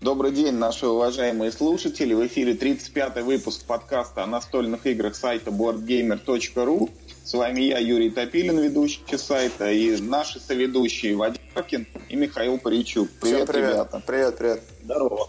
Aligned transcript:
Добрый 0.00 0.32
день, 0.32 0.54
наши 0.54 0.86
уважаемые 0.86 1.52
слушатели. 1.52 2.14
В 2.14 2.26
эфире 2.26 2.54
35-й 2.54 3.22
выпуск 3.22 3.66
подкаста 3.66 4.24
о 4.24 4.26
настольных 4.26 4.86
играх 4.86 5.14
сайта 5.14 5.50
boardgamer.ru. 5.50 6.90
С 7.22 7.34
вами 7.34 7.60
я, 7.60 7.78
Юрий 7.78 8.08
Топилин, 8.08 8.58
ведущий 8.60 9.18
сайта, 9.18 9.70
и 9.70 10.00
наши 10.00 10.40
соведущие 10.40 11.16
Вадим 11.16 11.42
Паркин 11.52 11.86
и 12.08 12.16
Михаил 12.16 12.56
Паричук. 12.56 13.10
Привет, 13.20 13.46
привет, 13.46 13.72
ребята. 13.72 14.02
Привет, 14.06 14.38
привет. 14.38 14.62
Здорово. 14.84 15.28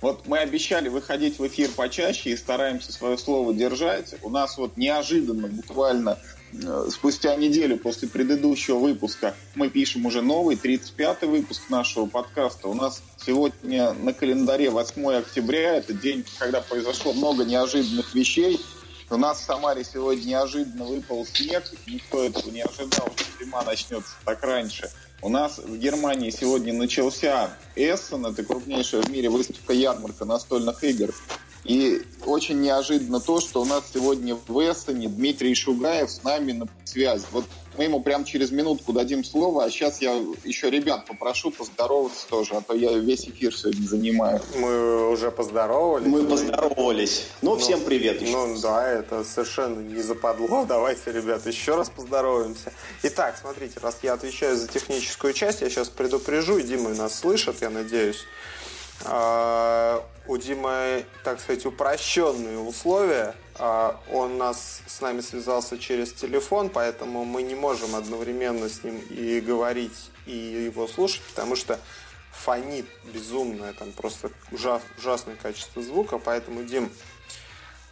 Вот 0.00 0.26
мы 0.26 0.38
обещали 0.38 0.88
выходить 0.88 1.38
в 1.38 1.46
эфир 1.46 1.70
почаще 1.70 2.30
и 2.30 2.36
стараемся 2.36 2.92
свое 2.92 3.16
слово 3.16 3.54
держать. 3.54 4.16
У 4.24 4.28
нас 4.28 4.58
вот 4.58 4.76
неожиданно, 4.76 5.46
буквально 5.46 6.18
спустя 6.90 7.36
неделю 7.36 7.78
после 7.78 8.08
предыдущего 8.08 8.78
выпуска 8.78 9.34
мы 9.54 9.68
пишем 9.68 10.06
уже 10.06 10.22
новый, 10.22 10.56
35-й 10.56 11.26
выпуск 11.26 11.62
нашего 11.68 12.06
подкаста. 12.06 12.68
У 12.68 12.74
нас 12.74 13.02
сегодня 13.24 13.92
на 13.92 14.12
календаре 14.12 14.70
8 14.70 15.12
октября. 15.12 15.76
Это 15.76 15.92
день, 15.92 16.24
когда 16.38 16.60
произошло 16.60 17.12
много 17.12 17.44
неожиданных 17.44 18.14
вещей. 18.14 18.60
У 19.10 19.16
нас 19.16 19.40
в 19.40 19.44
Самаре 19.44 19.82
сегодня 19.84 20.24
неожиданно 20.24 20.84
выпал 20.84 21.26
снег. 21.26 21.64
Никто 21.86 22.24
этого 22.24 22.48
не 22.50 22.62
ожидал, 22.62 23.12
что 23.16 23.44
зима 23.44 23.62
начнется 23.64 24.12
так 24.24 24.42
раньше. 24.42 24.88
У 25.22 25.28
нас 25.28 25.58
в 25.58 25.76
Германии 25.76 26.30
сегодня 26.30 26.72
начался 26.72 27.50
Эссен, 27.76 28.24
это 28.24 28.42
крупнейшая 28.44 29.02
в 29.02 29.10
мире 29.10 29.28
выставка 29.28 29.72
ярмарка 29.72 30.24
настольных 30.24 30.82
игр. 30.84 31.12
И 31.64 32.02
очень 32.24 32.60
неожиданно 32.60 33.20
то, 33.20 33.40
что 33.40 33.62
у 33.62 33.64
нас 33.64 33.84
сегодня 33.92 34.34
в 34.34 34.58
Эссене 34.60 35.08
Дмитрий 35.08 35.54
Шугаев 35.54 36.10
с 36.10 36.22
нами 36.22 36.52
на 36.52 36.68
связи. 36.84 37.24
Вот 37.32 37.44
мы 37.76 37.84
ему 37.84 38.00
прямо 38.00 38.24
через 38.24 38.50
минутку 38.50 38.92
дадим 38.92 39.24
слово, 39.24 39.64
а 39.64 39.70
сейчас 39.70 40.02
я 40.02 40.12
еще 40.44 40.70
ребят 40.70 41.06
попрошу 41.06 41.50
поздороваться 41.50 42.26
тоже, 42.28 42.54
а 42.54 42.60
то 42.60 42.74
я 42.74 42.92
весь 42.98 43.28
эфир 43.28 43.56
сегодня 43.56 43.86
занимаю. 43.86 44.40
Мы 44.56 45.10
уже 45.10 45.30
поздоровались. 45.30 46.06
Мы 46.06 46.24
поздоровались. 46.24 47.26
Ну, 47.42 47.52
ну 47.52 47.56
всем 47.56 47.80
привет 47.80 48.20
еще. 48.20 48.32
Ну 48.32 48.60
да, 48.60 48.88
это 48.88 49.24
совершенно 49.24 49.80
не 49.80 50.02
западло. 50.02 50.64
Давайте, 50.68 51.12
ребят, 51.12 51.46
еще 51.46 51.76
раз 51.76 51.90
поздороваемся. 51.90 52.72
Итак, 53.02 53.36
смотрите, 53.40 53.78
раз 53.80 53.98
я 54.02 54.14
отвечаю 54.14 54.56
за 54.56 54.66
техническую 54.66 55.32
часть, 55.32 55.60
я 55.60 55.70
сейчас 55.70 55.88
предупрежу, 55.88 56.58
и 56.58 56.62
Дима 56.62 56.90
нас 56.90 57.18
слышит, 57.18 57.56
я 57.60 57.70
надеюсь. 57.70 58.24
А, 59.04 60.04
у 60.26 60.36
Димы, 60.36 61.06
так 61.24 61.40
сказать, 61.40 61.64
упрощенные 61.64 62.58
условия. 62.58 63.34
А, 63.56 63.98
он 64.12 64.38
нас 64.38 64.82
с 64.86 65.00
нами 65.00 65.20
связался 65.20 65.78
через 65.78 66.12
телефон, 66.12 66.68
поэтому 66.68 67.24
мы 67.24 67.42
не 67.42 67.54
можем 67.54 67.94
одновременно 67.94 68.68
с 68.68 68.84
ним 68.84 68.98
и 69.10 69.40
говорить, 69.40 70.10
и 70.26 70.36
его 70.36 70.86
слушать, 70.86 71.22
потому 71.30 71.56
что 71.56 71.78
фонит 72.32 72.86
безумное, 73.04 73.72
там 73.72 73.92
просто 73.92 74.30
ужас, 74.50 74.82
ужасное 74.98 75.36
качество 75.36 75.82
звука, 75.82 76.18
поэтому, 76.18 76.62
Дим, 76.64 76.90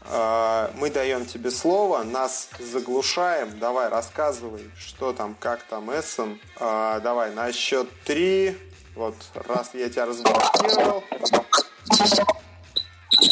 а, 0.02 0.70
мы 0.76 0.90
даем 0.90 1.26
тебе 1.26 1.50
слово, 1.50 2.02
нас 2.02 2.50
заглушаем, 2.58 3.58
давай 3.58 3.88
рассказывай, 3.88 4.70
что 4.78 5.12
там, 5.12 5.34
как 5.38 5.62
там 5.64 5.90
Эссен, 5.90 6.38
давай 6.58 7.32
на 7.32 7.52
счет 7.52 7.88
три, 8.04 8.56
вот, 8.98 9.14
раз 9.46 9.70
я 9.74 9.88
тебя 9.88 10.06
разблокировал, 10.06 11.04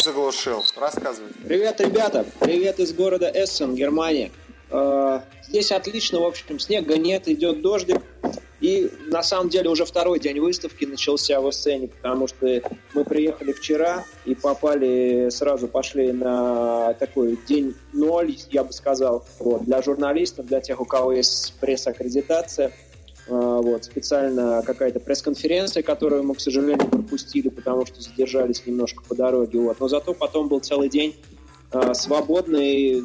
заглушил. 0.04 0.64
Рассказывай. 0.76 1.32
Привет, 1.44 1.80
ребята. 1.80 2.24
Привет 2.38 2.78
из 2.78 2.94
города 2.94 3.28
Эссен, 3.34 3.74
Германия. 3.74 4.30
Э, 4.70 5.22
здесь 5.42 5.72
отлично, 5.72 6.20
в 6.20 6.24
общем, 6.24 6.60
снега 6.60 6.96
нет, 6.96 7.26
идет 7.26 7.62
дождик. 7.62 8.00
И 8.60 8.90
на 9.08 9.22
самом 9.24 9.48
деле 9.48 9.68
уже 9.68 9.84
второй 9.84 10.20
день 10.20 10.38
выставки 10.38 10.84
начался 10.84 11.40
в 11.40 11.50
Эссене, 11.50 11.88
потому 11.88 12.28
что 12.28 12.62
мы 12.94 13.04
приехали 13.04 13.52
вчера 13.52 14.04
и 14.24 14.34
попали, 14.34 15.28
сразу 15.30 15.68
пошли 15.68 16.12
на 16.12 16.94
такой 16.94 17.38
день 17.48 17.74
ноль, 17.92 18.36
я 18.50 18.62
бы 18.62 18.72
сказал, 18.72 19.26
вот, 19.40 19.64
для 19.64 19.82
журналистов, 19.82 20.46
для 20.46 20.60
тех, 20.60 20.80
у 20.80 20.84
кого 20.84 21.12
есть 21.12 21.54
пресс-аккредитация– 21.60 22.72
вот, 23.28 23.84
специально 23.84 24.62
какая-то 24.64 25.00
пресс-конференция, 25.00 25.82
которую 25.82 26.22
мы, 26.22 26.34
к 26.34 26.40
сожалению, 26.40 26.86
пропустили, 26.88 27.48
потому 27.48 27.84
что 27.86 28.00
задержались 28.00 28.64
немножко 28.66 29.02
по 29.02 29.14
дороге. 29.14 29.58
Вот. 29.58 29.80
Но 29.80 29.88
зато 29.88 30.14
потом 30.14 30.48
был 30.48 30.60
целый 30.60 30.88
день 30.88 31.16
э, 31.72 31.94
свободный, 31.94 33.02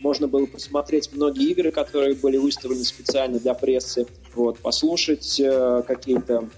можно 0.00 0.28
было 0.28 0.46
посмотреть 0.46 1.10
многие 1.12 1.50
игры, 1.50 1.70
которые 1.72 2.14
были 2.14 2.36
выставлены 2.36 2.84
специально 2.84 3.38
для 3.38 3.54
прессы, 3.54 4.06
вот, 4.34 4.58
послушать 4.58 5.40
э, 5.40 5.82
какие-то 5.86 6.48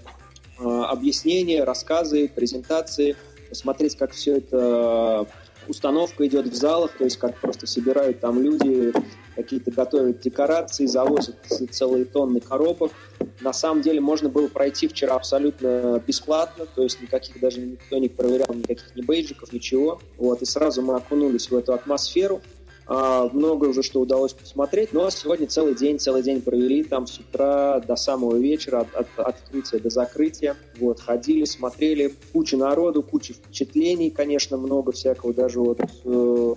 э, 0.59 0.63
объяснения, 0.63 1.63
рассказы, 1.63 2.27
презентации, 2.27 3.15
посмотреть, 3.49 3.95
как 3.97 4.11
все 4.11 4.37
это 4.37 5.27
установка 5.69 6.25
идет 6.25 6.47
в 6.47 6.53
залах, 6.55 6.91
то 6.97 7.03
есть 7.03 7.17
как 7.17 7.37
просто 7.39 7.67
собирают 7.67 8.19
там 8.19 8.41
люди, 8.41 8.93
какие-то 9.35 9.71
готовят 9.71 10.19
декорации, 10.19 10.85
завозят 10.85 11.35
целые 11.71 12.05
тонны 12.05 12.39
коробок. 12.39 12.91
На 13.39 13.53
самом 13.53 13.81
деле 13.81 14.01
можно 14.01 14.29
было 14.29 14.47
пройти 14.47 14.87
вчера 14.87 15.15
абсолютно 15.15 16.01
бесплатно, 16.05 16.65
то 16.65 16.83
есть 16.83 17.01
никаких 17.01 17.39
даже 17.39 17.61
никто 17.61 17.97
не 17.97 18.09
проверял 18.09 18.53
никаких 18.53 18.95
ни 18.95 19.01
бейджиков, 19.01 19.53
ничего. 19.53 20.01
Вот, 20.17 20.41
и 20.41 20.45
сразу 20.45 20.81
мы 20.81 20.95
окунулись 20.95 21.51
в 21.51 21.55
эту 21.55 21.73
атмосферу. 21.73 22.41
А, 22.89 23.29
много 23.33 23.65
уже 23.65 23.83
что 23.83 23.99
удалось 23.99 24.33
посмотреть, 24.33 24.93
но 24.93 25.09
сегодня 25.09 25.47
целый 25.47 25.75
день, 25.75 25.99
целый 25.99 26.23
день 26.23 26.41
провели 26.41 26.83
там 26.83 27.05
с 27.05 27.19
утра 27.19 27.79
до 27.79 27.97
самого 27.97 28.37
вечера, 28.37 28.87
от, 28.93 28.95
от 28.95 29.07
открытия 29.17 29.79
до 29.79 29.89
закрытия. 29.89 30.55
Вот, 30.79 31.01
ходили, 31.01 31.43
смотрели, 31.43 32.13
куча 32.31 32.55
народу, 32.55 33.03
куча 33.03 33.33
впечатлений, 33.33 34.09
конечно, 34.09 34.57
много 34.57 34.93
всякого, 34.93 35.33
даже 35.33 35.59
вот 35.59 35.81
э, 36.05 36.55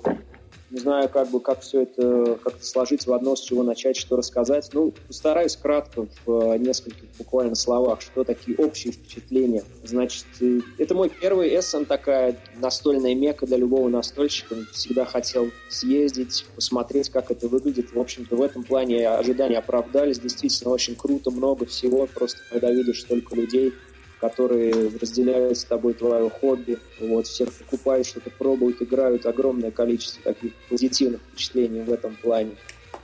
не 0.71 0.79
знаю, 0.79 1.09
как 1.09 1.29
бы, 1.29 1.41
как 1.41 1.61
все 1.61 1.83
это 1.83 2.39
как-то 2.43 2.65
сложить 2.65 3.07
в 3.07 3.13
одно, 3.13 3.35
с 3.35 3.41
чего 3.41 3.63
начать, 3.63 3.97
что 3.97 4.17
рассказать. 4.17 4.71
Ну, 4.73 4.93
постараюсь 5.09 5.57
кратко 5.57 6.07
в 6.25 6.53
э, 6.53 6.59
нескольких 6.59 7.05
буквально 7.19 7.57
словах, 7.57 8.01
что 8.01 8.23
такие 8.23 8.57
общие 8.57 8.93
впечатления. 8.93 9.65
Значит, 9.83 10.27
э, 10.41 10.61
это 10.79 10.95
мой 10.95 11.11
первый 11.11 11.49
эссен, 11.49 11.87
такая 11.87 12.37
настольная 12.57 13.15
мека 13.15 13.47
для 13.47 13.57
любого 13.57 13.89
настольщика. 13.89 14.55
Всегда 14.73 15.05
хотел 15.05 15.51
съездить, 15.69 16.47
посмотреть, 16.55 17.11
как 17.11 17.31
это 17.31 17.49
выглядит. 17.49 17.93
В 17.93 17.99
общем-то, 17.99 18.37
в 18.37 18.43
этом 18.43 18.63
плане 18.63 19.09
ожидания 19.09 19.59
оправдались. 19.59 20.21
Действительно, 20.21 20.71
очень 20.71 20.95
круто, 20.95 21.31
много 21.33 21.67
всего. 21.67 22.07
Просто 22.07 22.39
когда 22.49 22.71
видишь 22.71 23.01
столько 23.01 23.35
людей, 23.35 23.73
которые 24.21 24.91
разделяют 25.01 25.59
с 25.59 25.65
тобой 25.65 25.95
твое 25.95 26.29
хобби, 26.29 26.79
вот, 27.01 27.27
всех 27.27 27.53
покупают, 27.53 28.07
что-то 28.07 28.31
пробуют, 28.31 28.83
играют, 28.83 29.27
огромное 29.27 29.71
количество 29.71 30.23
таких 30.23 30.53
позитивных 30.69 31.21
впечатлений 31.23 31.81
в 31.81 31.93
этом 31.93 32.17
плане. 32.17 32.57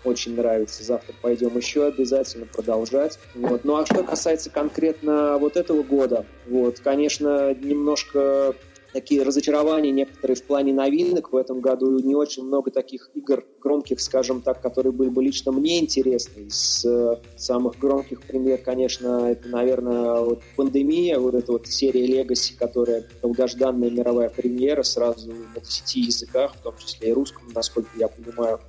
Очень 0.05 0.37
нравится. 0.37 0.85
Завтра 0.85 1.15
пойдем 1.21 1.57
еще 1.57 1.87
обязательно 1.87 2.47
продолжать. 2.47 3.19
Вот. 3.35 3.65
Ну 3.65 3.77
а 3.77 3.87
что 3.87 4.05
касается 4.05 4.51
конкретно 4.51 5.39
вот 5.39 5.57
этого 5.57 5.83
года, 5.83 6.27
вот, 6.47 6.81
конечно, 6.81 7.55
немножко 7.55 8.55
такие 8.97 9.23
разочарования 9.23 9.91
некоторые 9.91 10.37
в 10.37 10.43
плане 10.45 10.73
новинок 10.73 11.31
в 11.31 11.37
этом 11.37 11.61
году. 11.61 11.99
Не 11.99 12.15
очень 12.15 12.45
много 12.45 12.71
таких 12.71 13.11
игр 13.13 13.45
громких, 13.61 14.01
скажем 14.01 14.41
так, 14.41 14.63
которые 14.63 14.91
были 14.91 15.11
бы 15.11 15.23
лично 15.23 15.53
мне 15.53 15.81
интересны. 15.81 16.45
Из 16.45 16.83
э, 16.87 17.19
самых 17.37 17.79
громких 17.79 18.23
пример, 18.23 18.57
конечно, 18.57 19.31
это, 19.31 19.49
наверное, 19.51 20.21
вот 20.21 20.41
пандемия, 20.57 21.19
вот 21.19 21.35
эта 21.35 21.53
вот 21.53 21.67
серия 21.67 22.07
Legacy, 22.07 22.57
которая 22.59 23.05
долгожданная 23.21 23.91
мировая 23.91 24.31
премьера 24.31 24.83
сразу 24.83 25.31
на 25.31 25.61
10 25.61 25.97
языках, 25.97 26.55
в 26.55 26.61
том 26.63 26.75
числе 26.79 27.11
и 27.11 27.13
русском, 27.13 27.49
насколько 27.55 27.91
я 27.99 28.09
понимаю. 28.09 28.61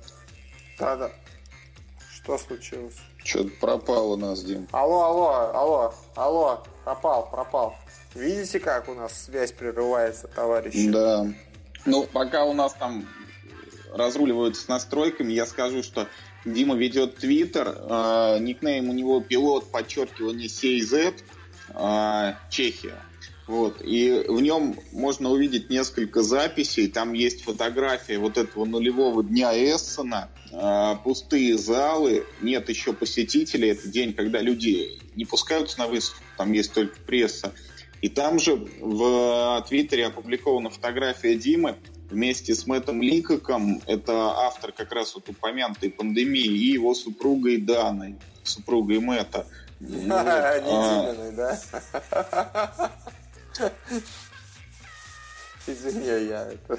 Да-да. 0.78 1.10
Что 2.12 2.36
случилось? 2.36 2.96
Что-то 3.24 3.50
пропал 3.58 4.12
у 4.12 4.16
нас, 4.16 4.42
Дим. 4.42 4.68
Алло, 4.72 5.04
алло, 5.04 5.28
алло, 5.54 5.94
алло, 6.16 6.62
пропал, 6.84 7.30
пропал. 7.30 7.74
Видите, 8.14 8.58
как 8.58 8.88
у 8.88 8.94
нас 8.94 9.24
связь 9.26 9.52
прерывается, 9.52 10.28
товарищи? 10.28 10.90
Да. 10.90 11.26
Ну, 11.86 12.04
пока 12.04 12.44
у 12.44 12.54
нас 12.54 12.74
там 12.74 13.06
разруливаются 13.92 14.62
с 14.62 14.68
настройками, 14.68 15.32
я 15.32 15.46
скажу, 15.46 15.82
что 15.82 16.08
Дима 16.44 16.76
ведет 16.76 17.16
Твиттер, 17.16 17.68
э, 17.68 18.38
никнейм 18.40 18.88
у 18.88 18.92
него 18.92 19.20
пилот, 19.20 19.70
подчеркивание 19.70 20.48
CZ, 20.48 21.14
э, 21.74 22.34
Чехия. 22.50 23.02
Вот. 23.46 23.80
И 23.82 24.26
в 24.28 24.40
нем 24.42 24.78
можно 24.92 25.30
увидеть 25.30 25.70
несколько 25.70 26.22
записей. 26.22 26.86
Там 26.88 27.14
есть 27.14 27.44
фотография 27.44 28.18
вот 28.18 28.36
этого 28.36 28.66
нулевого 28.66 29.24
дня 29.24 29.52
Эссена, 29.54 30.28
э, 30.52 30.96
пустые 31.02 31.56
залы, 31.56 32.26
нет 32.42 32.68
еще 32.68 32.92
посетителей. 32.92 33.70
Это 33.70 33.88
день, 33.88 34.12
когда 34.12 34.42
люди 34.42 34.98
не 35.16 35.24
пускаются 35.24 35.78
на 35.78 35.86
выставку, 35.86 36.22
там 36.36 36.52
есть 36.52 36.74
только 36.74 37.00
пресса. 37.00 37.54
И 38.00 38.08
там 38.08 38.38
же 38.38 38.54
в 38.80 39.64
Твиттере 39.68 40.06
опубликована 40.06 40.70
фотография 40.70 41.36
Димы 41.36 41.76
вместе 42.10 42.54
с 42.54 42.66
Мэттом 42.66 43.02
Ликоком, 43.02 43.82
это 43.86 44.12
автор 44.12 44.72
как 44.72 44.92
раз 44.92 45.14
вот 45.14 45.28
упомянутой 45.28 45.90
пандемии, 45.90 46.44
и 46.44 46.72
его 46.72 46.94
супругой 46.94 47.58
Даной, 47.58 48.16
супругой 48.44 49.00
Мэтта. 49.00 49.46
Не 49.80 50.06
да? 50.06 51.60
Извини, 55.66 56.06
я 56.06 56.50
это... 56.50 56.78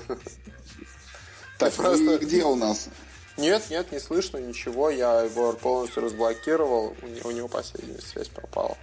Так, 1.59 1.73
просто... 1.73 2.17
где 2.17 2.43
у 2.43 2.55
нас? 2.55 2.89
Нет, 3.37 3.69
нет, 3.69 3.91
не 3.91 3.99
слышно 3.99 4.37
ничего. 4.37 4.89
Я 4.89 5.21
его 5.21 5.53
полностью 5.53 6.03
разблокировал. 6.03 6.95
У 7.23 7.31
него 7.31 7.47
последняя 7.47 8.01
связь 8.01 8.27
пропала. 8.27 8.77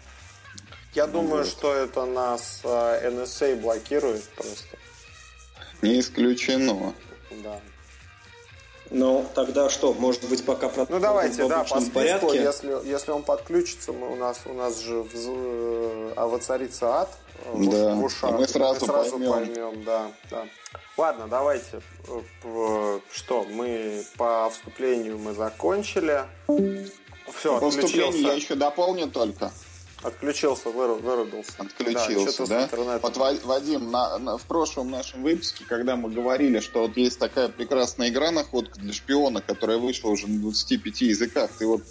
Я 0.97 1.07
думаю, 1.07 1.45
вот. 1.45 1.47
что 1.47 1.75
это 1.75 2.07
нас 2.07 2.63
NSA 2.65 3.53
а, 3.53 3.57
блокирует 3.57 4.25
просто. 4.31 4.79
Не 5.83 6.01
исключено. 6.01 6.95
Да. 7.45 7.61
Ну, 8.89 9.27
тогда 9.35 9.69
что, 9.69 9.93
может 9.93 10.27
быть, 10.27 10.43
пока 10.47 10.71
про 10.71 10.87
Ну, 10.89 10.99
давайте, 10.99 11.47
да, 11.49 11.65
по 11.65 11.81
списку, 11.81 11.95
порядке. 11.97 12.43
Если, 12.43 12.89
если 12.89 13.11
он 13.11 13.25
подключится, 13.25 13.93
мы, 13.93 14.11
у, 14.11 14.17
нас, 14.17 14.41
у 14.47 14.55
нас 14.55 14.81
же 14.81 15.03
в, 15.03 16.13
а 16.17 16.27
воцарится 16.27 17.01
ад 17.01 17.11
да. 17.45 17.95
в 17.95 18.03
ушах. 18.03 18.31
Мы 18.31 18.49
сразу, 18.49 18.81
мы 18.81 18.87
сразу 18.87 19.11
поймем. 19.19 19.33
поймем. 19.33 19.85
Да, 19.85 20.11
да. 20.31 20.47
Ладно, 20.97 21.27
давайте. 21.29 21.83
Что, 23.13 23.45
мы 23.51 24.03
по 24.17 24.49
вступлению 24.49 25.19
мы 25.19 25.35
закончили. 25.35 26.23
Все, 27.35 27.61
по 27.61 27.71
вступлению 27.71 28.23
я 28.23 28.33
еще 28.33 28.55
дополню 28.55 29.09
только. 29.11 29.53
Отключился, 30.07 30.71
вырубился. 30.71 31.53
Отключился, 31.59 32.47
да? 32.47 32.69
да? 32.71 32.99
Вот, 33.03 33.17
Вадим, 33.45 33.91
на, 33.91 34.17
на, 34.19 34.39
в 34.39 34.43
прошлом 34.43 34.89
нашем 34.89 35.25
выпуске, 35.25 35.65
когда 35.67 35.97
мы 35.97 36.11
говорили, 36.11 36.61
что 36.61 36.83
вот 36.83 36.97
есть 36.97 37.19
такая 37.19 37.49
прекрасная 37.49 38.11
игра 38.11 38.31
«Находка 38.31 38.79
для 38.79 38.93
шпиона», 38.93 39.41
которая 39.41 39.79
вышла 39.79 40.11
уже 40.11 40.29
на 40.29 40.39
25 40.39 41.01
языках, 41.01 41.51
ты 41.59 41.67
вот 41.67 41.83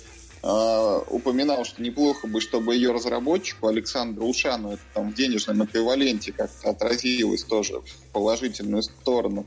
э, 0.43 0.99
упоминал, 1.09 1.65
что 1.65 1.81
неплохо 1.81 2.27
бы, 2.27 2.39
чтобы 2.39 2.75
ее 2.75 2.93
разработчику 2.93 3.67
Александру 3.67 4.27
Ушану 4.27 4.71
это 4.71 4.81
там 4.93 5.11
в 5.11 5.13
денежном 5.13 5.65
эквиваленте 5.65 6.31
как-то 6.31 6.69
отразилось 6.69 7.43
тоже 7.43 7.81
в 7.81 8.13
положительную 8.13 8.83
сторону. 8.83 9.45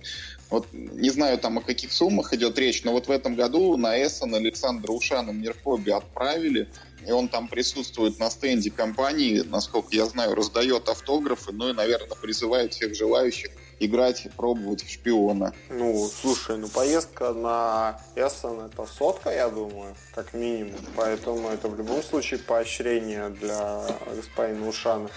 Вот 0.51 0.67
не 0.73 1.09
знаю 1.09 1.39
там 1.39 1.57
о 1.57 1.63
каких 1.63 1.91
суммах 1.91 2.35
идет 2.35 2.59
речь, 2.59 2.85
но 2.85 2.93
вот 2.93 3.09
в 3.09 3.11
этом 3.11 3.35
году 3.35 3.79
на 3.79 3.97
Эссен 3.97 4.35
Александра 4.35 4.93
Ушана 4.93 5.31
Мирхоби 5.31 5.91
отправили 5.91 6.69
и 7.07 7.13
он 7.13 7.29
там 7.29 7.49
присутствует 7.49 8.19
на 8.19 8.31
стенде 8.31 8.71
компании, 8.71 9.43
насколько 9.47 9.89
я 9.93 10.07
знаю, 10.07 10.35
раздает 10.35 10.89
автографы, 10.89 11.53
ну 11.53 11.71
и, 11.71 11.73
наверное, 11.73 12.17
призывает 12.17 12.75
всех 12.75 12.95
желающих 12.95 13.51
играть 13.81 14.27
и 14.27 14.29
пробовать 14.29 14.85
в 14.85 14.91
шпиона. 14.91 15.55
Ну, 15.69 16.09
слушай, 16.09 16.57
ну 16.57 16.69
поездка 16.69 17.33
на 17.33 18.01
Эссен 18.17 18.61
это 18.61 18.87
сотка, 18.87 19.31
я 19.31 19.49
думаю, 19.49 19.95
как 20.15 20.35
минимум. 20.35 20.81
Поэтому 20.97 21.49
это 21.49 21.69
в 21.69 21.77
любом 21.77 22.03
случае 22.03 22.41
поощрение 22.41 23.29
для 23.31 23.83
господина 24.15 24.69
Ушана. 24.69 25.09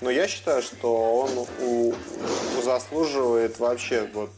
Но 0.00 0.10
я 0.10 0.28
считаю, 0.28 0.62
что 0.62 1.20
он 1.20 1.46
у, 1.60 1.90
у 1.90 2.62
заслуживает 2.62 3.58
вообще 3.58 4.08
вот 4.14 4.30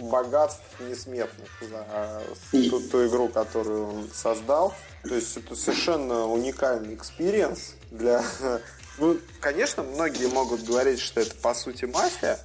богатств 0.00 0.64
несметных 0.80 1.48
за 1.60 2.22
ту, 2.50 2.80
ту 2.80 3.06
игру, 3.06 3.28
которую 3.28 3.88
он 3.88 4.10
создал. 4.12 4.74
То 5.08 5.14
есть 5.14 5.36
это 5.36 5.54
совершенно 5.54 6.26
уникальный 6.26 6.94
experience 6.94 7.74
для... 7.90 8.24
Ну, 8.96 9.18
конечно, 9.40 9.82
многие 9.82 10.28
могут 10.28 10.62
говорить, 10.62 11.00
что 11.00 11.20
это 11.20 11.34
по 11.34 11.52
сути 11.52 11.84
мафия, 11.84 12.38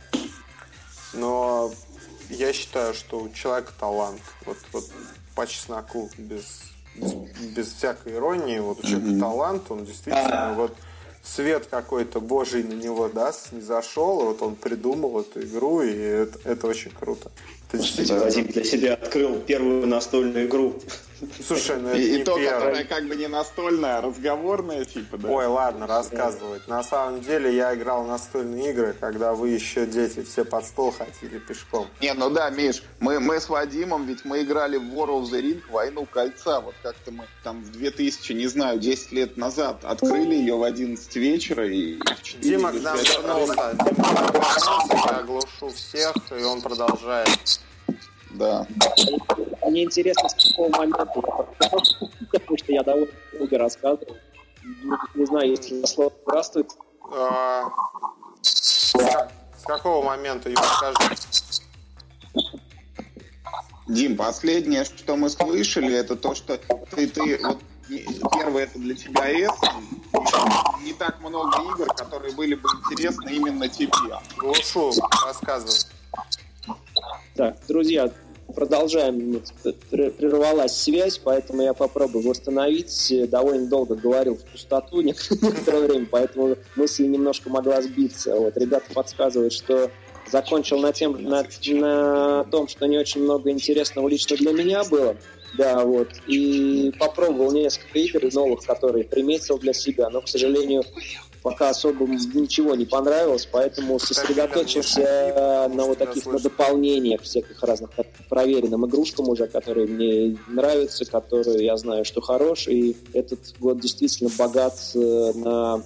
но 1.13 1.71
я 2.29 2.53
считаю, 2.53 2.95
что 2.95 3.19
у 3.19 3.29
человека 3.29 3.71
талант. 3.79 4.21
Вот, 4.47 4.57
вот 4.73 4.89
по 5.35 5.45
чесноку, 5.45 6.09
без, 6.17 6.63
без, 6.95 7.13
без 7.55 7.73
всякой 7.73 8.13
иронии, 8.13 8.57
вот 8.57 8.79
у 8.79 8.81
человека 8.81 9.11
mm-hmm. 9.11 9.19
талант, 9.19 9.63
он 9.69 9.85
действительно 9.85 10.53
вот 10.57 10.75
свет 11.23 11.67
какой-то 11.69 12.19
божий 12.19 12.63
на 12.63 12.73
него, 12.73 13.09
да, 13.09 13.31
не 13.51 13.61
зашел, 13.61 14.25
вот 14.25 14.41
он 14.41 14.55
придумал 14.55 15.21
эту 15.21 15.41
игру, 15.41 15.81
и 15.81 15.91
это, 15.91 16.39
это 16.45 16.67
очень 16.67 16.91
круто. 16.91 17.31
Ты 17.71 17.77
действительно... 17.77 18.21
Вадим 18.21 18.47
для 18.47 18.63
себя 18.63 18.93
открыл 18.95 19.39
первую 19.39 19.85
настольную 19.87 20.47
игру. 20.47 20.75
Слушай, 21.45 21.77
ну 21.77 21.89
это 21.89 21.97
и, 21.97 22.11
не 22.11 22.17
и 22.19 22.23
то, 22.23 22.35
первый. 22.37 22.53
которая 22.53 22.83
как 22.85 23.07
бы 23.07 23.15
не 23.15 23.27
настольная, 23.27 23.97
а 23.97 24.01
разговорная 24.01 24.85
типа, 24.85 25.17
да? 25.17 25.29
Ой, 25.29 25.45
ладно, 25.47 25.87
рассказывать. 25.87 26.67
На 26.67 26.83
самом 26.83 27.21
деле 27.21 27.55
я 27.55 27.73
играл 27.75 28.03
в 28.03 28.07
настольные 28.07 28.71
игры, 28.71 28.95
когда 28.99 29.33
вы 29.33 29.49
еще 29.49 29.85
дети 29.85 30.23
все 30.23 30.45
под 30.45 30.65
стол 30.65 30.91
ходили 30.91 31.39
пешком. 31.39 31.87
Не, 32.01 32.13
ну 32.13 32.29
да, 32.29 32.49
Миш, 32.49 32.83
мы, 32.99 33.19
мы 33.19 33.39
с 33.39 33.49
Вадимом, 33.49 34.05
ведь 34.05 34.25
мы 34.25 34.41
играли 34.41 34.77
в 34.77 34.83
War 34.93 35.07
of 35.07 35.23
the 35.23 35.41
Ring, 35.41 35.61
Войну 35.69 36.05
Кольца. 36.05 36.61
Вот 36.61 36.75
как-то 36.81 37.11
мы 37.11 37.25
там 37.43 37.63
в 37.63 37.71
2000, 37.71 38.33
не 38.33 38.47
знаю, 38.47 38.79
10 38.79 39.11
лет 39.11 39.37
назад 39.37 39.79
открыли 39.83 40.35
ее 40.35 40.55
в 40.55 40.63
11 40.63 41.15
вечера 41.15 41.67
и 41.67 41.97
в 41.99 42.23
4 42.23 42.43
Дима 42.43 42.71
к 42.71 42.81
нам 42.81 42.97
вернулся. 42.97 43.75
Дима 43.85 44.07
вернулся, 44.33 45.09
я 45.09 45.17
оглушу 45.17 45.69
всех, 45.73 46.13
и 46.37 46.43
он 46.43 46.61
продолжает. 46.61 47.59
Да. 48.31 48.65
Мне 49.69 49.83
интересно, 49.83 50.27
с 50.29 50.49
какого 50.49 50.69
момента, 50.69 51.05
потому 51.05 52.57
что 52.57 52.71
я 52.71 52.81
довольно 52.81 53.13
много 53.33 53.57
рассказывал. 53.57 54.17
Не 55.13 55.25
знаю, 55.25 55.49
если 55.49 55.85
слово 55.85 56.11
«здравствуйте». 56.25 56.75
А, 57.11 57.69
с, 58.41 58.93
какого 59.63 60.03
момента, 60.03 60.49
Юра, 60.49 60.63
скажи? 60.63 61.15
Дим, 63.87 64.17
последнее, 64.17 64.85
что 64.85 65.15
мы 65.15 65.29
слышали, 65.29 65.93
это 65.93 66.15
то, 66.15 66.33
что 66.35 66.59
ты, 66.91 67.07
ты 67.07 67.39
вот 67.43 67.59
первое 68.33 68.63
это 68.63 68.77
для 68.79 68.95
тебя 68.95 69.29
S, 69.29 69.51
не 70.83 70.93
так 70.93 71.19
много 71.21 71.61
игр, 71.73 71.87
которые 71.95 72.33
были 72.33 72.55
бы 72.55 72.69
интересны 72.69 73.29
именно 73.31 73.67
тебе. 73.67 73.91
Лушу, 74.41 74.91
рассказывай. 75.25 75.79
Так, 77.35 77.57
друзья, 77.67 78.11
продолжаем. 78.53 79.41
Прервалась 79.89 80.75
связь, 80.75 81.17
поэтому 81.17 81.61
я 81.61 81.73
попробую 81.73 82.27
восстановить. 82.27 83.13
Довольно 83.29 83.67
долго 83.67 83.95
говорил 83.95 84.35
в 84.35 84.43
пустоту 84.43 85.01
некоторое 85.01 85.87
время, 85.87 86.07
поэтому 86.09 86.55
мысль 86.75 87.05
немножко 87.07 87.49
могла 87.49 87.81
сбиться. 87.81 88.35
Вот, 88.35 88.57
ребята 88.57 88.85
подсказывают, 88.93 89.53
что 89.53 89.89
закончил 90.31 90.79
на, 90.79 90.93
тем, 90.93 91.23
на, 91.23 91.45
на 91.71 92.43
том, 92.45 92.67
что 92.67 92.85
не 92.85 92.97
очень 92.97 93.23
много 93.23 93.49
интересного 93.49 94.07
лично 94.07 94.37
для 94.37 94.51
меня 94.51 94.83
было. 94.83 95.15
Да, 95.57 95.83
вот. 95.83 96.09
И 96.27 96.91
попробовал 96.99 97.51
несколько 97.51 97.97
игр 97.99 98.33
новых, 98.33 98.65
которые 98.65 99.03
приметил 99.03 99.57
для 99.57 99.73
себя, 99.73 100.09
но, 100.09 100.21
к 100.21 100.27
сожалению, 100.27 100.83
пока 101.41 101.69
особо 101.69 102.05
ничего 102.05 102.75
не 102.75 102.85
понравилось, 102.85 103.47
поэтому 103.51 103.99
сосредоточился 103.99 105.69
на 105.73 105.85
вот 105.85 105.97
таких 105.97 106.25
на 106.25 106.39
дополнениях 106.39 107.21
всяких 107.21 107.61
разных 107.63 107.91
проверенным 108.29 108.85
игрушкам 108.85 109.29
уже, 109.29 109.47
которые 109.47 109.87
мне 109.87 110.37
нравятся, 110.47 111.05
которые 111.05 111.65
я 111.65 111.77
знаю, 111.77 112.05
что 112.05 112.21
хорош, 112.21 112.67
и 112.67 112.95
этот 113.13 113.39
год 113.59 113.79
действительно 113.79 114.29
богат 114.37 114.75
э, 114.95 115.31
на 115.35 115.83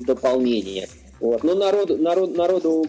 дополнения. 0.00 0.88
Вот. 1.20 1.44
Но 1.44 1.54
народу, 1.54 1.96
народ, 1.96 2.36
народу 2.36 2.84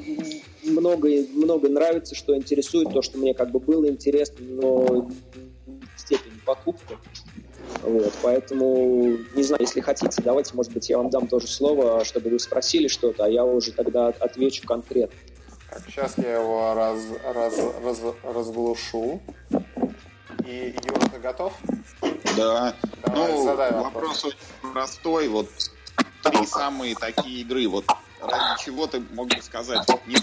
много, 0.63 1.09
много 1.33 1.69
нравится, 1.69 2.15
что 2.15 2.35
интересует, 2.35 2.91
то, 2.91 3.01
что 3.01 3.17
мне 3.17 3.33
как 3.33 3.51
бы 3.51 3.59
было 3.59 3.87
интересно, 3.87 4.43
но 4.45 5.09
степень 5.95 6.39
покупки. 6.45 6.97
Вот, 7.83 8.13
поэтому, 8.21 9.17
не 9.35 9.43
знаю, 9.43 9.61
если 9.61 9.81
хотите, 9.81 10.21
давайте, 10.21 10.55
может 10.55 10.71
быть, 10.71 10.89
я 10.89 10.97
вам 10.97 11.09
дам 11.09 11.27
тоже 11.27 11.47
слово, 11.47 12.05
чтобы 12.05 12.29
вы 12.29 12.39
спросили 12.39 12.87
что-то, 12.87 13.25
а 13.25 13.29
я 13.29 13.43
уже 13.43 13.73
тогда 13.73 14.07
отвечу 14.07 14.65
конкретно. 14.65 15.17
Так, 15.69 15.81
сейчас 15.87 16.17
я 16.17 16.35
его 16.35 16.73
раз, 16.73 16.99
раз, 17.33 17.59
раз, 17.83 18.01
разглушу. 18.23 19.19
И, 20.45 20.75
Юра, 20.85 21.09
ты 21.11 21.19
готов? 21.19 21.53
Да. 22.37 22.73
Давай, 23.05 23.31
ну, 23.31 23.43
задай 23.43 23.71
вопрос. 23.73 23.93
вопрос 23.93 24.25
очень 24.25 24.73
простой. 24.73 25.27
Вот 25.27 25.47
три 26.21 26.45
самые 26.45 26.95
такие 26.95 27.41
игры. 27.41 27.67
Вот 27.67 27.85
ради 28.21 28.63
чего 28.63 28.87
ты 28.87 29.01
мог 29.11 29.29
бы 29.29 29.41
сказать, 29.41 29.87
не 30.07 30.15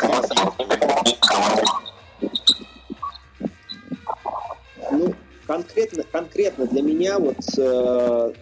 Ну, 4.93 5.14
конкретно, 5.50 6.04
конкретно 6.04 6.66
для 6.66 6.80
меня 6.80 7.19
вот 7.19 7.38
э, 7.59 8.33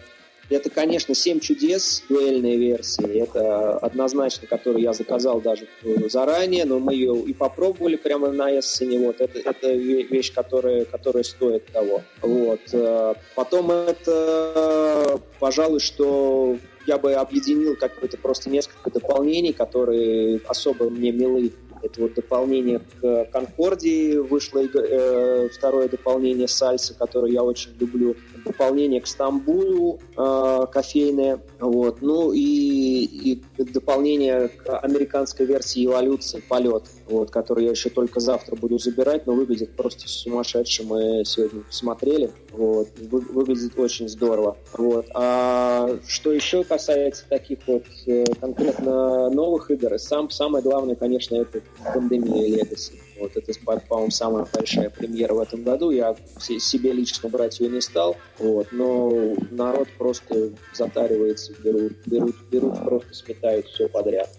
это, 0.49 0.69
конечно, 0.69 1.15
«Семь 1.15 1.39
чудес», 1.39 2.03
дуэльная 2.07 2.55
версия. 2.55 3.07
Это 3.19 3.79
однозначно, 3.79 4.47
которую 4.47 4.83
я 4.83 4.93
заказал 4.93 5.41
даже 5.41 5.67
заранее, 6.07 6.65
но 6.65 6.77
мы 6.77 6.93
ее 6.93 7.19
и 7.19 7.33
попробовали 7.33 7.95
прямо 7.95 8.31
на 8.31 8.59
Эссене. 8.59 8.99
Вот. 9.07 9.21
Это, 9.21 9.39
это 9.39 9.71
вещь, 9.71 10.31
которая, 10.31 10.85
которая 10.85 11.23
стоит 11.23 11.65
того. 11.71 12.03
Вот. 12.21 12.61
Э, 12.73 13.15
потом 13.33 13.71
это, 13.71 15.19
пожалуй, 15.39 15.79
что 15.79 16.57
я 16.85 16.99
бы 16.99 17.13
объединил 17.13 17.75
как-то 17.75 18.07
просто 18.17 18.51
несколько 18.51 18.91
дополнений, 18.91 19.53
которые 19.53 20.41
особо 20.47 20.91
мне 20.91 21.11
милы 21.11 21.51
это 21.81 22.01
вот 22.01 22.13
дополнение 22.13 22.81
к 23.01 23.25
Конкордии 23.31 24.17
вышло 24.17 24.59
э, 24.59 25.49
второе 25.49 25.89
дополнение 25.89 26.47
Сальса, 26.47 26.93
которое 26.93 27.31
я 27.31 27.43
очень 27.43 27.71
люблю. 27.79 28.15
Дополнение 28.45 29.01
к 29.01 29.07
Стамбулу 29.07 29.99
э, 30.17 30.65
кофейное. 30.71 31.41
Вот. 31.59 32.01
Ну 32.01 32.31
и 32.31 32.89
и 33.03 33.41
дополнение 33.57 34.49
к 34.49 34.77
американской 34.79 35.45
версии 35.45 35.85
эволюции 35.85 36.41
«Полет», 36.47 36.83
вот, 37.07 37.31
который 37.31 37.65
я 37.65 37.71
еще 37.71 37.89
только 37.89 38.19
завтра 38.19 38.55
буду 38.55 38.77
забирать, 38.77 39.25
но 39.27 39.33
выглядит 39.33 39.75
просто 39.75 40.07
сумасшедше. 40.07 40.83
Мы 40.83 41.23
сегодня 41.25 41.61
посмотрели. 41.61 42.31
Вот, 42.51 42.89
вы, 42.99 43.19
выглядит 43.19 43.77
очень 43.77 44.07
здорово. 44.07 44.57
Вот. 44.73 45.05
А 45.13 45.89
что 46.07 46.31
еще 46.31 46.63
касается 46.63 47.25
таких 47.27 47.59
вот 47.67 47.83
э, 48.05 48.25
конкретно 48.39 49.29
новых 49.29 49.71
игр, 49.71 49.97
сам, 49.99 50.29
самое 50.29 50.63
главное, 50.63 50.95
конечно, 50.95 51.35
это 51.35 51.61
пандемия 51.93 52.63
Legacy. 52.63 52.99
Вот 53.19 53.35
это, 53.35 53.51
по-моему, 53.87 54.11
самая 54.11 54.45
большая 54.51 54.89
премьера 54.89 55.33
в 55.33 55.39
этом 55.39 55.63
году. 55.63 55.91
Я 55.91 56.15
себе 56.39 56.93
лично 56.93 57.29
брать 57.29 57.59
ее 57.59 57.69
не 57.69 57.81
стал, 57.81 58.15
вот, 58.37 58.67
но 58.71 59.35
народ 59.51 59.89
просто 59.97 60.51
затаривается, 60.73 61.53
берут, 61.61 61.93
берут, 62.05 62.35
берут, 62.49 62.83
просто 62.83 63.13
сметают 63.13 63.67
все 63.67 63.89
подряд. 63.89 64.29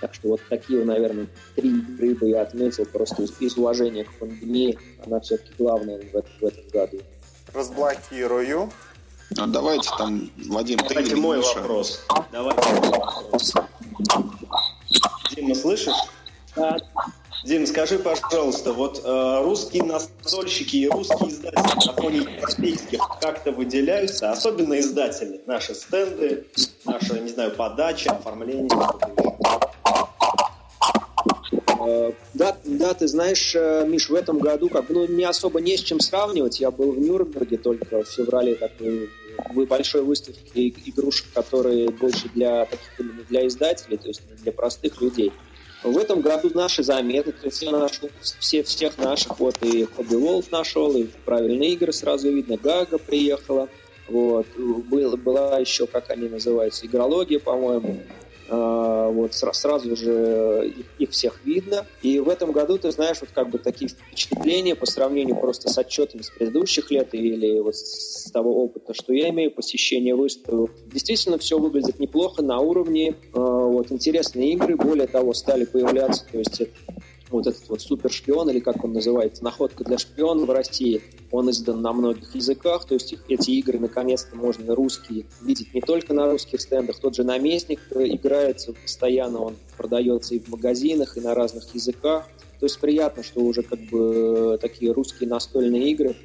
Так 0.00 0.14
что 0.14 0.28
вот 0.28 0.40
такие, 0.48 0.84
наверное, 0.84 1.28
три 1.54 1.70
игры 1.70 2.14
бы 2.14 2.28
я 2.28 2.42
отметил 2.42 2.84
просто 2.84 3.22
из, 3.22 3.40
из 3.40 3.56
уважения 3.56 4.04
к 4.04 4.12
пандемии. 4.18 4.78
Она 5.04 5.20
все-таки 5.20 5.52
главная 5.58 6.00
в, 6.00 6.40
в 6.40 6.44
этом 6.44 6.68
году. 6.68 6.98
Разблокирую. 7.54 8.70
А 9.38 9.46
давайте 9.46 9.88
там, 9.98 10.30
Вадим, 10.48 10.78
ты 10.78 10.94
или 10.94 11.14
мой 11.14 11.38
Миша? 11.38 11.58
вопрос. 11.58 12.04
Давайте 12.30 12.68
мой 12.68 12.90
вопрос. 12.90 13.54
Дима, 15.34 15.54
слышишь? 15.54 15.94
Дим, 17.44 17.66
скажи, 17.66 17.98
пожалуйста, 17.98 18.72
вот 18.72 19.02
э, 19.04 19.40
русские 19.44 19.84
настольщики 19.84 20.76
и 20.76 20.88
русские 20.88 21.30
издатели 21.30 21.86
на 21.86 21.92
фоне 21.92 22.18
европейских 22.18 23.00
как-то 23.20 23.52
выделяются, 23.52 24.32
особенно 24.32 24.80
издатели, 24.80 25.40
наши 25.46 25.74
стенды, 25.74 26.46
наша, 26.84 27.20
не 27.20 27.28
знаю, 27.28 27.52
подача, 27.52 28.10
оформление. 28.10 28.68
Э, 31.86 32.12
да, 32.34 32.56
да, 32.64 32.94
ты 32.94 33.06
знаешь, 33.06 33.54
э, 33.54 33.84
Миш, 33.86 34.08
в 34.08 34.14
этом 34.14 34.38
году 34.38 34.68
как 34.68 34.88
ну, 34.88 35.06
не 35.06 35.24
особо 35.24 35.60
не 35.60 35.76
с 35.76 35.82
чем 35.82 36.00
сравнивать. 36.00 36.58
Я 36.58 36.70
был 36.70 36.92
в 36.92 36.98
Нюрнберге 36.98 37.58
только 37.58 38.02
в 38.02 38.08
феврале 38.08 38.56
такой 38.56 39.08
большой 39.66 40.02
выставки 40.02 40.74
игрушек, 40.86 41.26
которые 41.32 41.90
больше 41.90 42.28
для 42.34 42.64
таких 42.64 43.28
для 43.28 43.46
издателей, 43.46 43.98
то 43.98 44.08
есть 44.08 44.22
для 44.42 44.52
простых 44.52 45.00
людей. 45.00 45.32
В 45.82 45.98
этом 45.98 46.20
году 46.20 46.50
наши 46.54 46.82
заметы, 46.82 47.32
то 47.32 47.44
есть 47.44 47.58
все, 47.58 47.70
наши, 47.70 48.10
все 48.20 48.62
всех 48.62 48.98
наших, 48.98 49.38
вот 49.38 49.62
и 49.62 49.84
Хобби 49.84 50.14
Волф 50.14 50.50
нашел, 50.50 50.96
и 50.96 51.04
правильные 51.24 51.72
игры 51.72 51.92
сразу 51.92 52.30
видно, 52.30 52.56
Гага 52.56 52.98
приехала, 52.98 53.68
вот, 54.08 54.46
был, 54.56 55.16
была 55.16 55.58
еще, 55.58 55.86
как 55.86 56.10
они 56.10 56.28
называются, 56.28 56.86
игрология, 56.86 57.38
по-моему, 57.38 58.00
вот 58.48 59.34
сразу 59.34 59.96
же 59.96 60.72
их, 60.76 60.86
их 60.98 61.10
всех 61.10 61.44
видно. 61.44 61.86
И 62.02 62.18
в 62.20 62.28
этом 62.28 62.52
году, 62.52 62.78
ты 62.78 62.90
знаешь, 62.90 63.18
вот 63.20 63.30
как 63.30 63.50
бы 63.50 63.58
такие 63.58 63.88
впечатления 63.88 64.74
по 64.74 64.86
сравнению 64.86 65.36
просто 65.36 65.68
с 65.68 65.78
отчетами 65.78 66.22
с 66.22 66.30
предыдущих 66.30 66.90
лет 66.90 67.14
или 67.14 67.58
вот 67.60 67.76
с 67.76 68.30
того 68.30 68.64
опыта, 68.64 68.94
что 68.94 69.12
я 69.12 69.30
имею, 69.30 69.50
посещение 69.50 70.14
выставок. 70.14 70.70
Действительно, 70.86 71.38
все 71.38 71.58
выглядит 71.58 71.98
неплохо 71.98 72.42
на 72.42 72.58
уровне. 72.58 73.14
А, 73.32 73.40
вот 73.40 73.90
интересные 73.90 74.52
игры, 74.52 74.76
более 74.76 75.06
того, 75.06 75.34
стали 75.34 75.64
появляться, 75.64 76.24
то 76.30 76.38
есть 76.38 76.62
вот 77.30 77.46
этот 77.46 77.68
вот 77.68 77.80
супер 77.80 78.10
шпион, 78.10 78.50
или 78.50 78.60
как 78.60 78.84
он 78.84 78.92
называется, 78.92 79.42
находка 79.42 79.84
для 79.84 79.98
шпиона 79.98 80.44
в 80.44 80.50
России, 80.50 81.02
он 81.30 81.50
издан 81.50 81.82
на 81.82 81.92
многих 81.92 82.34
языках, 82.34 82.86
то 82.86 82.94
есть 82.94 83.14
эти 83.28 83.50
игры 83.52 83.78
наконец-то 83.78 84.36
можно 84.36 84.74
русские 84.74 85.26
видеть 85.40 85.74
не 85.74 85.80
только 85.80 86.14
на 86.14 86.30
русских 86.30 86.60
стендах, 86.60 86.98
тот 87.00 87.16
же 87.16 87.24
наместник 87.24 87.80
играется 87.90 88.72
постоянно, 88.72 89.40
он 89.40 89.56
продается 89.76 90.34
и 90.34 90.38
в 90.38 90.48
магазинах, 90.48 91.16
и 91.16 91.20
на 91.20 91.34
разных 91.34 91.74
языках, 91.74 92.28
то 92.58 92.66
есть 92.66 92.78
приятно, 92.80 93.22
что 93.22 93.40
уже 93.40 93.62
как 93.62 93.80
бы 93.90 94.58
такие 94.60 94.92
русские 94.92 95.28
настольные 95.28 95.90
игры, 95.90 96.16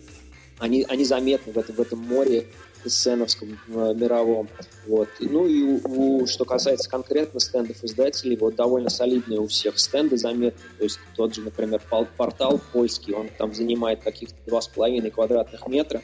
они, 0.59 0.85
они 0.87 1.03
заметны 1.03 1.51
в 1.53 1.57
этом, 1.57 1.75
в 1.75 1.81
этом 1.81 1.99
море 1.99 2.45
сценовском 2.89 3.59
э, 3.67 3.93
мировом. 3.95 4.47
Вот. 4.87 5.09
Ну 5.19 5.47
и 5.47 5.63
у, 5.63 6.21
у, 6.21 6.27
что 6.27 6.45
касается 6.45 6.89
конкретно 6.89 7.39
стендов 7.39 7.83
издателей, 7.83 8.37
вот 8.37 8.55
довольно 8.55 8.89
солидные 8.89 9.39
у 9.39 9.47
всех 9.47 9.79
стенды 9.79 10.17
заметны. 10.17 10.61
То 10.77 10.83
есть 10.83 10.99
тот 11.15 11.35
же, 11.35 11.41
например, 11.41 11.81
портал 12.17 12.59
польский, 12.73 13.13
он 13.13 13.29
там 13.37 13.53
занимает 13.53 14.01
каких-то 14.01 14.35
два 14.45 14.61
с 14.61 14.67
половиной 14.67 15.11
квадратных 15.11 15.67
метра. 15.67 16.01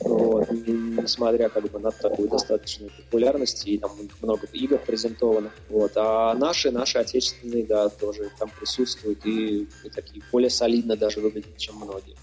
Вот, 0.00 0.50
несмотря 0.50 1.50
как 1.50 1.70
бы 1.70 1.78
на 1.78 1.90
такую 1.90 2.28
достаточную 2.28 2.90
популярность, 2.90 3.66
и 3.66 3.76
там 3.76 3.90
много 4.22 4.46
игр 4.52 4.78
презентовано. 4.78 5.50
Вот. 5.68 5.92
А 5.96 6.34
наши, 6.34 6.70
наши 6.70 6.98
отечественные, 6.98 7.66
да, 7.66 7.90
тоже 7.90 8.30
там 8.38 8.50
присутствуют 8.58 9.26
и, 9.26 9.68
и 9.84 9.90
такие 9.90 10.22
более 10.32 10.48
солидно 10.48 10.96
даже 10.96 11.20
выглядят, 11.20 11.56
чем 11.58 11.76
многие. 11.76 12.16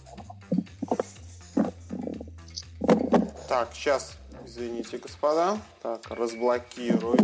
Так, 3.47 3.69
сейчас, 3.73 4.11
извините, 4.45 4.97
господа. 4.97 5.57
Так, 5.81 6.01
разблокирую. 6.09 7.17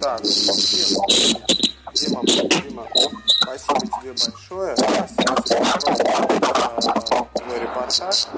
Так, 0.00 0.22
Дима, 1.92 2.22
Дима, 2.24 2.86
спасибо 3.26 3.80
тебе 3.80 4.12
большое. 4.12 4.76
Спасибо 4.76 5.42
за 6.80 6.92
твой 7.34 7.58
репортаж. 7.58 8.28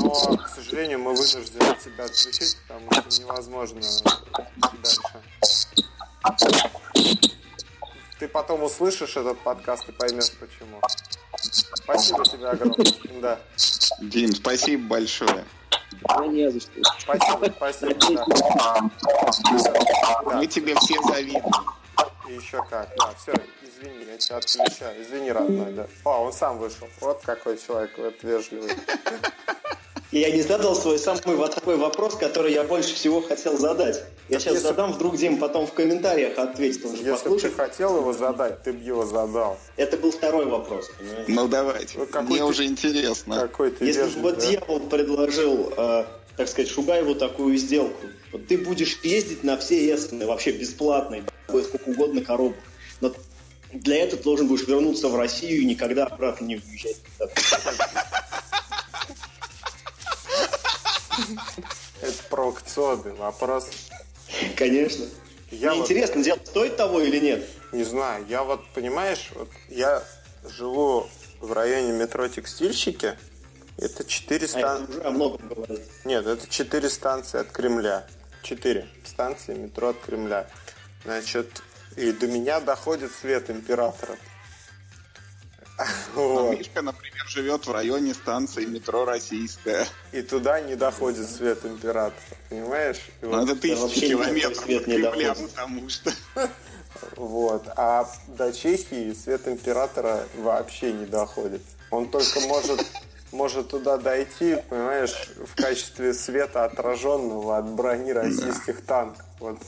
Но, 0.00 0.36
к 0.36 0.48
сожалению, 0.54 0.98
мы 0.98 1.12
вынуждены 1.14 1.76
тебя 1.82 2.04
отключить, 2.04 2.58
потому 2.68 2.92
что 2.92 3.22
невозможно 3.22 3.80
дальше. 4.82 5.00
Ты 8.22 8.28
потом 8.28 8.62
услышишь 8.62 9.16
этот 9.16 9.40
подкаст 9.40 9.88
и 9.88 9.92
поймешь, 9.92 10.30
почему. 10.38 10.80
Спасибо 11.40 12.22
тебе 12.24 12.50
огромное. 12.50 12.86
Да. 13.20 13.40
Дим, 13.98 14.32
спасибо 14.32 14.90
большое. 14.90 15.44
Да 16.02 16.24
не 16.28 16.48
за 16.48 16.60
что. 16.60 16.70
Спасибо, 17.00 17.52
спасибо. 17.56 17.94
Да. 18.14 18.76
Да. 20.24 20.36
Мы 20.36 20.46
тебе 20.46 20.76
все 20.76 21.02
завидуем. 21.02 21.50
И 22.28 22.34
еще 22.34 22.64
как. 22.70 22.90
Да, 22.96 23.12
все, 23.20 23.34
извини, 23.60 24.04
я 24.04 24.16
тебя 24.16 24.36
отключаю. 24.36 25.02
Извини, 25.02 25.32
родной, 25.32 25.72
да. 25.72 25.88
О, 26.04 26.26
он 26.26 26.32
сам 26.32 26.58
вышел. 26.58 26.86
Вот 27.00 27.22
какой 27.24 27.58
человек, 27.58 27.90
вот 27.98 28.22
вежливый. 28.22 28.70
И 30.12 30.18
я 30.18 30.30
не 30.30 30.42
задал 30.42 30.76
свой 30.76 30.98
самый 30.98 31.36
вот 31.36 31.54
такой 31.54 31.76
вопрос, 31.76 32.16
который 32.16 32.52
я 32.52 32.64
больше 32.64 32.94
всего 32.94 33.22
хотел 33.22 33.56
задать. 33.56 34.04
Я 34.28 34.36
так 34.36 34.42
сейчас 34.42 34.54
если... 34.54 34.68
задам, 34.68 34.92
вдруг 34.92 35.16
Дим 35.16 35.38
потом 35.38 35.66
в 35.66 35.72
комментариях 35.72 36.38
ответит. 36.38 36.84
Он 36.84 36.96
же 36.96 37.02
если 37.02 37.28
бы 37.30 37.40
ты 37.40 37.50
хотел 37.50 37.96
его 37.96 38.12
задать, 38.12 38.62
ты 38.62 38.74
бы 38.74 38.84
его 38.84 39.06
задал. 39.06 39.58
Это 39.76 39.96
был 39.96 40.12
второй 40.12 40.44
вопрос, 40.44 40.90
понимаете? 40.98 41.32
Ну 41.32 41.48
давайте, 41.48 41.98
ну, 41.98 42.06
какой 42.06 42.28
Мне 42.28 42.38
ты... 42.38 42.44
уже 42.44 42.64
интересно. 42.66 43.36
Какой 43.36 43.70
ты 43.70 43.86
Если 43.86 44.02
бы 44.02 44.20
вот 44.20 44.38
да? 44.38 44.46
дьявол 44.46 44.80
предложил, 44.80 45.72
э, 45.74 46.04
так 46.36 46.48
сказать, 46.48 46.70
Шугаеву 46.70 47.14
такую 47.14 47.56
сделку, 47.56 48.06
вот 48.32 48.46
ты 48.46 48.58
будешь 48.58 49.00
ездить 49.02 49.42
на 49.44 49.56
все 49.56 49.94
Эссены 49.94 50.26
вообще 50.26 50.52
бесплатно, 50.52 51.24
сколько 51.48 51.88
угодно 51.88 52.20
коробок, 52.20 52.58
но 53.00 53.14
для 53.72 54.04
этого 54.04 54.22
должен 54.22 54.46
будешь 54.46 54.66
вернуться 54.66 55.08
в 55.08 55.16
Россию 55.16 55.62
и 55.62 55.64
никогда 55.64 56.04
обратно 56.04 56.44
не 56.44 56.56
уезжать. 56.56 56.96
Это 62.00 62.22
провокационный 62.30 63.12
вопрос. 63.14 63.68
Конечно. 64.56 65.06
Я 65.50 65.70
Мне 65.70 65.80
вот... 65.80 65.90
интересно, 65.90 66.22
дело 66.22 66.38
стоит 66.44 66.76
того 66.76 67.00
или 67.00 67.18
нет? 67.18 67.48
Не 67.72 67.84
знаю. 67.84 68.24
Я 68.28 68.42
вот, 68.42 68.66
понимаешь, 68.74 69.30
вот 69.34 69.48
я 69.68 70.02
живу 70.48 71.08
в 71.40 71.52
районе 71.52 71.92
метро 71.92 72.28
Текстильщики. 72.28 73.16
Это 73.76 74.04
четыре 74.04 74.48
станции. 74.48 75.00
А, 75.02 75.10
это 75.10 75.60
уже 75.60 75.82
Нет, 76.04 76.26
это 76.26 76.46
четыре 76.48 76.88
станции 76.88 77.40
от 77.40 77.50
Кремля. 77.50 78.06
Четыре 78.42 78.88
станции 79.04 79.54
метро 79.54 79.88
от 79.88 79.98
Кремля. 80.00 80.48
Значит, 81.04 81.62
и 81.96 82.12
до 82.12 82.26
меня 82.26 82.60
доходит 82.60 83.12
свет 83.12 83.50
императора. 83.50 84.16
Вот. 86.14 86.58
Мишка, 86.58 86.82
например, 86.82 87.26
живет 87.28 87.66
в 87.66 87.72
районе 87.72 88.14
станции 88.14 88.64
метро 88.64 89.04
Российская. 89.04 89.86
И 90.12 90.22
туда 90.22 90.60
не 90.60 90.76
доходит 90.76 91.28
свет 91.28 91.64
императора, 91.64 92.36
понимаешь? 92.48 92.98
И 93.20 93.26
ну, 93.26 93.30
вот 93.30 93.48
это 93.48 93.60
тысячи 93.60 94.08
километров 94.08 94.56
свет 94.56 94.86
не 94.86 94.96
Кремля, 94.96 95.34
потому 95.34 95.88
что... 95.88 96.12
Вот. 97.16 97.66
А 97.76 98.08
до 98.28 98.52
Чехии 98.52 99.12
свет 99.14 99.48
императора 99.48 100.24
вообще 100.36 100.92
не 100.92 101.06
доходит. 101.06 101.62
Он 101.90 102.08
только 102.08 102.40
может 102.40 102.80
может 103.32 103.70
туда 103.70 103.96
дойти, 103.96 104.56
понимаешь, 104.68 105.30
в 105.36 105.56
качестве 105.56 106.14
света 106.14 106.64
отраженного 106.64 107.58
от 107.58 107.68
брони 107.70 108.12
российских 108.12 108.84
танков. 108.84 109.24
Вот. 109.40 109.58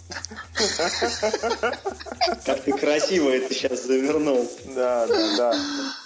Как 2.44 2.62
ты 2.62 2.72
красиво 2.72 3.30
это 3.30 3.52
сейчас 3.52 3.84
завернул. 3.84 4.48
Да, 4.76 5.06
да, 5.08 5.36
да. 5.36 5.58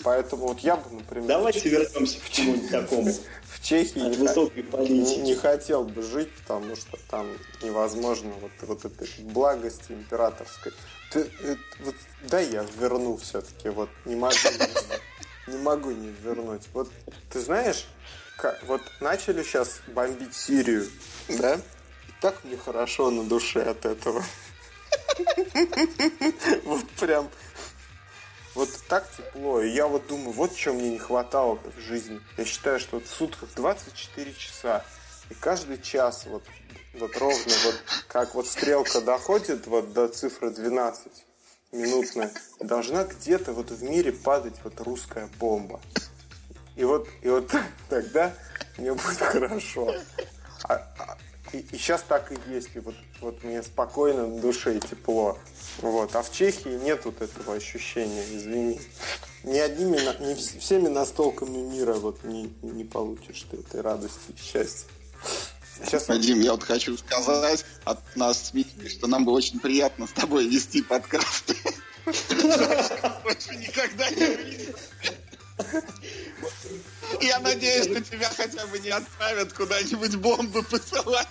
Поэтому 0.03 0.49
вот 0.49 0.61
я 0.61 0.77
бы, 0.77 0.91
например... 0.91 1.29
Давайте 1.29 1.69
вернемся 1.69 2.19
к 2.19 2.31
чему-нибудь 2.31 2.71
такому. 2.71 3.13
В 3.53 3.63
Чехии 3.63 4.07
От 4.07 4.13
не, 4.13 4.17
высокой 4.17 4.63
политики. 4.63 5.19
не 5.19 5.35
хотел 5.35 5.85
бы 5.85 6.01
жить, 6.01 6.31
потому 6.37 6.77
что 6.77 6.97
там 7.11 7.27
невозможно 7.63 8.31
вот, 8.41 8.53
вот 8.63 8.85
этой 8.85 9.09
благости 9.19 9.93
императорской. 9.93 10.73
Ты, 11.11 11.31
э, 11.41 11.57
вот, 11.81 11.95
дай 12.23 12.47
я 12.47 12.65
верну 12.79 13.17
все-таки, 13.17 13.69
вот 13.69 13.89
не 14.05 14.17
могу, 14.17 14.35
не, 15.49 15.59
могу 15.59 15.91
не 15.91 16.09
вернуть. 16.23 16.63
Вот 16.73 16.91
ты 17.31 17.41
знаешь, 17.41 17.87
как, 18.37 18.63
вот 18.65 18.81
начали 19.01 19.43
сейчас 19.43 19.81
бомбить 19.89 20.35
Сирию, 20.35 20.89
да? 21.29 21.55
И 21.57 22.13
так 22.21 22.45
мне 22.45 22.57
хорошо 22.57 23.11
на 23.11 23.25
душе 23.25 23.63
от 23.63 23.85
этого. 23.85 24.23
Вот 26.65 26.89
прям 27.01 27.29
вот 28.55 28.69
так 28.89 29.09
тепло. 29.17 29.61
И 29.61 29.71
я 29.71 29.87
вот 29.87 30.07
думаю, 30.07 30.33
вот 30.33 30.55
чем 30.55 30.77
мне 30.77 30.91
не 30.91 30.99
хватало 30.99 31.59
в 31.77 31.81
жизни. 31.81 32.21
Я 32.37 32.45
считаю, 32.45 32.81
что 32.81 33.01
в 33.01 33.07
сутках 33.07 33.49
24 33.55 34.33
часа. 34.35 34.85
И 35.31 35.35
каждый 35.35 35.81
час 35.81 36.25
вот, 36.27 36.45
вот 36.95 37.17
ровно 37.17 37.55
вот 37.65 37.83
как 38.09 38.35
вот 38.35 38.47
стрелка 38.47 39.01
доходит 39.01 39.67
вот 39.67 39.93
до 39.93 40.09
цифры 40.09 40.51
12 40.51 41.28
минутная, 41.73 42.31
должна 42.61 43.05
где-то 43.05 43.53
вот 43.53 43.71
в 43.71 43.83
мире 43.83 44.13
падать 44.13 44.55
вот 44.65 44.81
русская 44.81 45.29
бомба. 45.39 45.81
И 46.77 46.85
вот, 46.85 47.09
и 47.23 47.29
вот 47.29 47.53
тогда 47.89 48.33
мне 48.77 48.93
будет 48.93 49.19
хорошо. 49.19 49.95
А, 50.65 50.75
а, 50.99 51.19
и, 51.53 51.59
и 51.59 51.77
сейчас 51.77 52.03
так 52.03 52.33
и 52.33 52.39
есть. 52.51 52.71
И 52.75 52.79
вот, 52.79 52.95
вот 53.21 53.43
мне 53.43 53.63
спокойно 53.63 54.27
на 54.27 54.41
душе 54.41 54.77
и 54.77 54.81
тепло. 54.81 55.39
Вот. 55.79 56.15
А 56.15 56.23
в 56.23 56.33
Чехии 56.33 56.69
нет 56.69 57.05
вот 57.05 57.21
этого 57.21 57.55
ощущения, 57.55 58.25
извини. 58.31 58.81
Ни 59.45 59.59
одними, 59.59 59.99
не 60.25 60.35
всеми 60.35 60.89
настолками 60.89 61.59
мира 61.59 61.95
вот 61.95 62.25
не, 62.25 62.53
не 62.63 62.85
получишь 62.85 63.47
ты 63.51 63.59
этой 63.59 63.81
радости 63.81 64.33
и 64.37 64.41
счастья. 64.41 64.89
Сейчас... 65.85 66.09
Вадим, 66.09 66.41
я 66.41 66.53
вот 66.53 66.65
хочу 66.65 66.97
сказать 66.97 67.65
от 67.85 68.17
нас, 68.17 68.53
что 68.89 69.07
нам 69.07 69.25
было 69.25 69.37
очень 69.37 69.61
приятно 69.61 70.07
с 70.07 70.13
тобой 70.13 70.47
вести 70.49 70.83
подкасты. 70.83 71.57
Больше 72.05 73.55
никогда 73.57 74.11
не 74.11 74.75
Я 77.21 77.41
надеюсь, 77.41 77.87
что 77.91 78.01
тебя 78.01 78.31
хотя 78.37 78.67
бы 78.67 78.79
не 78.79 78.91
отправят 78.91 79.53
куда-нибудь 79.53 80.17
бомбы 80.17 80.63
посылать. 80.63 81.29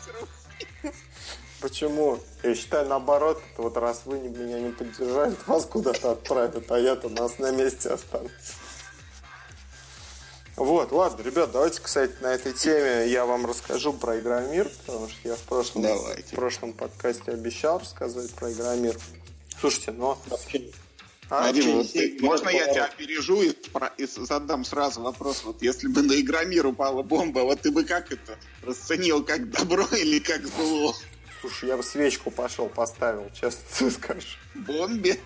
Почему? 1.59 2.19
Я 2.43 2.55
считаю, 2.55 2.87
наоборот, 2.87 3.41
вот 3.57 3.77
раз 3.77 4.03
вы 4.05 4.19
меня 4.19 4.59
не 4.59 4.71
поддержали, 4.71 5.35
вас 5.47 5.65
куда-то 5.65 6.11
отправят, 6.11 6.69
а 6.71 6.77
я-то 6.77 7.09
нас 7.09 7.39
на 7.39 7.51
месте 7.51 7.89
останусь. 7.89 8.31
Вот, 10.57 10.91
ладно, 10.91 11.21
ребят, 11.21 11.51
давайте, 11.51 11.79
кстати, 11.79 12.13
на 12.19 12.33
этой 12.33 12.51
теме 12.51 13.07
я 13.07 13.27
вам 13.27 13.45
расскажу 13.45 13.93
про 13.93 14.17
Игромир, 14.19 14.67
потому 14.87 15.07
что 15.07 15.29
я 15.29 15.35
в 15.35 15.41
прошлом, 15.41 15.83
в 15.83 16.31
прошлом 16.31 16.73
подкасте 16.73 17.31
обещал 17.31 17.77
рассказать 17.77 18.33
про 18.33 18.51
Игромир. 18.51 18.97
Слушайте, 19.61 19.91
но... 19.91 20.19
А, 21.29 21.43
Вадим, 21.43 21.73
вот 21.73 21.91
ты, 21.91 22.17
можно 22.21 22.49
я 22.49 22.73
тебя 22.73 22.85
опережу 22.85 23.43
и, 23.43 23.53
и 23.97 24.07
задам 24.07 24.65
сразу 24.65 25.01
вопрос? 25.01 25.43
Вот 25.43 25.61
если 25.61 25.89
бы 25.89 26.01
на 26.01 26.19
Игромир 26.19 26.65
упала 26.65 27.03
бомба, 27.03 27.41
вот 27.41 27.61
ты 27.61 27.69
бы 27.69 27.83
как 27.83 28.11
это 28.11 28.39
расценил, 28.63 29.23
как 29.23 29.51
добро 29.51 29.85
или 29.91 30.17
как 30.17 30.43
зло? 30.47 30.95
Слушай, 31.41 31.69
я 31.69 31.77
бы 31.77 31.83
свечку 31.83 32.31
пошел 32.31 32.67
поставил, 32.67 33.29
честно 33.39 33.91
скажешь. 33.91 34.39
Бомбе? 34.55 35.19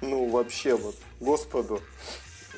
Ну, 0.00 0.26
вообще 0.28 0.74
вот, 0.74 0.96
Господу 1.20 1.82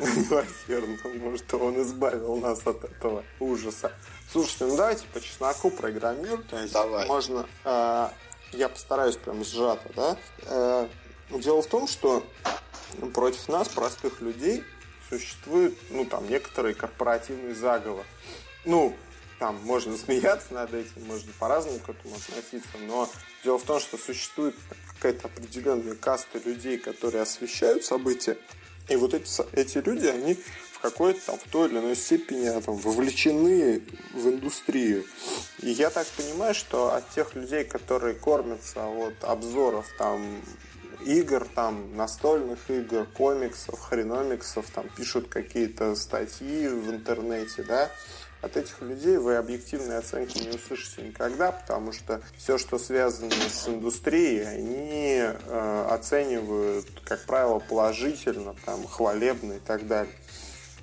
милосердно, 0.01 0.97
может, 1.21 1.55
он 1.55 1.83
избавил 1.83 2.37
нас 2.37 2.67
от 2.67 2.85
этого 2.85 3.25
ужаса. 3.39 3.93
Слушайте, 4.33 4.67
ну 4.67 4.77
давайте 4.77 5.07
по 5.13 5.21
чесноку 5.21 5.71
программируем. 5.71 6.45
Давай. 6.73 7.07
можно... 7.07 7.47
Э, 7.65 8.09
я 8.53 8.69
постараюсь 8.69 9.17
прям 9.17 9.45
сжато, 9.45 9.91
да? 9.95 10.17
Э, 10.47 10.89
дело 11.31 11.63
в 11.63 11.67
том, 11.67 11.87
что 11.87 12.25
против 13.15 13.49
нас, 13.49 13.69
простых 13.69 14.21
людей, 14.21 14.65
существует, 15.09 15.77
ну, 15.91 16.05
там, 16.05 16.29
некоторый 16.29 16.75
корпоративный 16.75 17.55
заговор. 17.55 18.05
Ну, 18.65 18.97
там 19.39 19.57
можно 19.65 19.97
смеяться 19.97 20.53
над 20.53 20.73
этим, 20.75 21.07
можно 21.07 21.33
по-разному 21.39 21.79
к 21.79 21.89
этому 21.89 22.15
относиться, 22.15 22.77
но 22.87 23.09
дело 23.43 23.59
в 23.59 23.65
том, 23.65 23.81
что 23.81 23.97
существует 23.97 24.55
какая-то 24.95 25.29
определенная 25.29 25.95
каста 25.95 26.39
людей, 26.45 26.79
которые 26.79 27.23
освещают 27.23 27.85
события, 27.85 28.37
и 28.91 28.97
вот 28.97 29.15
эти, 29.15 29.27
эти 29.53 29.79
люди, 29.79 30.07
они 30.07 30.35
в 30.73 30.81
какой-то 30.81 31.21
там, 31.27 31.39
в 31.39 31.51
той 31.51 31.69
или 31.69 31.79
иной 31.79 31.97
степени 31.97 32.47
а, 32.47 32.61
там, 32.61 32.77
вовлечены 32.77 33.83
в 34.13 34.29
индустрию. 34.29 35.05
И 35.61 35.71
я 35.71 35.91
так 35.91 36.07
понимаю, 36.09 36.55
что 36.55 36.95
от 36.95 37.09
тех 37.11 37.35
людей, 37.35 37.65
которые 37.65 38.15
кормятся 38.15 38.87
от 38.87 39.23
обзоров 39.23 39.87
там 39.99 40.43
игр, 41.07 41.47
там, 41.55 41.97
настольных 41.97 42.59
игр, 42.69 43.07
комиксов, 43.07 43.81
хреномиксов, 43.81 44.67
там, 44.71 44.87
пишут 44.97 45.29
какие-то 45.29 45.95
статьи 45.95 46.69
в 46.69 46.91
интернете, 46.91 47.63
да, 47.63 47.91
от 48.43 48.57
этих 48.57 48.81
людей 48.81 49.17
вы 49.19 49.37
объективной 49.37 49.99
оценки 49.99 50.39
не 50.39 50.51
услышите 50.51 51.03
никогда, 51.03 51.53
потому 51.53 51.93
что 51.93 52.21
все, 52.37 52.59
что 52.59 52.79
связано 52.79 53.31
с 53.31 53.69
индустрией, 53.69 54.47
они 54.47 55.19
э, 55.21 55.87
оценивают, 55.91 56.87
как 57.05 57.25
правило, 57.27 57.59
положительно, 57.59 58.55
там, 58.65 58.87
хвалебно 58.87 59.55
и 59.55 59.59
так 59.61 59.87
далее. 59.87 60.13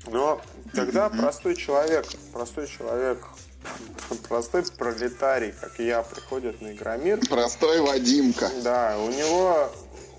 Но 0.05 0.41
когда 0.73 1.09
простой 1.09 1.55
человек, 1.55 2.05
простой 2.31 2.67
человек, 2.67 3.19
простой 4.29 4.63
пролетарий, 4.77 5.51
как 5.51 5.79
я, 5.79 6.03
приходит 6.03 6.61
на 6.61 6.73
Игромир... 6.73 7.19
Простой 7.27 7.81
Вадимка. 7.81 8.49
Да, 8.63 8.97
у 8.99 9.09
него, 9.09 9.69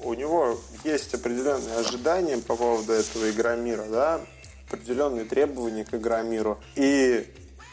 у 0.02 0.14
него 0.14 0.60
есть 0.84 1.14
определенные 1.14 1.76
ожидания 1.76 2.38
по 2.38 2.56
поводу 2.56 2.92
этого 2.92 3.30
Игромира, 3.30 3.84
да, 3.84 4.20
определенные 4.68 5.24
требования 5.24 5.84
к 5.84 5.94
Игромиру. 5.94 6.60
И, 6.76 7.26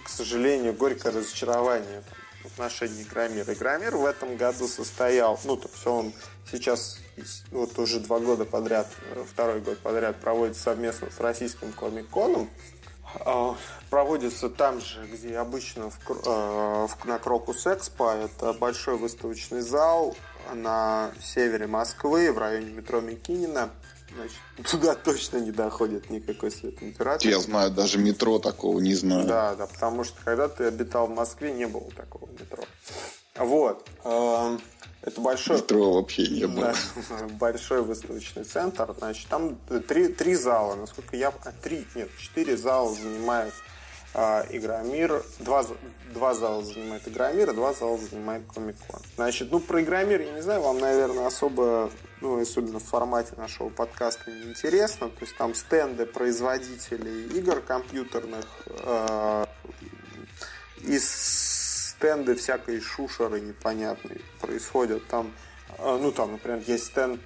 к 0.03 0.09
сожалению, 0.09 0.73
горькое 0.73 1.13
разочарование 1.13 2.03
в 2.43 2.47
отношении 2.47 3.03
Игромира. 3.03 3.53
Игромир 3.53 3.95
в 3.95 4.05
этом 4.05 4.37
году 4.37 4.67
состоял, 4.67 5.39
ну, 5.43 5.57
то 5.57 5.69
есть 5.71 5.87
он 5.87 6.13
сейчас 6.49 6.99
вот 7.51 7.77
уже 7.79 7.99
два 7.99 8.19
года 8.19 8.45
подряд, 8.45 8.87
второй 9.31 9.61
год 9.61 9.79
подряд 9.79 10.19
проводится 10.19 10.63
совместно 10.63 11.09
с 11.11 11.19
российским 11.19 11.71
комик-коном. 11.73 12.49
А, 13.21 13.55
проводится 13.89 14.49
там 14.49 14.81
же, 14.81 15.05
где 15.07 15.37
обычно 15.37 15.89
в, 15.89 15.99
э, 16.09 16.87
на 17.05 17.19
Крокус 17.19 17.65
Экспо. 17.65 18.11
Это 18.11 18.53
большой 18.53 18.97
выставочный 18.97 19.61
зал 19.61 20.15
на 20.53 21.11
севере 21.21 21.67
Москвы, 21.67 22.31
в 22.31 22.37
районе 22.37 22.71
метро 22.71 22.99
Микинина. 22.99 23.71
Значит, 24.15 24.71
туда 24.71 24.95
точно 24.95 25.37
не 25.37 25.51
доходит 25.51 26.09
никакой 26.09 26.51
свет 26.51 26.81
императора. 26.81 27.29
Я 27.29 27.39
знаю, 27.39 27.71
даже 27.71 27.97
метро 27.97 28.39
такого 28.39 28.79
не 28.79 28.95
знаю. 28.95 29.27
Да, 29.27 29.55
да, 29.55 29.67
потому 29.67 30.03
что 30.03 30.17
когда 30.23 30.47
ты 30.47 30.65
обитал 30.65 31.07
в 31.07 31.11
Москве, 31.11 31.51
не 31.51 31.67
было 31.67 31.89
такого 31.91 32.29
метро. 32.31 32.63
Вот. 33.35 33.87
Эм, 34.05 34.61
это 35.01 35.21
большой... 35.21 35.57
Метро 35.57 35.93
вообще 35.93 36.27
не 36.27 36.47
было. 36.47 36.73
Большой 37.39 37.81
выставочный 37.81 38.43
центр. 38.43 38.95
Значит, 38.97 39.27
там 39.27 39.57
три, 39.87 40.07
три 40.07 40.35
зала. 40.35 40.75
Насколько 40.75 41.17
я... 41.17 41.33
А, 41.43 41.51
три, 41.51 41.85
нет, 41.95 42.09
четыре 42.17 42.55
зала 42.55 42.93
занимает 42.93 43.53
а, 43.53 43.74
Игромир. 44.15 45.23
Два, 45.39 45.65
два 46.13 46.33
зала 46.33 46.63
занимает 46.63 47.05
Игромир, 47.07 47.49
а 47.49 47.53
два 47.53 47.73
зала 47.73 47.97
занимает 47.97 48.43
Комикон. 48.53 49.01
Значит, 49.15 49.51
ну, 49.51 49.59
про 49.59 49.81
Игромир, 49.81 50.21
я 50.21 50.31
не 50.31 50.41
знаю, 50.41 50.61
вам, 50.61 50.79
наверное, 50.79 51.27
особо, 51.27 51.91
ну, 52.21 52.41
особенно 52.41 52.79
в 52.79 52.83
формате 52.83 53.33
нашего 53.35 53.69
подкаста 53.69 54.31
не 54.31 54.43
интересно. 54.43 55.09
То 55.09 55.21
есть 55.21 55.35
там 55.35 55.53
стенды 55.53 56.05
производителей 56.05 57.27
игр 57.37 57.59
компьютерных 57.59 58.45
э, 58.67 59.45
и 60.83 60.97
стенды 60.97 62.35
всякой 62.35 62.79
шушеры 62.79 63.41
непонятной 63.41 64.21
происходят. 64.39 65.05
Там, 65.07 65.33
э, 65.77 65.97
ну, 66.01 66.13
там, 66.13 66.31
например, 66.31 66.63
есть 66.65 66.85
стенд 66.85 67.19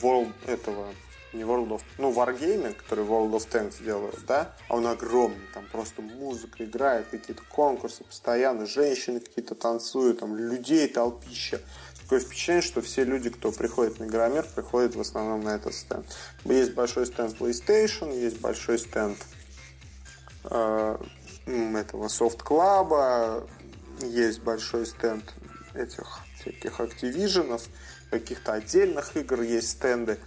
World 0.00 0.32
этого 0.46 0.94
не 1.32 1.42
World 1.42 1.68
of... 1.68 1.82
Ну, 1.98 2.12
Wargaming, 2.12 2.74
который 2.74 3.04
World 3.04 3.32
of 3.32 3.48
Tanks 3.50 3.82
делают, 3.82 4.24
да? 4.26 4.54
А 4.68 4.76
он 4.76 4.86
огромный, 4.86 5.46
там 5.52 5.66
просто 5.70 6.02
музыка 6.02 6.64
играет, 6.64 7.08
какие-то 7.08 7.42
конкурсы 7.50 8.04
постоянно, 8.04 8.66
женщины 8.66 9.20
какие-то 9.20 9.54
танцуют, 9.54 10.20
там 10.20 10.36
людей 10.36 10.88
толпища. 10.88 11.60
Такое 12.02 12.20
впечатление, 12.20 12.62
что 12.62 12.82
все 12.82 13.02
люди, 13.02 13.30
кто 13.30 13.50
приходит 13.50 13.98
на 13.98 14.04
Игромир, 14.04 14.46
приходят 14.54 14.94
в 14.94 15.00
основном 15.00 15.40
на 15.40 15.56
этот 15.56 15.74
стенд. 15.74 16.06
Есть 16.44 16.72
большой 16.74 17.06
стенд 17.06 17.36
PlayStation, 17.36 18.16
есть 18.16 18.40
большой 18.40 18.78
стенд 18.78 19.18
э, 20.44 20.98
этого 21.46 22.06
Soft 22.06 22.44
Club, 22.44 23.48
есть 24.02 24.40
большой 24.40 24.86
стенд 24.86 25.24
этих 25.74 26.20
всяких 26.38 26.78
Activision, 26.78 27.60
каких-то 28.10 28.52
отдельных 28.52 29.16
игр 29.16 29.42
есть 29.42 29.70
стенды. 29.70 30.18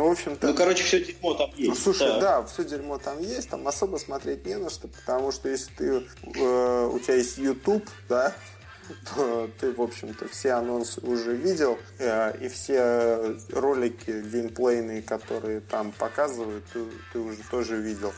Ну, 0.00 0.08
в 0.08 0.12
общем-то... 0.12 0.46
Ну, 0.46 0.54
короче, 0.54 0.82
все 0.82 1.04
дерьмо 1.04 1.34
там 1.34 1.50
есть. 1.56 1.68
Ну, 1.68 1.74
слушай, 1.74 2.08
да. 2.08 2.20
да, 2.20 2.46
все 2.46 2.64
дерьмо 2.64 2.96
там 2.96 3.20
есть, 3.20 3.50
там 3.50 3.68
особо 3.68 3.98
смотреть 3.98 4.46
не 4.46 4.56
на 4.56 4.70
что, 4.70 4.88
потому 4.88 5.30
что 5.30 5.50
если 5.50 5.70
ты, 5.74 6.06
э, 6.38 6.90
у 6.90 6.98
тебя 6.98 7.16
есть 7.16 7.36
YouTube, 7.36 7.86
да, 8.08 8.34
то 9.14 9.50
ты, 9.60 9.72
в 9.72 9.82
общем-то, 9.82 10.26
все 10.28 10.52
анонсы 10.52 11.02
уже 11.02 11.36
видел, 11.36 11.78
э, 11.98 12.34
и 12.40 12.48
все 12.48 13.36
ролики 13.50 14.22
геймплейные, 14.22 15.02
которые 15.02 15.60
там 15.60 15.92
показывают, 15.92 16.64
ты, 16.72 16.82
ты 17.12 17.18
уже 17.18 17.42
тоже 17.50 17.76
видел. 17.76 18.14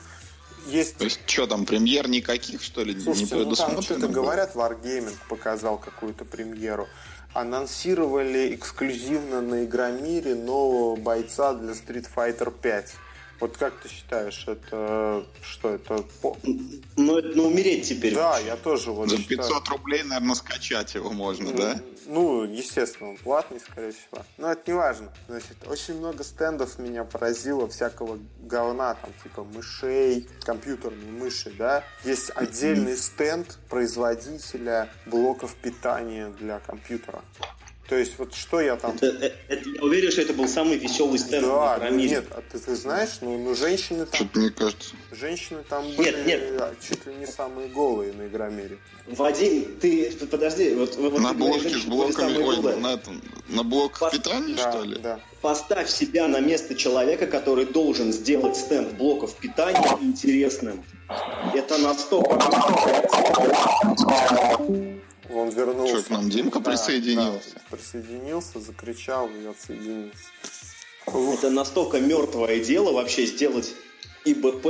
Есть 0.67 0.99
То 0.99 1.05
есть, 1.05 1.19
что 1.27 1.49
там, 1.49 1.67
премьер 1.67 2.09
никаких, 2.09 2.63
что 2.63 2.85
ли, 2.85 2.95
не 2.95 3.01
Слушайте, 3.01 3.35
ну 3.35 3.41
там 3.41 3.49
вот 3.51 3.57
предусмотрено 3.57 3.99
это 3.99 4.07
было? 4.07 4.23
говорят, 4.23 4.55
Wargaming 4.55 5.17
показал 5.29 5.79
какую-то 5.79 6.25
премьеру. 6.25 6.87
Анонсировали 7.35 8.55
эксклюзивно 8.55 9.41
на 9.41 9.65
Игромире 9.65 10.35
нового 10.35 10.97
бойца 10.97 11.55
для 11.55 11.73
Street 11.73 12.07
Fighter 12.15 12.53
5. 12.53 12.95
Вот 13.43 13.57
как 13.57 13.75
ты 13.81 13.89
считаешь, 13.89 14.45
это 14.47 15.27
что 15.43 15.71
это? 15.71 16.05
Ну, 16.97 17.19
это, 17.19 17.37
ну, 17.37 17.49
умереть 17.49 17.89
теперь. 17.89 18.15
Да, 18.15 18.39
я 18.39 18.55
тоже 18.55 18.93
вот 18.93 19.11
За 19.11 19.17
считаю. 19.17 19.39
500 19.39 19.69
рублей, 19.69 20.05
наверное, 20.05 20.37
скачать 20.37 20.95
его 20.95 21.11
можно, 21.11 21.53
да? 21.53 21.81
Ну, 22.07 22.45
естественно, 22.45 23.11
он 23.11 23.17
платный, 23.17 23.59
скорее 23.59 23.91
всего. 23.91 24.25
Но 24.39 24.53
это 24.53 24.63
не 24.71 24.77
важно. 24.77 25.13
Значит, 25.27 25.57
очень 25.67 25.99
много 25.99 26.23
стендов 26.23 26.79
меня 26.79 27.03
поразило 27.03 27.69
всякого 27.69 28.21
говна, 28.43 28.95
там, 28.95 29.11
типа 29.25 29.43
мышей, 29.43 30.29
компьютерные 30.45 31.11
мыши, 31.11 31.53
да. 31.59 31.83
Есть 32.05 32.31
отдельный 32.37 32.97
стенд 32.97 33.59
производителя 33.69 34.89
блоков 35.07 35.57
питания 35.57 36.29
для 36.29 36.61
компьютера. 36.61 37.23
То 37.89 37.97
есть, 37.99 38.13
вот 38.17 38.33
что 38.35 38.61
я 38.61 38.77
там... 38.77 38.93
Это- 38.95 39.07
это- 39.07 39.37
это- 39.49 39.69
я 39.69 39.83
уверен, 39.83 40.11
что 40.13 40.23
это 40.23 40.33
был 40.33 40.49
самый 40.49 40.79
веселый 40.79 41.19
стенд 41.19 41.45
Да, 41.47 41.77
в 41.77 41.81
ну 41.81 41.87
Игромире. 41.89 42.09
нет, 42.11 42.25
а 42.31 42.41
ты, 42.51 42.59
ты 42.59 42.75
знаешь, 42.77 43.11
ну, 43.21 43.37
ну 43.37 43.55
женщины 43.55 44.07
там, 44.07 44.15
Что-то 44.15 44.39
мне 44.39 44.51
кажется. 44.51 44.95
женщины 45.11 45.63
там 45.69 45.85
были 45.97 46.25
нет. 46.25 46.43
а, 46.61 46.75
чуть 46.81 47.05
ли 47.07 47.15
не 47.17 47.27
самые 47.27 47.69
голые 47.69 48.13
на 48.13 48.29
Игромире. 48.29 48.79
Вадим, 49.09 49.77
ты 49.81 50.11
подожди, 50.31 50.73
вот, 50.75 50.95
вот 50.97 51.19
на 51.19 51.31
ты 51.31 51.35
говоришь, 51.39 51.85
блоке 51.85 52.15
с 52.15 52.21
блоками, 52.23 52.39
ой, 52.39 52.57
голые. 52.57 52.77
на, 52.77 52.95
этом, 52.95 53.21
на 53.49 53.65
блок 53.65 53.99
Пос- 54.01 54.13
питания, 54.13 54.55
Да, 54.55 54.71
что 54.73 54.83
ли? 54.85 54.97
да. 54.99 55.21
Поставь 55.43 55.91
себя 55.91 56.29
на 56.29 56.39
место 56.41 56.77
человека, 56.77 57.27
который 57.27 57.67
должен 57.67 58.13
сделать 58.13 58.57
стенд 58.57 58.93
блоков 58.93 59.35
питания 59.35 59.99
интересным. 60.01 60.85
Это 61.53 61.77
настолько... 61.79 62.39
Он 65.33 65.49
вернулся. 65.51 65.99
Что, 65.99 66.07
к 66.07 66.11
нам 66.11 66.29
Димка 66.31 66.61
Да, 66.61 66.71
присоединился? 66.71 67.55
да, 67.55 67.61
присоединился, 67.77 68.61
закричал 68.61 69.29
и 69.29 69.47
отсоединился. 69.47 70.25
Это 71.07 71.51
настолько 71.51 72.01
мертвое 72.01 72.61
дело 72.61 72.93
вообще 72.93 73.27
сделать 73.27 73.75
ИБП 74.25 74.67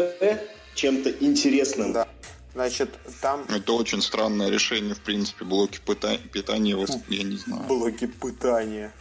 чем-то 0.75 1.11
интересным. 1.11 1.93
Да. 1.93 2.09
Значит, 2.55 2.91
там 3.21 3.45
Это 3.49 3.73
очень 3.73 4.03
странное 4.03 4.51
решение, 4.51 4.95
в 4.95 5.01
принципе, 5.01 5.45
блоки 5.45 5.81
пита- 5.85 6.19
питания, 6.33 6.77
я 7.09 7.23
не 7.23 7.37
знаю. 7.37 7.63
блоки 7.65 8.07
пытания. 8.07 8.93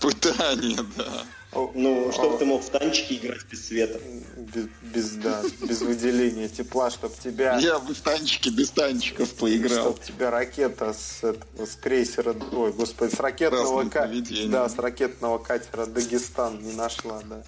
Питание, 0.00 0.78
да. 0.96 1.24
Ну, 1.54 2.10
чтобы 2.12 2.36
О, 2.36 2.38
ты 2.38 2.44
мог 2.46 2.62
в 2.64 2.70
танчики 2.70 3.14
играть 3.14 3.44
без 3.50 3.66
света. 3.68 4.00
без, 4.36 4.66
без, 4.80 5.10
да, 5.16 5.42
без 5.60 5.82
выделения 5.82 6.48
тепла, 6.48 6.90
чтобы 6.90 7.14
тебя, 7.22 7.58
Я 7.58 7.78
бы 7.78 7.92
в 7.94 8.00
танчики 8.00 8.48
без 8.48 8.70
танчиков 8.70 9.34
поиграл. 9.34 9.80
чтоб 9.92 10.00
тебя 10.00 10.30
ракета 10.30 10.94
с, 10.94 11.22
этого, 11.22 11.66
с 11.66 11.76
крейсера, 11.76 12.34
ой, 12.52 12.72
господи, 12.72 13.14
с 13.14 13.20
ракетного, 13.20 13.86
ка- 13.90 14.10
да, 14.46 14.66
с 14.68 14.78
ракетного 14.78 15.36
катера 15.38 15.84
Дагестан 15.84 16.62
не 16.62 16.72
нашла, 16.72 17.20
да. 17.28 17.42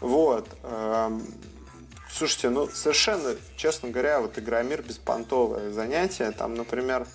Вот. 0.00 0.48
эм, 0.64 1.24
Слушайте, 2.12 2.50
ну 2.50 2.68
совершенно, 2.68 3.36
честно 3.56 3.90
говоря, 3.90 4.20
вот 4.20 4.36
Игромир 4.36 4.82
беспонтовое 4.82 5.70
занятие. 5.72 6.32
Там, 6.32 6.54
например, 6.56 7.06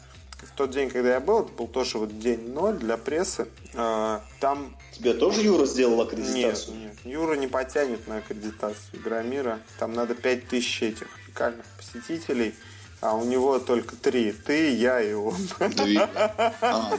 в 0.41 0.55
тот 0.55 0.71
день, 0.71 0.89
когда 0.89 1.15
я 1.15 1.19
был, 1.19 1.41
это 1.41 1.51
был 1.51 1.67
тоже 1.67 1.97
вот 1.97 2.17
день 2.19 2.53
ноль 2.53 2.77
для 2.77 2.95
прессы. 2.95 3.47
э, 3.73 4.19
Там 4.39 4.73
Тебе 4.95 5.13
тоже 5.13 5.41
Юра 5.41 5.65
сделал 5.65 5.97
нет, 5.97 6.07
аккредитацию? 6.07 6.77
нет, 6.77 6.93
Юра 7.03 7.35
не 7.35 7.47
потянет 7.47 8.07
на 8.07 8.17
аккредитацию 8.17 8.79
Игромира. 8.93 9.59
Там 9.77 9.93
надо 9.93 10.15
5000 10.15 10.83
этих 10.83 11.07
уникальных 11.25 11.65
посетителей, 11.77 12.55
а 13.01 13.13
у 13.15 13.25
него 13.25 13.59
только 13.59 13.97
три. 13.97 14.31
Ты, 14.31 14.73
я 14.73 15.01
и 15.01 15.13
он. 15.13 15.35
А, 16.61 16.97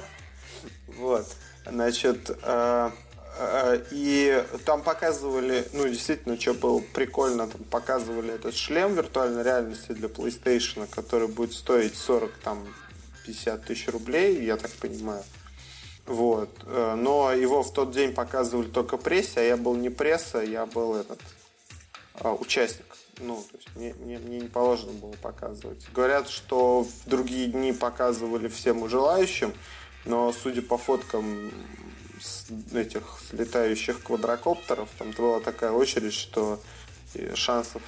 Вот. 0.86 1.26
Значит, 1.66 2.30
э, 2.42 2.90
э, 3.38 3.82
и 3.90 4.44
там 4.64 4.82
показывали, 4.82 5.66
ну, 5.72 5.88
действительно, 5.88 6.38
что 6.40 6.54
было 6.54 6.80
прикольно, 6.92 7.48
там 7.48 7.64
показывали 7.64 8.34
этот 8.34 8.54
шлем 8.54 8.94
виртуальной 8.94 9.42
реальности 9.42 9.92
для 9.92 10.08
PlayStation, 10.08 10.86
который 10.88 11.26
будет 11.26 11.52
стоить 11.52 11.96
40, 11.96 12.32
там, 12.44 12.68
50 13.24 13.64
тысяч 13.64 13.88
рублей, 13.88 14.44
я 14.44 14.56
так 14.56 14.70
понимаю. 14.72 15.22
Вот. 16.06 16.50
Э, 16.66 16.94
Но 16.96 17.32
его 17.32 17.62
в 17.62 17.72
тот 17.72 17.92
день 17.92 18.12
показывали 18.12 18.68
только 18.68 18.96
прессе, 18.96 19.40
а 19.40 19.42
я 19.42 19.56
был 19.56 19.74
не 19.74 19.90
пресса, 19.90 20.40
я 20.40 20.66
был 20.66 20.94
этот 20.96 21.20
а, 22.14 22.32
участник. 22.32 22.96
Ну, 23.18 23.44
то 23.50 23.56
есть 23.56 23.68
мне, 23.76 23.94
мне, 23.94 24.18
мне 24.18 24.40
не 24.40 24.48
положено 24.48 24.92
было 24.92 25.14
показывать. 25.22 25.86
Говорят, 25.92 26.28
что 26.28 26.82
в 26.82 27.08
другие 27.08 27.48
дни 27.48 27.72
показывали 27.72 28.48
всем 28.48 28.88
желающим, 28.88 29.54
но 30.04 30.32
судя 30.32 30.62
по 30.62 30.76
фоткам 30.76 31.52
с 32.20 32.46
этих 32.74 33.20
с 33.28 33.32
летающих 33.32 34.02
квадрокоптеров, 34.02 34.88
там 34.98 35.12
была 35.12 35.40
такая 35.40 35.70
очередь, 35.70 36.14
что 36.14 36.60
и 37.14 37.34
шансов 37.34 37.82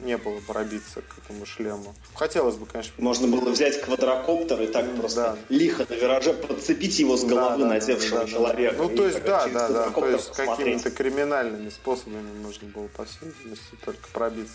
не 0.00 0.16
было 0.16 0.40
пробиться 0.40 1.02
к 1.02 1.18
этому 1.18 1.44
шлему. 1.46 1.94
Хотелось 2.14 2.56
бы, 2.56 2.66
конечно, 2.66 2.92
Можно 2.98 3.28
было 3.28 3.50
взять 3.50 3.80
квадрокоптер 3.80 4.62
и 4.62 4.66
так 4.68 4.94
просто 4.96 5.20
Да. 5.20 5.38
лихо 5.48 5.86
на 5.88 5.94
вираже 5.94 6.32
подцепить 6.34 6.98
его 6.98 7.16
с 7.16 7.24
головы 7.24 7.62
Да, 7.64 7.68
надевшего 7.68 8.20
да, 8.20 8.24
да, 8.24 8.30
человека. 8.30 8.76
да. 8.76 8.82
Ну, 8.82 8.88
то 8.96 9.06
есть, 9.06 9.24
да, 9.24 9.46
да, 9.48 9.68
да. 9.68 9.90
То 9.90 10.08
есть, 10.08 10.32
какими-то 10.32 10.90
криминальными 10.90 11.68
способами 11.70 12.42
нужно 12.42 12.68
было, 12.68 12.88
по 12.88 13.04
всей 13.04 13.26
видимости, 13.28 13.76
только 13.84 14.08
пробиться. 14.12 14.54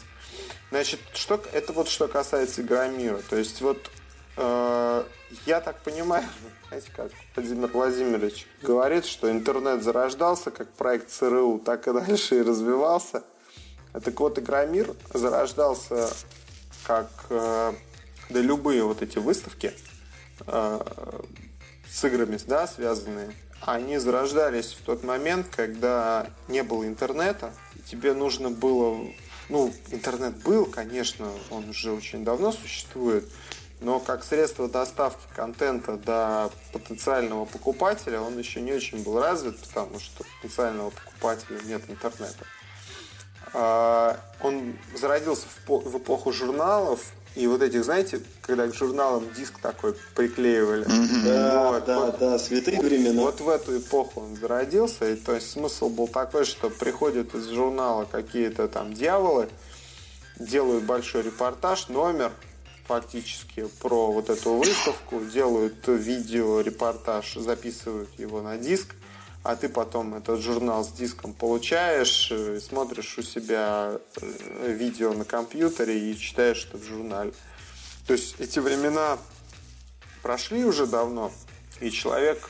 Значит, 0.72 1.00
что, 1.14 1.42
это 1.52 1.74
вот 1.74 1.88
что 1.90 2.08
касается 2.08 2.62
Игромира. 2.62 3.20
То 3.30 3.36
есть, 3.36 3.62
вот 3.62 3.92
э, 4.38 5.04
я 5.46 5.62
так 5.62 5.82
понимаю, 5.84 6.26
знаете 6.70 6.90
как, 6.96 7.12
Владимир 7.36 7.68
Владимирович 7.68 8.48
говорит, 8.62 9.06
что 9.06 9.30
интернет 9.30 9.84
зарождался 9.84 10.52
как 10.52 10.70
проект 10.74 11.10
ЦРУ, 11.12 11.60
так 11.60 11.88
и 11.88 11.94
дальше 11.94 12.38
и 12.40 12.42
развивался. 12.42 13.24
Так 13.94 14.20
вот, 14.20 14.40
Игромир 14.40 14.96
зарождался 15.14 16.10
как 16.84 17.10
э, 17.30 17.74
да 18.30 18.40
любые 18.40 18.84
вот 18.84 19.02
эти 19.02 19.20
выставки, 19.20 19.74
э, 20.48 20.80
с 21.90 22.04
играми, 22.04 22.40
да, 22.48 22.68
связанные, 22.68 23.34
они 23.62 23.98
зарождались 23.98 24.74
в 24.74 24.82
тот 24.84 25.04
момент, 25.04 25.48
когда 25.56 26.28
не 26.48 26.64
было 26.64 26.86
интернета, 26.86 27.54
и 27.76 27.82
тебе 27.82 28.14
нужно 28.14 28.50
было, 28.50 29.08
ну, 29.50 29.74
интернет 29.92 30.36
был, 30.38 30.66
конечно, 30.66 31.32
он 31.50 31.70
уже 31.70 31.92
очень 31.92 32.26
давно 32.26 32.52
существует, 32.52 33.30
но 33.80 34.00
как 34.00 34.24
средство 34.24 34.68
доставки 34.68 35.24
контента 35.36 35.98
до 35.98 36.52
потенциального 36.72 37.46
покупателя 37.46 38.22
он 38.22 38.38
еще 38.38 38.60
не 38.60 38.74
очень 38.74 39.04
был 39.04 39.20
развит, 39.20 39.60
потому 39.60 40.00
что 40.00 40.24
потенциального 40.42 40.90
покупателя 40.90 41.62
нет 41.66 41.84
интернета. 41.88 42.46
А, 43.54 44.20
Он 44.42 44.74
зародился 44.96 45.46
в 45.48 45.66
по- 45.66 45.80
в 45.80 45.98
эпоху 45.98 46.32
журналов, 46.34 47.00
и 47.36 47.48
вот 47.48 47.62
этих, 47.62 47.84
знаете, 47.86 48.20
когда 48.42 48.68
к 48.68 48.74
журналам 48.76 49.24
диск 49.36 49.60
такой 49.60 49.96
приклеивали. 50.16 50.84
Да, 51.26 51.72
Вот, 51.72 51.86
да, 51.86 52.00
вот. 52.00 52.20
да, 52.20 52.38
святые 52.40 52.80
времена. 52.82 53.22
Вот 53.22 53.40
в 53.42 53.48
эту 53.50 53.80
эпоху 53.80 54.22
он 54.22 54.36
зародился, 54.36 55.10
и 55.10 55.16
то 55.16 55.34
есть 55.34 55.50
смысл 55.52 55.90
был 55.90 56.08
такой, 56.08 56.46
что 56.46 56.70
приходят 56.70 57.34
из 57.36 57.48
журнала 57.48 58.06
какие-то 58.06 58.68
там 58.68 58.94
дьяволы, 58.94 59.50
делают 60.40 60.84
большой 60.84 61.22
репортаж, 61.24 61.88
номер 61.90 62.32
фактически 62.86 63.68
про 63.82 64.12
вот 64.12 64.30
эту 64.30 64.54
выставку, 64.56 65.22
делают 65.22 65.88
видео-репортаж, 65.88 67.36
записывают 67.36 68.10
его 68.20 68.42
на 68.42 68.58
диск, 68.58 68.94
а 69.44 69.58
ты 69.58 69.68
потом 69.68 70.16
этот 70.16 70.40
журнал 70.40 70.86
с 70.86 70.92
диском 70.92 71.34
получаешь, 71.34 72.32
э, 72.32 72.60
смотришь 72.62 73.18
у 73.18 73.22
себя 73.22 74.00
э, 74.22 74.72
видео 74.72 75.14
на 75.14 75.26
компьютере 75.26 76.12
и 76.12 76.18
читаешь 76.18 76.66
это 76.70 76.78
в 76.78 76.84
журнале. 76.84 77.34
То 78.08 78.14
есть 78.14 78.36
эти 78.40 78.60
времена 78.60 79.18
прошли 80.22 80.64
уже 80.64 80.88
давно, 80.88 81.32
и 81.82 81.92
человек 81.92 82.50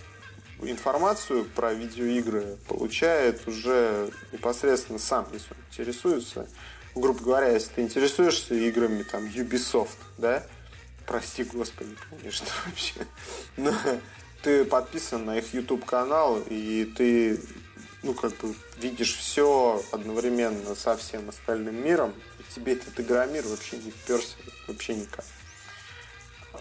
информацию 0.61 1.45
про 1.45 1.73
видеоигры 1.73 2.57
получает 2.67 3.47
уже 3.47 4.11
непосредственно 4.31 4.99
сам, 4.99 5.27
если 5.33 5.53
он 5.53 5.59
интересуется. 5.71 6.47
Грубо 6.95 7.19
говоря, 7.21 7.49
если 7.49 7.73
ты 7.73 7.81
интересуешься 7.81 8.53
играми 8.53 9.01
там 9.01 9.25
Ubisoft, 9.25 9.97
да, 10.19 10.43
прости 11.07 11.43
господи, 11.43 11.95
конечно, 12.11 12.47
вообще, 12.65 13.07
но 13.57 13.73
ты 14.43 14.65
подписан 14.65 15.25
на 15.25 15.37
их 15.37 15.53
YouTube 15.53 15.85
канал, 15.85 16.39
и 16.49 16.83
ты, 16.83 17.39
ну, 18.03 18.13
как 18.13 18.35
бы 18.37 18.53
видишь 18.77 19.15
все 19.15 19.81
одновременно 19.91 20.75
со 20.75 20.97
всем 20.97 21.29
остальным 21.29 21.83
миром, 21.83 22.13
и 22.39 22.53
тебе 22.53 22.73
этот 22.73 22.99
игромир 22.99 23.47
вообще 23.47 23.77
не 23.77 23.91
вперся 23.91 24.35
вообще 24.67 24.95
никак. 24.95 25.25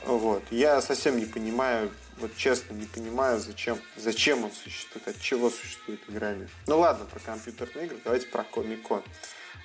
Вот. 0.06 0.42
Я 0.50 0.80
совсем 0.80 1.18
не 1.18 1.26
понимаю, 1.26 1.90
вот 2.18 2.34
честно 2.36 2.74
не 2.74 2.86
понимаю, 2.86 3.40
зачем, 3.40 3.78
зачем 3.96 4.44
он 4.44 4.52
существует, 4.52 5.08
от 5.08 5.20
чего 5.20 5.50
существует 5.50 6.00
игромир. 6.08 6.48
Ну 6.68 6.78
ладно, 6.78 7.04
про 7.06 7.18
компьютерные 7.18 7.86
игры, 7.86 7.98
давайте 8.04 8.28
про 8.28 8.44
Комикон. 8.44 9.02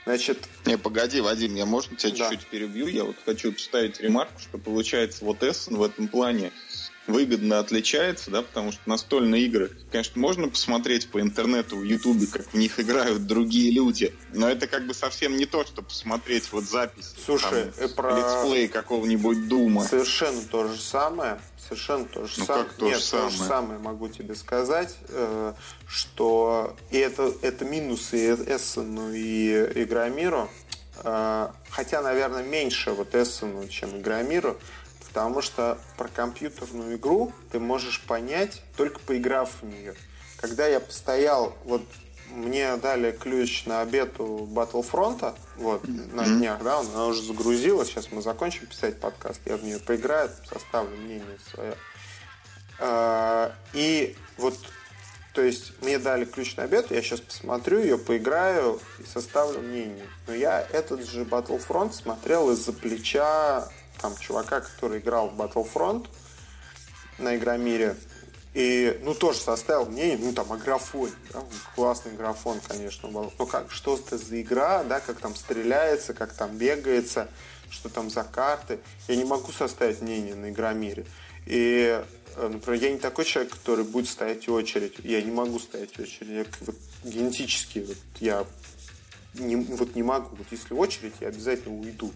Значит... 0.05 0.47
Не, 0.65 0.77
погоди, 0.77 1.19
Вадим, 1.19 1.55
я 1.55 1.65
можно 1.65 1.95
тебя 1.97 2.11
да. 2.11 2.29
чуть-чуть 2.29 2.47
перебью? 2.47 2.87
Я 2.87 3.03
вот 3.03 3.17
хочу 3.25 3.53
вставить 3.53 3.99
ремарку, 3.99 4.39
что 4.39 4.57
получается 4.57 5.25
вот 5.25 5.43
Эссен 5.43 5.75
в 5.75 5.83
этом 5.83 6.07
плане 6.07 6.53
выгодно 7.07 7.59
отличается, 7.59 8.29
да, 8.29 8.41
потому 8.41 8.71
что 8.71 8.81
настольные 8.85 9.43
игры, 9.43 9.71
конечно, 9.91 10.19
можно 10.19 10.49
посмотреть 10.49 11.09
по 11.09 11.21
интернету, 11.21 11.77
в 11.77 11.83
Ютубе, 11.83 12.27
как 12.27 12.47
в 12.47 12.53
них 12.53 12.79
играют 12.79 13.25
другие 13.25 13.71
люди, 13.71 14.13
но 14.33 14.49
это 14.49 14.67
как 14.67 14.85
бы 14.85 14.93
совсем 14.93 15.37
не 15.37 15.45
то, 15.45 15.65
что 15.65 15.81
посмотреть 15.81 16.51
вот 16.51 16.65
запись, 16.65 17.13
Слушай, 17.25 17.71
там, 17.77 17.89
про... 17.91 18.17
let's 18.17 18.45
play 18.45 18.67
какого-нибудь 18.67 19.47
Дума. 19.47 19.83
Совершенно 19.83 20.41
то 20.41 20.67
же 20.67 20.79
самое, 20.79 21.39
совершенно 21.67 22.05
то 22.05 22.25
же 22.25 22.33
ну, 22.37 22.45
самое. 22.45 22.65
Как 22.65 22.73
то 22.73 22.85
Нет, 22.85 22.97
же 22.97 23.03
самое? 23.03 23.29
то 23.29 23.35
же 23.35 23.43
самое 23.43 23.79
могу 23.79 24.09
тебе 24.09 24.35
сказать, 24.35 24.95
э, 25.09 25.53
что 25.87 26.75
и 26.91 26.97
это, 26.97 27.33
это 27.41 27.65
минусы 27.65 28.17
и 28.17 28.31
Эссену 28.31 29.13
и 29.13 29.83
Игромиру, 29.83 30.49
э, 31.03 31.47
хотя, 31.69 32.01
наверное, 32.01 32.43
меньше 32.43 32.91
вот 32.91 33.15
Эссену, 33.15 33.67
чем 33.67 33.99
Игромиру, 33.99 34.57
Потому 35.17 35.41
что 35.41 35.79
про 35.97 36.07
компьютерную 36.09 36.97
игру 36.97 37.33
ты 37.51 37.59
можешь 37.59 38.01
понять, 38.01 38.61
только 38.75 38.99
поиграв 38.99 39.49
в 39.61 39.65
нее. 39.65 39.95
Когда 40.39 40.67
я 40.67 40.79
постоял, 40.79 41.57
вот 41.65 41.81
мне 42.29 42.77
дали 42.77 43.09
ключ 43.09 43.65
на 43.65 43.81
обед 43.81 44.19
у 44.19 44.45
Battlefront, 44.45 45.33
вот, 45.55 45.83
mm-hmm. 45.83 46.15
на 46.15 46.23
днях, 46.23 46.61
да, 46.61 46.81
она 46.81 47.07
уже 47.07 47.23
загрузилась, 47.23 47.87
сейчас 47.87 48.11
мы 48.11 48.21
закончим 48.21 48.67
писать 48.67 48.99
подкаст, 48.99 49.41
я 49.45 49.57
в 49.57 49.63
нее 49.63 49.79
поиграю, 49.79 50.29
составлю 50.47 50.95
мнение 50.95 51.39
свое. 51.51 51.73
А, 52.77 53.55
и 53.73 54.15
вот, 54.37 54.55
то 55.33 55.41
есть, 55.41 55.81
мне 55.81 55.97
дали 55.97 56.25
ключ 56.25 56.55
на 56.57 56.65
обед, 56.65 56.91
я 56.91 57.01
сейчас 57.01 57.21
посмотрю 57.21 57.79
ее, 57.79 57.97
поиграю 57.97 58.79
и 58.99 59.03
составлю 59.03 59.61
мнение. 59.61 60.05
Но 60.27 60.35
я 60.35 60.61
этот 60.61 61.09
же 61.09 61.23
Battlefront 61.23 61.93
смотрел 61.93 62.51
из-за 62.51 62.71
плеча 62.71 63.67
там 64.01 64.15
чувака, 64.17 64.61
который 64.61 64.99
играл 64.99 65.29
в 65.29 65.39
Battlefront 65.39 66.07
на 67.17 67.35
Игромире. 67.35 67.95
И, 68.53 68.99
ну, 69.03 69.13
тоже 69.13 69.39
составил 69.39 69.85
мнение, 69.85 70.17
ну, 70.19 70.33
там, 70.33 70.51
о. 70.51 70.57
Да? 71.31 71.43
Классный 71.75 72.13
графон, 72.13 72.59
конечно, 72.67 73.07
был. 73.07 73.31
Ну, 73.37 73.45
как, 73.45 73.71
что 73.71 73.95
это 73.97 74.17
за 74.17 74.41
игра, 74.41 74.83
да, 74.83 74.99
как 74.99 75.19
там 75.19 75.35
стреляется, 75.35 76.15
как 76.15 76.33
там 76.33 76.57
бегается, 76.57 77.29
что 77.69 77.89
там 77.89 78.09
за 78.09 78.23
карты. 78.23 78.79
Я 79.07 79.15
не 79.15 79.25
могу 79.25 79.51
составить 79.51 80.01
мнение 80.01 80.33
на 80.33 80.49
Игромире. 80.49 81.05
И, 81.45 82.03
э, 82.35 82.47
например, 82.47 82.81
я 82.81 82.91
не 82.91 82.97
такой 82.97 83.25
человек, 83.25 83.53
который 83.53 83.85
будет 83.85 84.09
стоять 84.09 84.47
в 84.47 84.53
очередь. 84.53 84.95
Я 85.03 85.21
не 85.21 85.31
могу 85.31 85.59
стоять 85.59 85.95
в 85.95 85.99
очередь. 85.99 86.29
Я, 86.29 86.45
вот, 86.61 86.75
генетически 87.03 87.79
вот, 87.79 87.97
я 88.19 88.43
не, 89.35 89.55
вот 89.55 89.95
не 89.95 90.03
могу. 90.03 90.35
Вот 90.35 90.47
если 90.49 90.73
очередь, 90.73 91.13
я 91.19 91.27
обязательно 91.27 91.79
уйду. 91.79 92.11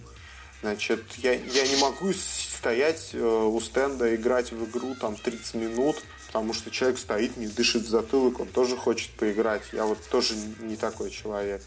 Значит, 0.62 1.04
я, 1.18 1.34
я 1.34 1.68
не 1.68 1.76
могу 1.78 2.14
стоять 2.14 3.10
э, 3.14 3.20
у 3.20 3.60
стенда, 3.60 4.14
играть 4.16 4.52
в 4.52 4.70
игру 4.70 4.94
там 4.94 5.16
30 5.16 5.56
минут, 5.56 5.98
потому 6.28 6.54
что 6.54 6.70
человек 6.70 7.00
стоит, 7.00 7.36
не 7.38 7.48
дышит 7.48 7.84
в 7.84 7.90
затылок, 7.90 8.40
он 8.40 8.48
тоже 8.48 8.78
хочет 8.78 9.10
поиграть. 9.12 9.64
Я 9.72 9.86
вот 9.86 9.98
тоже 10.10 10.36
не 10.60 10.76
такой 10.76 11.10
человек. 11.10 11.64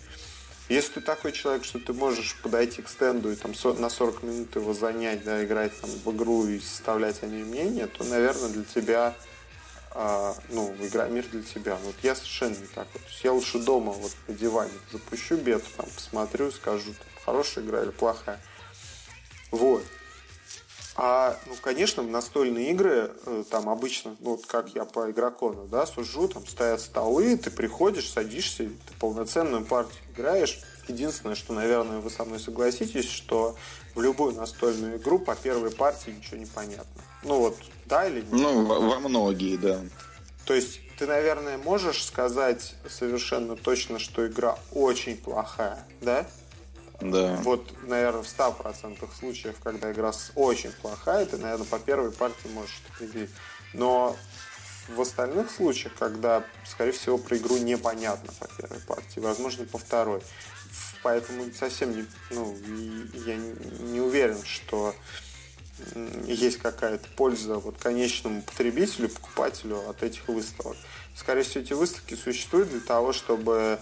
Если 0.69 0.93
ты 0.95 1.01
такой 1.01 1.33
человек, 1.33 1.65
что 1.65 1.79
ты 1.79 1.93
можешь 1.93 2.41
подойти 2.41 2.83
к 2.83 2.89
стенду 2.89 3.31
и 3.31 3.37
там 3.37 3.53
на 3.79 3.91
40 3.91 4.23
минут 4.23 4.55
его 4.55 4.73
занять, 4.73 5.25
да, 5.25 5.45
играть 5.45 5.79
там 5.81 5.91
в 5.91 6.17
игру 6.17 6.47
и 6.47 6.61
составлять 6.61 7.23
о 7.23 7.27
ней 7.27 7.43
мнение, 7.43 7.87
то, 7.87 8.05
наверное, 8.05 8.49
для 8.49 8.65
тебя 8.65 9.15
а, 9.91 10.35
ну, 10.49 10.75
игра 10.81 11.07
мир 11.09 11.27
для 11.31 11.43
тебя. 11.43 11.77
Вот 11.85 11.95
я 12.03 12.15
совершенно 12.15 12.57
не 12.57 12.67
такой. 12.67 13.01
То 13.01 13.09
я 13.23 13.33
лучше 13.33 13.59
дома 13.59 13.93
вот 13.93 14.13
на 14.27 14.35
диване 14.35 14.73
запущу 14.91 15.37
бету, 15.37 15.67
там 15.77 15.87
посмотрю, 15.95 16.51
скажу, 16.51 16.93
там, 16.93 17.25
хорошая 17.25 17.65
игра 17.65 17.83
или 17.83 17.91
плохая. 17.91 18.41
Вот. 19.55 19.85
А, 20.97 21.37
ну, 21.47 21.55
конечно, 21.61 22.03
настольные 22.03 22.71
игры, 22.71 23.11
э, 23.27 23.45
там 23.51 23.69
обычно, 23.69 24.17
ну, 24.21 24.33
вот 24.33 24.47
как 24.47 24.75
я 24.77 24.85
по 24.85 25.11
игрокону, 25.11 25.67
да, 25.67 25.87
сужу, 25.87 26.29
там 26.29 26.47
стоят 26.47 26.81
столы, 26.81 27.37
ты 27.37 27.51
приходишь, 27.51 28.11
садишься, 28.11 28.65
ты 28.65 28.95
полноценную 29.01 29.65
партию 29.65 30.01
играешь. 30.15 30.61
Единственное, 30.87 31.35
что, 31.35 31.53
наверное, 31.53 31.99
вы 31.99 32.11
со 32.11 32.25
мной 32.25 32.39
согласитесь, 32.39 33.11
что 33.11 33.57
в 33.95 34.03
любую 34.03 34.35
настольную 34.35 34.99
игру 34.99 35.19
по 35.19 35.35
первой 35.35 35.73
партии 35.73 36.11
ничего 36.11 36.37
не 36.37 36.47
понятно. 36.47 37.03
Ну 37.25 37.39
вот, 37.39 37.57
да 37.87 38.07
или 38.07 38.21
нет? 38.21 38.31
Ну, 38.31 38.65
во, 38.65 38.79
во 38.79 38.99
многие, 39.01 39.57
да. 39.57 39.81
То 40.45 40.55
есть 40.55 40.79
ты, 40.99 41.07
наверное, 41.07 41.59
можешь 41.59 42.05
сказать 42.05 42.75
совершенно 42.89 43.57
точно, 43.57 43.99
что 43.99 44.27
игра 44.27 44.59
очень 44.73 45.17
плохая, 45.17 45.85
да? 46.01 46.27
Да. 47.01 47.37
Вот, 47.43 47.73
наверное, 47.83 48.23
в 48.23 48.27
100% 48.27 49.09
случаев, 49.19 49.57
когда 49.63 49.93
игра 49.93 50.13
очень 50.35 50.73
плохая, 50.73 51.27
ты, 51.27 51.37
наверное, 51.37 51.67
по 51.67 51.79
первой 51.79 52.13
партии 52.13 52.49
можешь 52.49 52.83
определить. 52.89 53.31
Но 53.73 54.17
в 54.89 55.01
остальных 55.01 55.51
случаях, 55.51 55.95
когда, 55.99 56.45
скорее 56.67 56.93
всего, 56.93 57.19
про 57.19 57.37
игру 57.37 57.57
непонятно 57.57 58.33
по 58.39 58.47
первой 58.49 58.81
партии, 58.81 59.21
возможно, 59.21 59.65
по 59.65 59.79
второй. 59.79 60.23
Поэтому 61.03 61.45
совсем 61.53 61.97
не, 61.97 62.07
ну, 62.31 62.57
я 63.27 63.37
не 63.37 64.01
уверен, 64.01 64.43
что 64.45 64.95
есть 66.27 66.59
какая-то 66.59 67.07
польза 67.17 67.57
вот 67.57 67.77
конечному 67.79 68.43
потребителю, 68.43 69.09
покупателю 69.09 69.89
от 69.89 70.03
этих 70.03 70.27
выставок. 70.29 70.77
Скорее 71.17 71.43
всего, 71.43 71.63
эти 71.63 71.73
выставки 71.73 72.15
существуют 72.15 72.71
для 72.71 72.81
того, 72.81 73.13
чтобы 73.13 73.79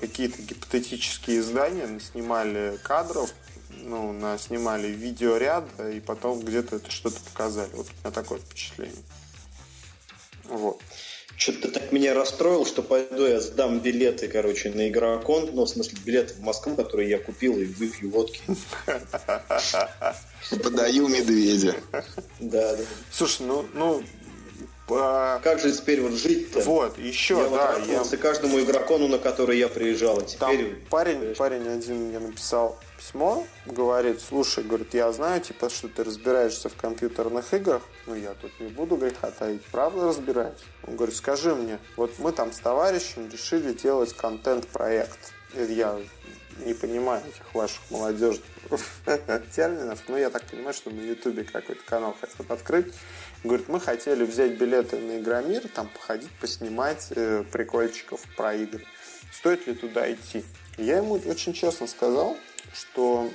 какие-то 0.00 0.42
гипотетические 0.42 1.40
издания 1.40 2.00
снимали 2.00 2.78
кадров, 2.82 3.32
ну, 3.70 4.12
на, 4.12 4.38
снимали 4.38 4.88
видеоряд, 4.88 5.64
и 5.92 6.00
потом 6.00 6.40
где-то 6.40 6.76
это 6.76 6.90
что-то 6.90 7.20
показали. 7.20 7.70
Вот 7.74 7.86
у 7.88 8.00
меня 8.00 8.12
такое 8.12 8.38
впечатление. 8.38 9.02
Вот. 10.44 10.80
Что-то 11.36 11.72
так 11.72 11.90
меня 11.90 12.14
расстроил, 12.14 12.64
что 12.64 12.82
пойду 12.82 13.26
я 13.26 13.40
сдам 13.40 13.80
билеты, 13.80 14.28
короче, 14.28 14.70
на 14.70 14.88
игрокон, 14.88 15.50
ну, 15.52 15.64
в 15.64 15.68
смысле, 15.68 15.98
билеты 16.04 16.34
в 16.34 16.40
Москву, 16.40 16.76
которые 16.76 17.10
я 17.10 17.18
купил, 17.18 17.58
и 17.58 17.64
выпью 17.64 18.10
водки. 18.10 18.40
Подаю 20.62 21.08
медведя. 21.08 21.74
Да, 22.38 22.76
да. 22.76 22.84
Слушай, 23.10 23.46
ну, 23.46 23.66
ну 23.74 24.04
по... 24.92 25.40
Как 25.42 25.58
же 25.58 25.72
теперь 25.72 26.00
вот 26.02 26.12
жить-то? 26.12 26.60
Вот, 26.60 26.98
еще, 26.98 27.34
я 27.34 27.48
да. 27.48 27.76
Я 27.86 28.18
каждому 28.18 28.60
игрокону, 28.60 29.08
на 29.08 29.18
который 29.18 29.58
я 29.58 29.68
приезжал. 29.68 30.18
А 30.18 30.22
теперь... 30.22 30.38
Там 30.38 30.88
парень, 30.90 31.34
парень 31.34 31.68
один 31.68 32.08
мне 32.08 32.18
написал 32.18 32.78
письмо, 32.98 33.46
говорит, 33.66 34.20
слушай, 34.20 34.62
говорит, 34.62 34.94
я 34.94 35.10
знаю, 35.12 35.40
типа, 35.40 35.70
что 35.70 35.88
ты 35.88 36.04
разбираешься 36.04 36.68
в 36.68 36.76
компьютерных 36.76 37.52
играх, 37.54 37.82
но 38.06 38.14
я 38.14 38.34
тут 38.34 38.52
не 38.60 38.68
буду 38.68 38.96
греха 38.96 39.30
таить, 39.30 39.62
правда 39.72 40.08
разбираюсь? 40.08 40.60
Он 40.86 40.96
говорит, 40.96 41.16
скажи 41.16 41.54
мне, 41.54 41.78
вот 41.96 42.18
мы 42.18 42.32
там 42.32 42.52
с 42.52 42.58
товарищем 42.58 43.28
решили 43.30 43.72
делать 43.72 44.12
контент-проект. 44.14 45.32
Я 45.54 45.98
не 46.58 46.74
понимаю 46.74 47.22
этих 47.26 47.54
ваших 47.54 47.80
молодежных 47.90 48.44
терминов, 49.56 50.00
но 50.08 50.18
я 50.18 50.30
так 50.30 50.44
понимаю, 50.44 50.74
что 50.74 50.90
на 50.90 51.00
Ютубе 51.00 51.44
какой-то 51.44 51.82
канал 51.84 52.16
хотят 52.20 52.50
открыть. 52.50 52.92
Говорит, 53.44 53.68
мы 53.68 53.80
хотели 53.80 54.24
взять 54.24 54.52
билеты 54.52 54.98
на 54.98 55.18
Игромир, 55.18 55.66
там 55.68 55.88
походить, 55.88 56.30
поснимать 56.40 57.08
э, 57.10 57.42
прикольчиков 57.50 58.20
про 58.36 58.54
игры. 58.54 58.84
Стоит 59.32 59.66
ли 59.66 59.74
туда 59.74 60.10
идти? 60.12 60.44
Я 60.78 60.98
ему 60.98 61.14
очень 61.14 61.52
честно 61.52 61.88
сказал, 61.88 62.36
что 62.72 63.28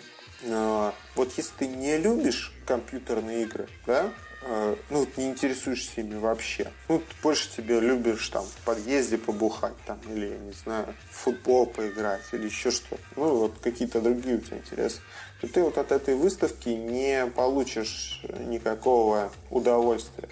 э, 0.43 0.91
вот 1.15 1.33
если 1.35 1.51
ты 1.57 1.67
не 1.67 1.97
любишь 1.97 2.53
компьютерные 2.65 3.43
игры, 3.43 3.67
да, 3.85 4.09
э, 4.43 4.75
ну, 4.89 5.05
не 5.17 5.27
интересуешься 5.27 5.99
ими 5.99 6.15
вообще, 6.15 6.71
ну, 6.87 7.03
больше 7.21 7.49
тебе 7.53 7.81
любишь 7.81 8.29
там 8.29 8.45
в 8.45 8.63
подъезде 8.63 9.17
побухать 9.17 9.75
там, 9.85 9.99
или, 10.09 10.27
я 10.27 10.37
не 10.37 10.53
знаю, 10.53 10.95
в 11.11 11.15
футбол 11.15 11.65
поиграть, 11.65 12.23
или 12.31 12.45
еще 12.45 12.71
что-то, 12.71 13.01
ну, 13.17 13.35
вот 13.35 13.59
какие-то 13.61 13.99
другие 13.99 14.37
у 14.37 14.39
тебя 14.39 14.57
интересы, 14.57 15.01
ты 15.45 15.61
вот 15.61 15.77
от 15.77 15.91
этой 15.91 16.15
выставки 16.15 16.69
не 16.69 17.27
получишь 17.27 18.21
никакого 18.47 19.31
удовольствия. 19.49 20.29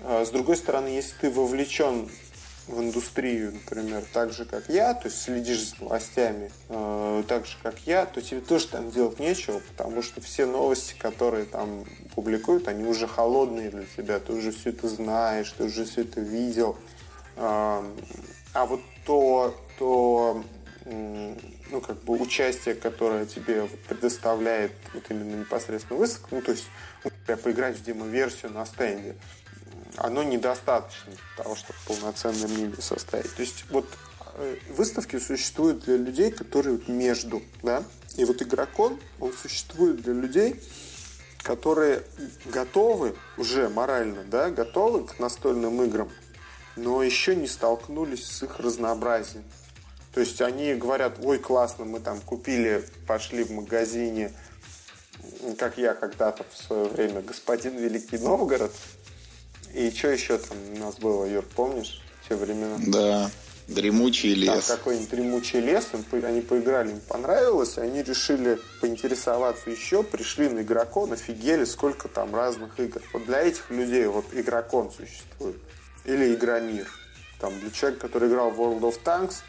А 0.00 0.24
с 0.24 0.30
другой 0.30 0.56
стороны, 0.56 0.88
если 0.88 1.14
ты 1.20 1.30
вовлечен 1.30 2.08
в 2.68 2.80
индустрию, 2.80 3.52
например, 3.52 4.04
так 4.12 4.32
же, 4.32 4.44
как 4.44 4.68
я, 4.68 4.94
то 4.94 5.06
есть 5.08 5.22
следишь 5.22 5.70
за 5.70 5.84
новостями, 5.84 6.50
э, 6.68 7.22
так 7.28 7.46
же, 7.46 7.56
как 7.62 7.78
я, 7.86 8.06
то 8.06 8.20
тебе 8.20 8.40
тоже 8.40 8.68
там 8.68 8.90
делать 8.90 9.20
нечего, 9.20 9.60
потому 9.68 10.02
что 10.02 10.20
все 10.20 10.46
новости, 10.46 10.94
которые 10.98 11.44
там 11.44 11.84
публикуют, 12.14 12.66
они 12.66 12.84
уже 12.84 13.06
холодные 13.06 13.70
для 13.70 13.84
тебя, 13.96 14.18
ты 14.18 14.32
уже 14.32 14.50
все 14.50 14.70
это 14.70 14.88
знаешь, 14.88 15.52
ты 15.56 15.64
уже 15.64 15.84
все 15.84 16.02
это 16.02 16.20
видел. 16.20 16.76
Э, 17.36 17.82
а 18.52 18.66
вот 18.66 18.80
то, 19.04 19.54
то 19.78 20.42
ну, 20.86 21.80
как 21.80 22.02
бы 22.04 22.14
участие, 22.14 22.74
которое 22.74 23.26
тебе 23.26 23.68
предоставляет 23.88 24.72
вот 24.94 25.04
именно 25.10 25.40
непосредственно 25.40 25.98
выставка, 25.98 26.28
ну, 26.30 26.42
то 26.42 26.52
есть 26.52 26.66
ну, 27.04 27.10
поиграть 27.36 27.76
в 27.76 27.82
демо-версию 27.82 28.52
на 28.52 28.64
стенде, 28.66 29.16
оно 29.96 30.22
недостаточно 30.22 31.12
для 31.12 31.42
того, 31.44 31.56
чтобы 31.56 31.78
полноценное 31.86 32.48
мнение 32.48 32.80
составить. 32.80 33.34
То 33.34 33.42
есть 33.42 33.64
вот 33.70 33.86
э, 34.34 34.56
выставки 34.70 35.18
существуют 35.18 35.84
для 35.84 35.96
людей, 35.96 36.30
которые 36.30 36.76
вот 36.76 36.88
между, 36.88 37.42
да, 37.62 37.82
и 38.16 38.24
вот 38.24 38.40
игрокон, 38.42 39.00
он 39.18 39.32
существует 39.32 40.02
для 40.02 40.12
людей, 40.12 40.60
которые 41.42 42.02
готовы 42.46 43.16
уже 43.36 43.68
морально, 43.68 44.24
да, 44.24 44.50
готовы 44.50 45.04
к 45.04 45.18
настольным 45.18 45.82
играм, 45.82 46.10
но 46.76 47.02
еще 47.02 47.34
не 47.34 47.48
столкнулись 47.48 48.24
с 48.24 48.42
их 48.42 48.60
разнообразием. 48.60 49.44
То 50.16 50.20
есть 50.20 50.40
они 50.40 50.72
говорят, 50.72 51.18
ой, 51.22 51.38
классно, 51.38 51.84
мы 51.84 52.00
там 52.00 52.22
купили, 52.22 52.82
пошли 53.06 53.44
в 53.44 53.50
магазине, 53.50 54.32
как 55.58 55.76
я 55.76 55.92
когда-то 55.92 56.42
в 56.50 56.56
свое 56.56 56.84
время, 56.86 57.20
господин 57.20 57.76
Великий 57.76 58.16
Новгород. 58.16 58.72
И 59.74 59.90
что 59.90 60.08
еще 60.08 60.38
там 60.38 60.56
у 60.74 60.78
нас 60.78 60.94
было, 60.94 61.26
Юр, 61.26 61.44
помнишь, 61.54 62.00
те 62.26 62.34
времена? 62.34 62.78
Да, 62.86 63.30
дремучий 63.68 64.32
лес. 64.32 64.64
Там 64.64 64.78
какой-нибудь 64.78 65.10
дремучий 65.10 65.60
лес, 65.60 65.86
они 66.10 66.40
поиграли, 66.40 66.92
им 66.92 67.00
понравилось, 67.00 67.76
они 67.76 68.02
решили 68.02 68.58
поинтересоваться 68.80 69.68
еще, 69.68 70.02
пришли 70.02 70.48
на 70.48 70.62
игрокон, 70.62 71.12
офигели, 71.12 71.66
сколько 71.66 72.08
там 72.08 72.34
разных 72.34 72.80
игр. 72.80 73.02
Вот 73.12 73.26
для 73.26 73.42
этих 73.42 73.68
людей 73.68 74.06
вот 74.06 74.24
игрокон 74.32 74.90
существует. 74.90 75.60
Или 76.06 76.34
игромир. 76.34 76.90
Там 77.38 77.60
для 77.60 77.70
человека, 77.70 78.06
который 78.06 78.30
играл 78.30 78.50
в 78.50 78.58
World 78.58 78.80
of 78.80 78.98
Tanks– 79.04 79.34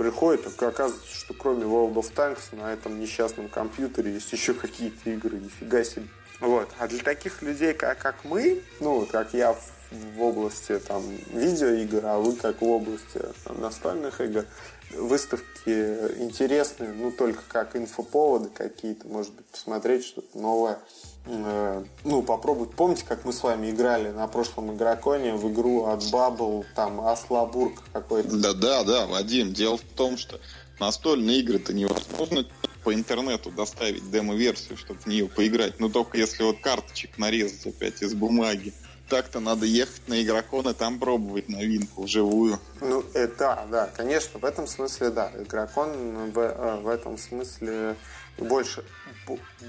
приходит, 0.00 0.46
и 0.46 0.64
оказывается, 0.64 1.14
что 1.14 1.34
кроме 1.34 1.64
World 1.64 1.92
of 1.96 2.14
Tanks 2.14 2.56
на 2.56 2.72
этом 2.72 2.98
несчастном 2.98 3.50
компьютере 3.50 4.14
есть 4.14 4.32
еще 4.32 4.54
какие-то 4.54 5.10
игры, 5.10 5.36
нифига 5.36 5.84
себе. 5.84 6.06
Вот. 6.40 6.70
А 6.78 6.88
для 6.88 7.00
таких 7.00 7.42
людей, 7.42 7.74
как, 7.74 7.98
как 7.98 8.24
мы, 8.24 8.62
ну, 8.80 9.04
как 9.04 9.34
я 9.34 9.52
в, 9.52 9.60
в 9.90 10.22
области 10.22 10.78
там 10.78 11.02
видеоигр, 11.34 12.06
а 12.06 12.18
вы 12.18 12.34
как 12.34 12.62
в 12.62 12.64
области 12.64 13.20
там, 13.44 13.60
настольных 13.60 14.22
игр, 14.22 14.46
выставки 14.94 15.68
интересны, 15.68 16.94
ну, 16.94 17.12
только 17.12 17.42
как 17.46 17.76
инфоповоды 17.76 18.48
какие-то, 18.48 19.06
может 19.06 19.34
быть, 19.34 19.44
посмотреть 19.44 20.06
что-то 20.06 20.38
новое 20.38 20.78
ну, 21.26 22.22
попробовать. 22.22 22.70
Помните, 22.70 23.04
как 23.06 23.24
мы 23.24 23.32
с 23.32 23.42
вами 23.42 23.70
играли 23.70 24.10
на 24.10 24.26
прошлом 24.26 24.74
игроконе 24.74 25.34
в 25.34 25.52
игру 25.52 25.86
от 25.86 26.02
Bubble, 26.02 26.64
там, 26.74 27.00
Аслабург 27.06 27.82
какой-то? 27.92 28.36
Да, 28.36 28.52
да, 28.52 28.84
да, 28.84 29.06
Вадим. 29.06 29.52
Дело 29.52 29.76
в 29.76 29.82
том, 29.82 30.16
что 30.16 30.40
настольные 30.78 31.40
игры-то 31.40 31.72
невозможно 31.72 32.46
по 32.82 32.94
интернету 32.94 33.50
доставить 33.50 34.10
демо-версию, 34.10 34.78
чтобы 34.78 35.00
в 35.00 35.06
нее 35.06 35.28
поиграть. 35.28 35.78
Но 35.78 35.88
только 35.88 36.16
если 36.18 36.42
вот 36.42 36.60
карточек 36.60 37.18
нарезать 37.18 37.66
опять 37.66 38.02
из 38.02 38.14
бумаги. 38.14 38.72
Так-то 39.08 39.40
надо 39.40 39.66
ехать 39.66 40.06
на 40.06 40.22
игрокон 40.22 40.68
и 40.68 40.72
там 40.72 41.00
пробовать 41.00 41.48
новинку 41.48 42.04
вживую. 42.04 42.60
Ну, 42.80 43.04
это, 43.12 43.66
да, 43.68 43.90
конечно, 43.96 44.38
в 44.38 44.44
этом 44.44 44.68
смысле, 44.68 45.10
да. 45.10 45.32
Игрокон 45.36 46.30
в, 46.30 46.38
э, 46.38 46.76
в 46.80 46.86
этом 46.86 47.18
смысле 47.18 47.96
больше, 48.38 48.84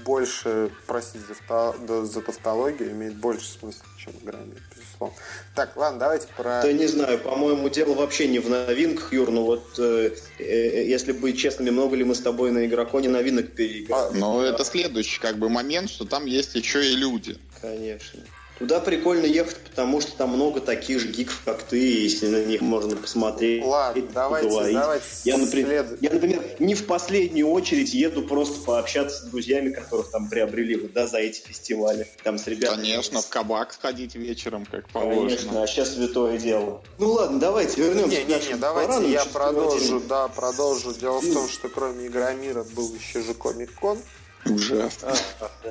больше 0.04 0.70
простите 0.86 1.24
за, 1.48 2.04
за 2.04 2.20
тавтологию, 2.22 2.90
имеет 2.92 3.16
больше 3.16 3.46
смысла, 3.46 3.84
чем 3.98 4.12
играми, 4.22 4.54
безусловно. 4.74 5.16
Так, 5.54 5.76
ладно, 5.76 6.00
давайте 6.00 6.28
про... 6.36 6.62
Да 6.62 6.72
не 6.72 6.86
знаю, 6.86 7.18
по-моему, 7.18 7.68
дело 7.68 7.94
вообще 7.94 8.28
не 8.28 8.38
в 8.38 8.48
новинках, 8.48 9.12
Юр, 9.12 9.30
ну 9.30 9.44
вот, 9.44 9.78
э, 9.78 10.14
э, 10.38 10.84
если 10.86 11.12
быть 11.12 11.38
честными, 11.38 11.70
много 11.70 11.96
ли 11.96 12.04
мы 12.04 12.14
с 12.14 12.20
тобой 12.20 12.50
на 12.50 12.66
игроконе 12.66 13.08
новинок 13.08 13.52
переиграли? 13.52 14.16
А, 14.16 14.18
ну, 14.18 14.40
это 14.40 14.64
следующий 14.64 15.20
как 15.20 15.36
бы 15.36 15.48
момент, 15.48 15.90
что 15.90 16.04
там 16.04 16.26
есть 16.26 16.54
еще 16.54 16.84
и 16.84 16.96
люди. 16.96 17.38
Конечно. 17.60 18.20
Туда 18.62 18.78
прикольно 18.78 19.26
ехать, 19.26 19.56
потому 19.56 20.00
что 20.00 20.12
там 20.12 20.30
много 20.30 20.60
таких 20.60 21.00
же 21.00 21.08
гиков, 21.08 21.42
как 21.44 21.64
ты, 21.64 21.78
если 21.78 22.28
на 22.28 22.44
них 22.44 22.60
можно 22.60 22.94
посмотреть. 22.94 23.64
Ладно, 23.64 24.04
давайте, 24.14 24.48
поговорить. 24.48 24.74
давайте. 24.76 25.04
Я 25.24 25.36
например, 25.36 25.98
я, 26.00 26.10
например, 26.10 26.44
не 26.60 26.76
в 26.76 26.86
последнюю 26.86 27.48
очередь 27.48 27.92
еду 27.92 28.22
просто 28.22 28.60
пообщаться 28.60 29.18
с 29.18 29.22
друзьями, 29.22 29.70
которых 29.70 30.12
там 30.12 30.28
приобрели 30.28 30.76
вот, 30.76 30.92
да, 30.92 31.08
за 31.08 31.18
эти 31.18 31.40
фестивали. 31.40 32.06
Там 32.22 32.38
с 32.38 32.46
ребятами. 32.46 32.82
Конечно, 32.82 33.20
в 33.20 33.28
кабак 33.28 33.72
сходить 33.72 34.14
вечером, 34.14 34.64
как 34.64 34.88
положено. 34.90 35.30
Конечно, 35.30 35.62
а 35.64 35.66
сейчас 35.66 35.94
святое 35.94 36.38
дело. 36.38 36.84
Ну 37.00 37.14
ладно, 37.14 37.40
давайте 37.40 37.82
вернемся. 37.82 38.16
Не, 38.16 38.24
не, 38.26 38.46
не, 38.46 38.54
давайте 38.54 39.10
я 39.10 39.24
продолжу, 39.24 40.00
да, 40.08 40.28
продолжу. 40.28 40.94
Дело 40.94 41.18
в 41.18 41.32
том, 41.32 41.48
что 41.48 41.68
кроме 41.68 42.06
Игромира 42.06 42.62
был 42.62 42.94
еще 42.94 43.22
же 43.22 43.34
Комик-кон. 43.34 43.98
Ужасно. 44.46 45.14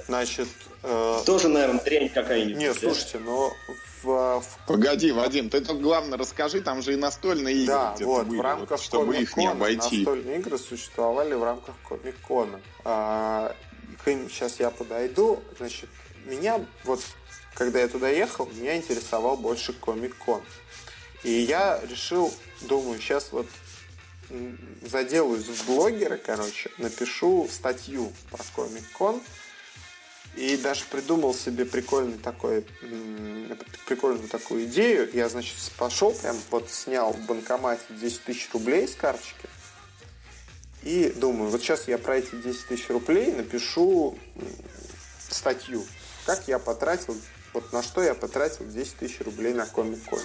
Значит... 0.07 0.47
Э... 0.84 1.21
Тоже, 1.25 1.49
наверное, 1.49 1.84
дрянь 1.84 2.10
какая-нибудь. 2.10 2.57
Нет, 2.57 2.77
слушайте, 2.79 3.19
но 3.19 3.53
в, 4.01 4.39
в... 4.39 4.43
Погоди, 4.67 5.12
Вадим, 5.12 5.49
ты 5.49 5.62
только 5.62 5.81
главное 5.81 6.17
расскажи, 6.17 6.62
там 6.62 6.81
же 6.81 6.93
и 6.93 6.95
настольные 6.95 7.55
игры 7.55 7.67
Да, 7.67 7.95
вот, 7.99 8.27
были, 8.27 8.39
в 8.39 8.41
рамках 8.41 8.79
вот, 8.79 8.81
чтобы 8.81 9.17
их 9.17 9.36
не 9.38 9.47
обойти. 9.47 9.97
Настольные 9.97 10.39
игры 10.39 10.57
существовали 10.57 11.34
в 11.34 11.43
рамках 11.43 11.75
комик-кона. 11.84 12.62
А, 12.86 13.55
сейчас 14.05 14.60
я 14.60 14.69
подойду. 14.69 15.43
Значит, 15.57 15.89
меня 16.25 16.65
вот, 16.86 17.01
когда 17.53 17.79
я 17.79 17.88
туда 17.88 18.10
ехал, 18.10 18.49
меня 18.53 18.77
интересовал 18.77 19.38
больше 19.38 19.73
комик-кон. 19.73 20.41
И 21.23 21.31
я 21.31 21.79
решил, 21.88 22.34
думаю, 22.62 22.99
сейчас 22.99 23.31
вот 23.31 23.47
заделаюсь 24.81 25.45
в 25.45 25.65
блогера, 25.65 26.17
короче, 26.17 26.71
напишу 26.77 27.47
статью 27.51 28.11
про 28.29 28.43
Комик-кон 28.55 29.21
и 30.35 30.55
даже 30.57 30.85
придумал 30.89 31.33
себе 31.33 31.65
прикольный 31.65 32.17
такой, 32.17 32.65
прикольную 33.85 34.29
такую 34.29 34.65
идею. 34.65 35.09
Я, 35.13 35.29
значит, 35.29 35.55
пошел, 35.77 36.13
прям 36.13 36.37
вот 36.49 36.69
снял 36.69 37.13
в 37.13 37.25
банкомате 37.25 37.83
10 37.89 38.23
тысяч 38.23 38.49
рублей 38.53 38.87
с 38.87 38.95
карточки 38.95 39.49
и 40.83 41.13
думаю, 41.15 41.49
вот 41.49 41.61
сейчас 41.61 41.87
я 41.87 41.97
про 41.97 42.17
эти 42.17 42.35
10 42.35 42.67
тысяч 42.67 42.89
рублей 42.89 43.31
напишу 43.31 44.17
статью, 45.29 45.85
как 46.25 46.47
я 46.47 46.59
потратил, 46.59 47.15
вот 47.53 47.71
на 47.71 47.83
что 47.83 48.01
я 48.01 48.15
потратил 48.15 48.65
10 48.65 48.95
тысяч 48.97 49.21
рублей 49.21 49.53
на 49.53 49.65
Комик-кон. 49.65 50.21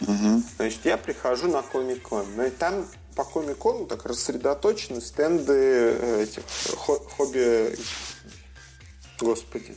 Угу. 0.00 0.42
Значит, 0.56 0.80
я 0.84 0.96
прихожу 0.96 1.48
на 1.48 1.62
Комик-кон. 1.62 2.26
Ну 2.36 2.46
и 2.46 2.50
там 2.50 2.86
по 3.14 3.24
Комик-кону 3.24 3.86
так 3.86 4.04
рассредоточены 4.04 5.00
стенды 5.00 5.52
э, 5.52 6.22
этих 6.22 6.42
хобби... 6.76 7.76
Господи. 9.18 9.74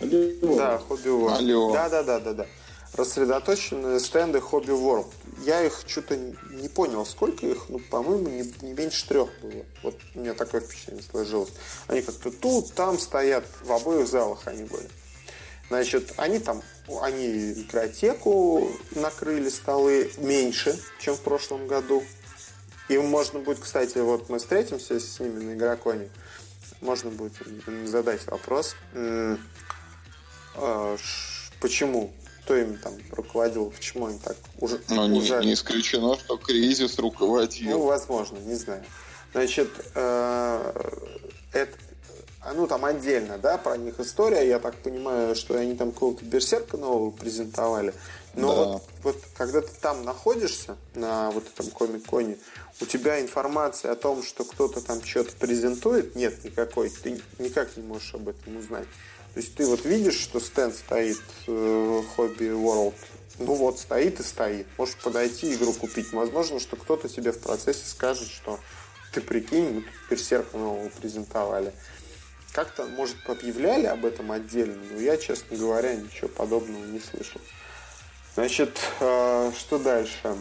Алло. 0.00 0.56
Да, 0.56 0.78
хобби 0.78 1.08
World. 1.08 1.72
Да, 1.72 1.88
да, 1.88 2.02
да, 2.02 2.20
да, 2.20 2.32
да. 2.32 2.46
Рассредоточены 2.94 3.98
стенды 3.98 4.40
хобби 4.40 4.70
World. 4.70 5.10
Я 5.44 5.62
их 5.64 5.82
что-то 5.86 6.16
не 6.16 6.68
понял, 6.68 7.04
сколько 7.04 7.44
их, 7.46 7.68
ну, 7.68 7.80
по-моему, 7.80 8.28
не, 8.28 8.54
не 8.62 8.72
меньше 8.72 9.08
трех 9.08 9.28
было. 9.42 9.64
Вот 9.82 9.96
у 10.14 10.20
меня 10.20 10.34
такое 10.34 10.60
впечатление 10.60 11.02
сложилось. 11.10 11.52
Они 11.88 12.02
как-то 12.02 12.30
тут, 12.30 12.72
там 12.74 12.98
стоят, 12.98 13.44
в 13.64 13.72
обоих 13.72 14.06
залах 14.06 14.46
они 14.46 14.62
были. 14.64 14.88
Значит, 15.68 16.12
они 16.16 16.38
там, 16.38 16.62
они 17.00 17.52
игротеку 17.52 18.70
накрыли 18.94 19.48
столы 19.48 20.12
меньше, 20.18 20.78
чем 21.00 21.14
в 21.14 21.20
прошлом 21.20 21.66
году. 21.66 22.04
И 22.88 22.98
можно 22.98 23.38
будет, 23.38 23.60
кстати, 23.60 23.98
вот 23.98 24.28
мы 24.28 24.38
встретимся 24.38 25.00
с 25.00 25.18
ними 25.18 25.42
на 25.42 25.54
игроконе, 25.54 26.10
можно 26.82 27.10
будет 27.10 27.32
задать 27.86 28.26
вопрос, 28.26 28.76
а, 30.56 30.96
почему, 31.60 32.12
кто 32.42 32.56
им 32.56 32.76
там 32.76 32.94
руководил, 33.10 33.70
почему 33.70 34.10
им 34.10 34.18
так 34.18 34.36
уже... 34.58 34.80
Ну, 34.90 35.06
не, 35.06 35.20
не 35.46 35.54
исключено, 35.54 36.16
что 36.18 36.36
кризис 36.36 36.98
руководил. 36.98 37.70
Ну, 37.70 37.84
возможно, 37.84 38.36
не 38.38 38.54
знаю. 38.54 38.84
Значит, 39.32 39.70
э, 39.94 40.72
это, 41.52 41.76
ну, 42.52 42.66
там 42.66 42.84
отдельно, 42.84 43.38
да, 43.38 43.56
про 43.56 43.76
них 43.76 43.98
история. 44.00 44.46
Я 44.46 44.58
так 44.58 44.74
понимаю, 44.76 45.34
что 45.34 45.56
они 45.56 45.74
там 45.74 45.92
какого-то 45.92 46.24
берсерка 46.24 46.76
нового 46.76 47.10
презентовали. 47.10 47.94
Но 48.34 48.48
да. 48.48 48.64
вот, 48.64 48.82
вот 49.02 49.16
когда 49.36 49.60
ты 49.60 49.70
там 49.80 50.04
находишься, 50.04 50.76
на 50.94 51.30
вот 51.30 51.44
этом 51.46 51.70
комик-коне, 51.70 52.36
у 52.80 52.84
тебя 52.84 53.20
информация 53.20 53.92
о 53.92 53.96
том, 53.96 54.22
что 54.22 54.44
кто-то 54.44 54.80
там 54.80 55.02
что-то 55.02 55.32
презентует, 55.36 56.16
нет 56.16 56.44
никакой. 56.44 56.90
Ты 56.90 57.20
никак 57.38 57.76
не 57.76 57.82
можешь 57.82 58.14
об 58.14 58.28
этом 58.28 58.56
узнать. 58.56 58.88
То 59.34 59.40
есть 59.40 59.54
ты 59.54 59.66
вот 59.66 59.84
видишь, 59.84 60.18
что 60.18 60.38
стенд 60.40 60.76
стоит 60.76 61.20
э, 61.46 62.02
Hobby 62.16 62.50
World, 62.50 62.94
ну 63.38 63.54
вот 63.54 63.78
стоит 63.78 64.20
и 64.20 64.22
стоит. 64.22 64.66
Можешь 64.78 64.96
подойти 64.96 65.54
игру 65.54 65.72
купить. 65.72 66.12
Возможно, 66.12 66.60
что 66.60 66.76
кто-то 66.76 67.08
тебе 67.08 67.32
в 67.32 67.40
процессе 67.40 67.84
скажет, 67.86 68.28
что 68.28 68.60
ты 69.12 69.20
прикинь, 69.20 69.70
мы 69.70 69.80
тут 69.82 69.92
берсерка 70.10 70.56
нового 70.56 70.88
презентовали. 70.88 71.72
Как-то, 72.54 72.86
может, 72.86 73.16
объявляли 73.26 73.86
об 73.86 74.06
этом 74.06 74.30
отдельно, 74.30 74.80
но 74.92 75.00
я, 75.00 75.16
честно 75.16 75.56
говоря, 75.56 75.96
ничего 75.96 76.28
подобного 76.28 76.84
не 76.84 77.00
слышал. 77.00 77.40
Значит, 78.34 78.78
э, 79.00 79.50
что 79.58 79.78
дальше? 79.80 80.36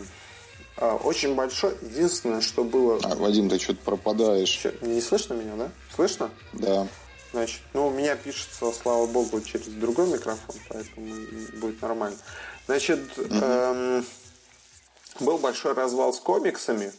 Э, 0.78 0.92
очень 1.04 1.34
большой. 1.34 1.76
Единственное, 1.82 2.42
что 2.42 2.64
было... 2.64 3.00
А, 3.02 3.16
Вадим, 3.16 3.50
ты 3.50 3.58
что-то 3.58 3.80
пропадаешь. 3.84 4.48
Че, 4.48 4.76
не 4.82 5.02
слышно 5.02 5.34
меня, 5.34 5.56
да? 5.56 5.72
Слышно? 5.96 6.30
Да. 6.54 6.88
Значит, 7.32 7.62
ну, 7.74 7.88
у 7.88 7.90
меня 7.90 8.16
пишется, 8.16 8.72
слава 8.72 9.08
богу, 9.08 9.42
через 9.42 9.66
другой 9.66 10.08
микрофон, 10.08 10.56
поэтому 10.70 11.16
будет 11.60 11.82
нормально. 11.82 12.18
Значит, 12.68 13.00
эм, 13.18 14.06
был 15.20 15.40
большой 15.40 15.74
развал 15.74 16.14
с 16.14 16.20
комиксами, 16.20 16.92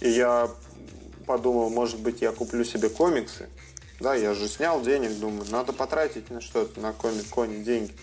и 0.00 0.08
я 0.08 0.50
подумал, 1.26 1.68
может 1.68 2.00
быть, 2.00 2.22
я 2.22 2.32
куплю 2.32 2.64
себе 2.64 2.88
комиксы. 2.88 3.50
Да, 4.00 4.14
я 4.14 4.34
же 4.34 4.48
снял 4.48 4.82
денег, 4.82 5.18
думаю, 5.18 5.50
надо 5.50 5.72
потратить 5.72 6.30
на 6.30 6.40
что-то, 6.40 6.80
на 6.80 6.92
комик-коне 6.92 7.64
деньги. 7.64 7.94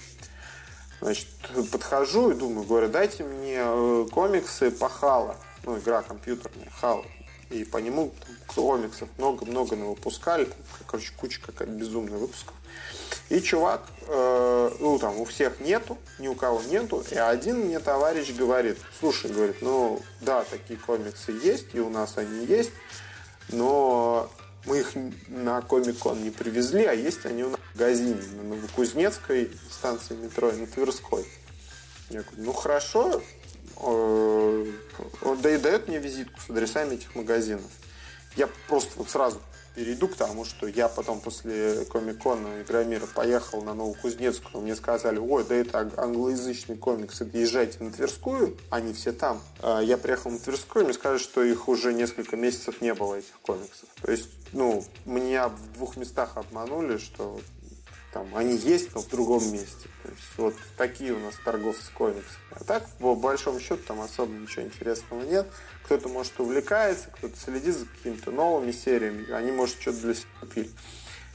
Значит, 1.02 1.28
подхожу 1.72 2.32
и 2.32 2.34
думаю, 2.34 2.66
говорю, 2.66 2.88
дайте 2.88 3.24
мне 3.24 3.58
э, 3.60 4.06
комиксы 4.12 4.72
по 4.72 4.90
Хала. 4.90 5.36
Ну, 5.66 5.78
игра 5.78 6.02
компьютерная, 6.02 6.70
Хала. 6.80 7.06
И 7.50 7.64
по 7.66 7.78
нему 7.78 8.14
там, 8.26 8.36
комиксов 8.48 9.10
много-много 9.18 9.74
выпускали. 9.74 10.48
Короче, 10.88 11.12
куча 11.16 11.42
какая-то 11.42 11.74
безумная 11.74 12.18
выпусков. 12.18 12.56
И 13.30 13.42
чувак, 13.42 13.84
э, 14.08 14.72
ну 14.80 14.98
там 14.98 15.20
у 15.20 15.26
всех 15.26 15.60
нету, 15.60 15.98
ни 16.20 16.28
у 16.28 16.36
кого 16.36 16.62
нету. 16.64 17.04
И 17.12 17.16
один 17.16 17.60
мне 17.66 17.80
товарищ 17.80 18.32
говорит, 18.34 18.78
слушай, 19.00 19.32
говорит, 19.32 19.58
ну 19.62 20.02
да, 20.22 20.44
такие 20.44 20.80
комиксы 20.80 21.32
есть, 21.32 21.68
и 21.74 21.80
у 21.80 21.90
нас 21.90 22.18
они 22.18 22.46
есть, 22.46 22.72
но 23.50 24.32
мы 24.66 24.80
их 24.80 24.94
на 25.28 25.62
Комик-кон 25.62 26.24
не 26.24 26.30
привезли, 26.30 26.86
а 26.86 26.94
есть 26.94 27.26
они 27.26 27.44
у 27.44 27.50
нас 27.50 27.60
в 27.60 27.80
магазине 27.80 28.22
на 28.36 28.44
Новокузнецкой 28.44 29.52
станции 29.70 30.16
метро 30.16 30.50
и 30.50 30.58
на 30.58 30.68
Тверской. 30.68 31.26
Я 32.10 32.22
говорю, 32.22 32.44
ну 32.44 32.54
хорошо, 32.54 33.22
э, 33.78 34.66
он 35.22 35.42
да 35.42 35.54
и 35.54 35.58
дает 35.58 35.88
мне 35.88 36.00
визитку 36.00 36.40
с 36.40 36.50
адресами 36.50 36.96
этих 36.96 37.14
магазинов. 37.16 37.70
Я 38.36 38.48
просто 38.68 38.92
вот 38.96 39.10
сразу 39.10 39.42
перейду 39.76 40.08
к 40.08 40.16
тому, 40.16 40.46
что 40.46 40.68
я 40.68 40.88
потом 40.88 41.20
после 41.20 41.86
Комикона 41.86 42.62
Игромира 42.62 43.08
поехал 43.08 43.62
на 43.62 43.74
Новокузнецкую, 43.74 44.64
мне 44.64 44.76
сказали, 44.76 45.18
ой, 45.18 45.44
да 45.44 45.56
это 45.56 45.92
англоязычный 45.98 46.78
комикс, 46.78 47.22
езжайте 47.34 47.84
на 47.84 47.92
Тверскую, 47.92 48.58
они 48.70 48.94
все 48.94 49.12
там. 49.12 49.42
А 49.62 49.82
я 49.82 49.98
приехал 49.98 50.32
на 50.32 50.40
Тверскую, 50.40 50.86
мне 50.86 50.94
сказали, 50.94 51.20
что 51.20 51.44
их 51.44 51.68
уже 51.68 51.94
несколько 51.94 52.36
месяцев 52.36 52.82
не 52.82 52.94
было, 52.94 53.16
этих 53.16 53.40
комиксов. 53.42 53.90
То 54.02 54.12
есть, 54.12 54.30
ну, 54.52 54.86
меня 55.06 55.50
в 55.50 55.74
двух 55.74 55.98
местах 55.98 56.38
обманули, 56.38 56.98
что 56.98 57.40
там 58.14 58.36
они 58.36 58.56
есть, 58.56 58.94
но 58.94 59.02
в 59.02 59.10
другом 59.10 59.44
месте. 59.52 59.90
То 60.04 60.10
есть 60.10 60.38
вот 60.38 60.54
такие 60.78 61.14
у 61.14 61.20
нас 61.20 61.34
торговцы 61.44 61.92
комиксами. 61.94 62.43
А 62.56 62.64
так, 62.64 62.88
по 63.00 63.16
большому 63.16 63.60
счету, 63.60 63.82
там 63.88 64.02
особо 64.02 64.34
ничего 64.34 64.64
интересного 64.64 65.22
нет. 65.24 65.48
Кто-то, 65.86 66.08
может, 66.10 66.40
увлекается, 66.40 67.10
кто-то 67.10 67.36
следит 67.38 67.76
за 67.76 67.86
какими-то 67.86 68.32
новыми 68.32 68.72
сериями, 68.72 69.32
они, 69.32 69.52
может, 69.52 69.82
что-то 69.82 70.00
для 70.00 70.14
себя 70.14 70.30
купили. 70.40 70.70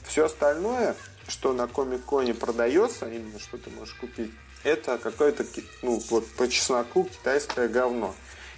Все 0.03 0.25
остальное, 0.25 0.95
что 1.27 1.53
на 1.53 1.67
Комик-Коне 1.67 2.33
продается, 2.33 3.07
именно 3.07 3.39
что 3.39 3.57
ты 3.57 3.69
можешь 3.71 3.95
купить, 3.95 4.31
это 4.63 4.97
какое-то, 4.97 5.45
ну, 5.81 6.01
вот 6.09 6.27
по 6.31 6.47
чесноку 6.47 7.05
китайское 7.05 7.67
говно. 7.67 8.15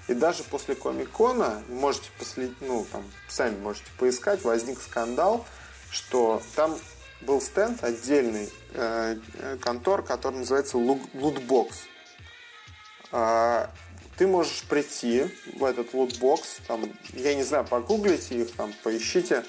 И 0.08 0.14
даже 0.14 0.44
после 0.44 0.76
Комик-Кона, 0.76 1.64
можете 1.70 2.10
последить, 2.18 2.56
ну, 2.62 2.86
там, 2.92 3.04
сами 3.28 3.58
можете 3.60 3.86
поискать, 3.98 4.44
возник 4.44 4.82
скандал, 4.82 5.46
что 5.90 6.42
там 6.56 6.78
был 7.22 7.40
стенд 7.42 7.84
отдельный 7.84 8.50
э, 8.74 9.18
контор, 9.62 10.02
который 10.02 10.38
называется 10.38 10.78
Lootbox. 10.78 11.72
Э, 13.12 13.68
ты 14.18 14.28
можешь 14.28 14.64
прийти 14.66 15.26
в 15.56 15.64
этот 15.64 15.94
лутбокс, 15.94 16.58
там, 16.68 16.84
я 17.14 17.34
не 17.34 17.44
знаю, 17.44 17.66
погуглите 17.66 18.42
их, 18.42 18.52
там, 18.56 18.74
поищите, 18.84 19.44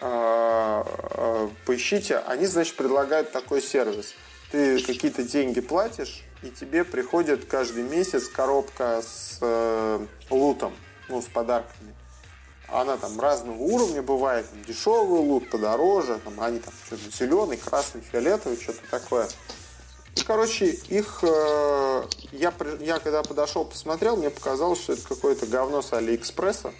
э, 0.00 0.82
э, 0.84 1.48
поищите, 1.66 2.18
они, 2.18 2.46
значит, 2.46 2.76
предлагают 2.76 3.32
такой 3.32 3.60
сервис. 3.60 4.14
Ты 4.52 4.80
какие-то 4.80 5.24
деньги 5.24 5.60
платишь, 5.60 6.22
и 6.42 6.50
тебе 6.50 6.84
приходит 6.84 7.46
каждый 7.46 7.82
месяц 7.82 8.28
коробка 8.28 9.02
с 9.02 9.38
э, 9.40 10.06
лутом, 10.30 10.72
ну, 11.08 11.20
с 11.20 11.24
подарками. 11.24 11.94
Она 12.68 12.96
там 12.96 13.18
разного 13.18 13.58
уровня 13.58 14.02
бывает, 14.02 14.48
там, 14.48 14.62
дешевый 14.64 15.20
лут, 15.20 15.50
подороже, 15.50 16.20
там, 16.24 16.40
они 16.40 16.60
там 16.60 16.72
что-то 16.86 17.10
зеленый, 17.10 17.56
красный, 17.56 18.02
фиолетовый, 18.02 18.60
что-то 18.60 18.82
такое. 18.90 19.28
И, 20.16 20.22
короче, 20.22 20.66
их 20.66 21.20
э, 21.22 21.26
я, 22.32 22.52
я 22.80 22.98
когда 22.98 23.22
подошел, 23.22 23.64
посмотрел, 23.64 24.16
мне 24.16 24.30
показалось, 24.30 24.80
что 24.80 24.92
это 24.94 25.02
какое-то 25.06 25.46
говно 25.46 25.82
с 25.82 25.92
Алиэкспресса. 25.92 26.72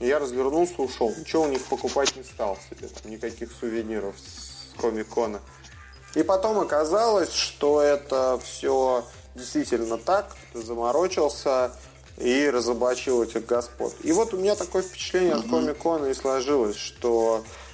Я 0.00 0.18
развернулся, 0.18 0.80
ушел. 0.82 1.14
Ничего 1.16 1.42
у 1.42 1.48
них 1.48 1.64
покупать 1.66 2.16
не 2.16 2.22
стал 2.22 2.58
себе, 2.68 2.88
там, 2.88 3.10
никаких 3.10 3.52
сувениров 3.52 4.14
с 4.18 4.78
Комикона. 4.80 5.40
И 6.14 6.22
потом 6.22 6.58
оказалось, 6.58 7.32
что 7.32 7.80
это 7.82 8.40
все 8.42 9.04
действительно 9.34 9.98
так, 9.98 10.34
ты 10.52 10.62
заморочился 10.62 11.72
и 12.16 12.48
разоблачил 12.50 13.22
этих 13.22 13.46
господ. 13.46 13.94
И 14.02 14.12
вот 14.12 14.34
у 14.34 14.38
меня 14.38 14.54
такое 14.56 14.82
впечатление 14.82 15.34
от 15.34 15.48
Комикона 15.48 16.06
и 16.06 16.14
сложилось, 16.14 16.76
что 16.76 17.44
э, 17.44 17.69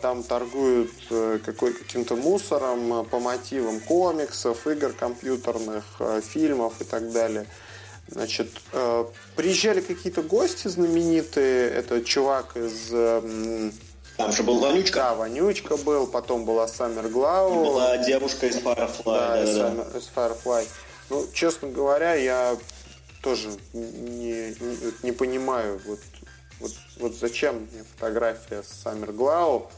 там 0.00 0.22
торгуют 0.22 0.90
э, 1.10 1.38
какой, 1.44 1.72
каким-то 1.72 2.16
мусором 2.16 3.00
э, 3.00 3.04
по 3.04 3.18
мотивам 3.18 3.80
комиксов, 3.80 4.66
игр 4.66 4.92
компьютерных, 4.92 5.84
э, 6.00 6.20
фильмов 6.22 6.80
и 6.80 6.84
так 6.84 7.12
далее. 7.12 7.46
Значит, 8.10 8.48
приезжали 9.36 9.82
какие-то 9.82 10.22
гости 10.22 10.68
знаменитые. 10.68 11.68
Это 11.68 12.02
чувак 12.02 12.56
из... 12.56 12.88
Там 14.16 14.32
же 14.32 14.42
был 14.44 14.60
Вонючка. 14.60 15.00
Да, 15.00 15.14
Вонючка 15.14 15.76
был, 15.76 16.06
потом 16.06 16.46
была 16.46 16.66
Саммер 16.68 17.08
Глау. 17.08 17.64
Была 17.66 17.98
девушка 17.98 18.46
из 18.46 18.56
Firefly. 18.56 19.04
Да, 19.04 19.28
да, 19.28 19.44
из, 19.44 19.54
да. 19.56 19.98
из 19.98 20.10
Firefly. 20.16 20.66
Ну, 21.10 21.26
честно 21.34 21.68
говоря, 21.68 22.14
я 22.14 22.56
тоже 23.22 23.48
не, 23.74 24.54
не, 24.58 24.92
не 25.02 25.12
понимаю, 25.12 25.80
вот, 25.84 26.00
вот, 26.60 26.72
вот 26.98 27.14
зачем 27.14 27.68
мне 27.72 27.84
фотография 27.94 28.62
с 28.62 28.68
Саммер 28.82 29.12
Глау. 29.12 29.70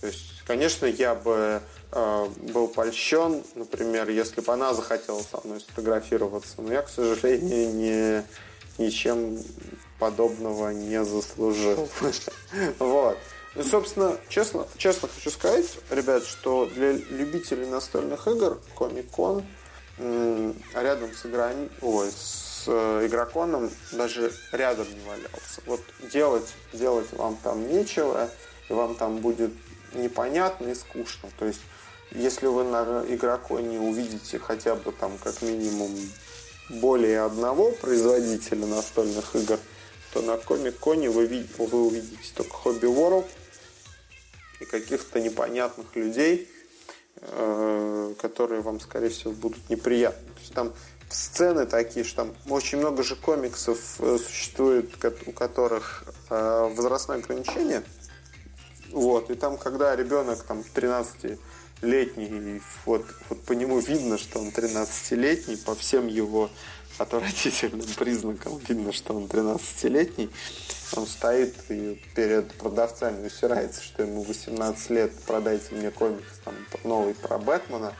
То 0.00 0.08
есть, 0.08 0.42
конечно, 0.46 0.84
я 0.86 1.14
бы 1.14 1.62
э, 1.90 2.26
был 2.52 2.68
польщен, 2.68 3.42
например, 3.54 4.10
если 4.10 4.42
бы 4.42 4.52
она 4.52 4.74
захотела 4.74 5.22
со 5.22 5.40
мной 5.44 5.60
сфотографироваться, 5.60 6.60
но 6.60 6.72
я, 6.72 6.82
к 6.82 6.90
сожалению, 6.90 7.72
не, 7.74 8.84
ничем 8.84 9.42
подобного 9.98 10.70
не 10.70 11.02
заслужил. 11.04 11.88
Вот. 12.78 13.18
Ну, 13.54 13.64
собственно, 13.64 14.18
честно, 14.28 14.66
честно 14.76 15.08
хочу 15.08 15.30
сказать, 15.30 15.78
ребят, 15.90 16.24
что 16.24 16.66
для 16.66 16.92
любителей 16.92 17.66
настольных 17.66 18.28
игр 18.28 18.60
Comic-Con 18.76 19.44
рядом 20.74 21.14
с 21.14 21.24
играми, 21.24 21.70
ой, 21.80 22.10
с 22.10 22.45
Э, 22.68 23.06
игроконом 23.06 23.70
даже 23.92 24.32
рядом 24.52 24.86
не 24.92 25.00
валялся. 25.06 25.60
Вот 25.66 25.80
делать, 26.12 26.54
делать 26.72 27.12
вам 27.12 27.36
там 27.42 27.68
нечего, 27.68 28.28
и 28.68 28.72
вам 28.72 28.94
там 28.94 29.18
будет 29.18 29.52
непонятно 29.94 30.68
и 30.68 30.74
скучно. 30.74 31.28
То 31.38 31.46
есть, 31.46 31.60
если 32.10 32.46
вы 32.46 32.64
на 32.64 33.04
игроконе 33.08 33.80
увидите 33.80 34.38
хотя 34.38 34.74
бы 34.74 34.92
там 34.92 35.16
как 35.18 35.42
минимум 35.42 35.90
более 36.68 37.22
одного 37.22 37.70
производителя 37.72 38.66
настольных 38.66 39.36
игр, 39.36 39.58
то 40.12 40.22
на 40.22 40.36
Комик-Коне 40.36 41.10
вы, 41.10 41.46
вы 41.58 41.86
увидите 41.86 42.32
только 42.34 42.56
Hobby 42.64 42.92
World 42.92 43.26
и 44.60 44.64
каких-то 44.64 45.20
непонятных 45.20 45.94
людей, 45.94 46.48
э, 47.16 48.14
которые 48.20 48.60
вам, 48.62 48.80
скорее 48.80 49.10
всего, 49.10 49.32
будут 49.32 49.68
неприятны. 49.68 50.26
То 50.28 50.40
есть 50.40 50.54
там 50.54 50.72
сцены 51.08 51.66
такие, 51.66 52.04
что 52.04 52.24
там 52.24 52.34
очень 52.48 52.78
много 52.78 53.02
же 53.02 53.16
комиксов 53.16 53.78
э, 53.98 54.18
существует, 54.18 54.92
у 55.26 55.32
которых 55.32 56.04
э, 56.30 56.72
возрастное 56.74 57.18
ограничение. 57.18 57.82
Вот, 58.92 59.30
и 59.30 59.34
там, 59.34 59.58
когда 59.58 59.94
ребенок 59.96 60.42
там 60.42 60.62
13 60.62 61.38
летний, 61.82 62.62
вот, 62.84 63.04
вот 63.28 63.42
по 63.42 63.52
нему 63.52 63.78
видно, 63.78 64.18
что 64.18 64.38
он 64.38 64.48
13-летний, 64.48 65.56
по 65.56 65.74
всем 65.74 66.06
его 66.06 66.50
отвратительным 66.98 67.86
признакам 67.98 68.58
видно, 68.68 68.92
что 68.92 69.14
он 69.14 69.24
13-летний. 69.24 70.30
Он 70.94 71.06
стоит 71.06 71.54
и 71.68 72.00
перед 72.14 72.52
продавцами 72.54 73.26
усирается, 73.26 73.82
что 73.82 74.02
ему 74.02 74.22
18 74.22 74.90
лет, 74.90 75.12
продайте 75.26 75.74
мне 75.74 75.90
комикс 75.90 76.38
там, 76.44 76.54
новый 76.84 77.14
про 77.14 77.38
Бэтмена. 77.38 77.92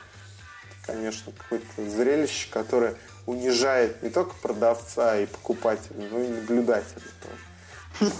Конечно, 0.87 1.32
какое-то 1.32 1.91
зрелище, 1.91 2.49
которое 2.51 2.95
унижает 3.26 4.03
не 4.03 4.11
только 4.11 4.34
продавца 4.37 5.18
и 5.18 5.26
покупателя, 5.26 6.09
но 6.11 6.20
и 6.20 6.28
наблюдателя 6.28 7.03
тоже. 7.22 8.11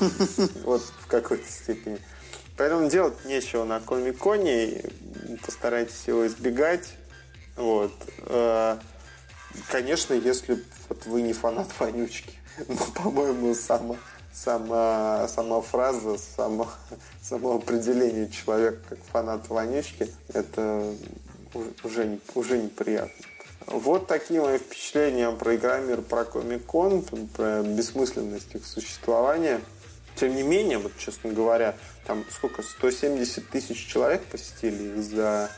Вот 0.65 0.83
в 1.01 1.07
какой-то 1.07 1.47
степени. 1.49 1.99
Поэтому 2.57 2.89
делать 2.89 3.25
нечего 3.25 3.65
на 3.65 3.81
Комиконе, 3.81 4.83
постарайтесь 5.45 6.05
его 6.07 6.27
избегать. 6.27 6.95
Вот. 7.57 7.93
Э, 8.21 8.79
конечно, 9.71 10.15
если 10.15 10.65
вот 10.89 11.05
вы 11.07 11.23
не 11.23 11.35
фанат 11.35 11.69
вонючки, 11.79 12.39
но, 12.69 12.77
по-моему, 12.95 13.55
сама, 13.55 13.97
сама, 14.33 15.29
сама 15.29 15.61
фраза, 15.61 16.17
само, 16.19 16.69
само 17.23 17.57
определение 17.57 18.31
человека 18.31 18.79
как 18.89 18.99
фанат 19.13 19.49
вонючки, 19.49 20.11
это 20.33 20.95
уже, 21.85 22.19
уже 22.35 22.59
неприятно. 22.59 23.25
Вот 23.67 24.07
такие 24.07 24.41
мои 24.41 24.59
впечатления 24.59 25.31
про 25.33 25.57
Игромир, 25.57 26.03
про 26.03 26.25
Комик-кон, 26.25 27.03
про 27.35 27.63
бессмысленность 27.63 28.55
их 28.55 28.65
существования. 28.65 29.61
Тем 30.15 30.35
не 30.35 30.43
менее, 30.43 30.79
вот 30.79 30.93
честно 30.99 31.33
говоря, 31.33 31.77
там 32.07 32.25
сколько, 32.31 32.63
170 32.63 33.49
тысяч 33.51 33.87
человек 33.87 34.25
посетили 34.27 34.99
их 34.99 35.03
за 35.03 35.51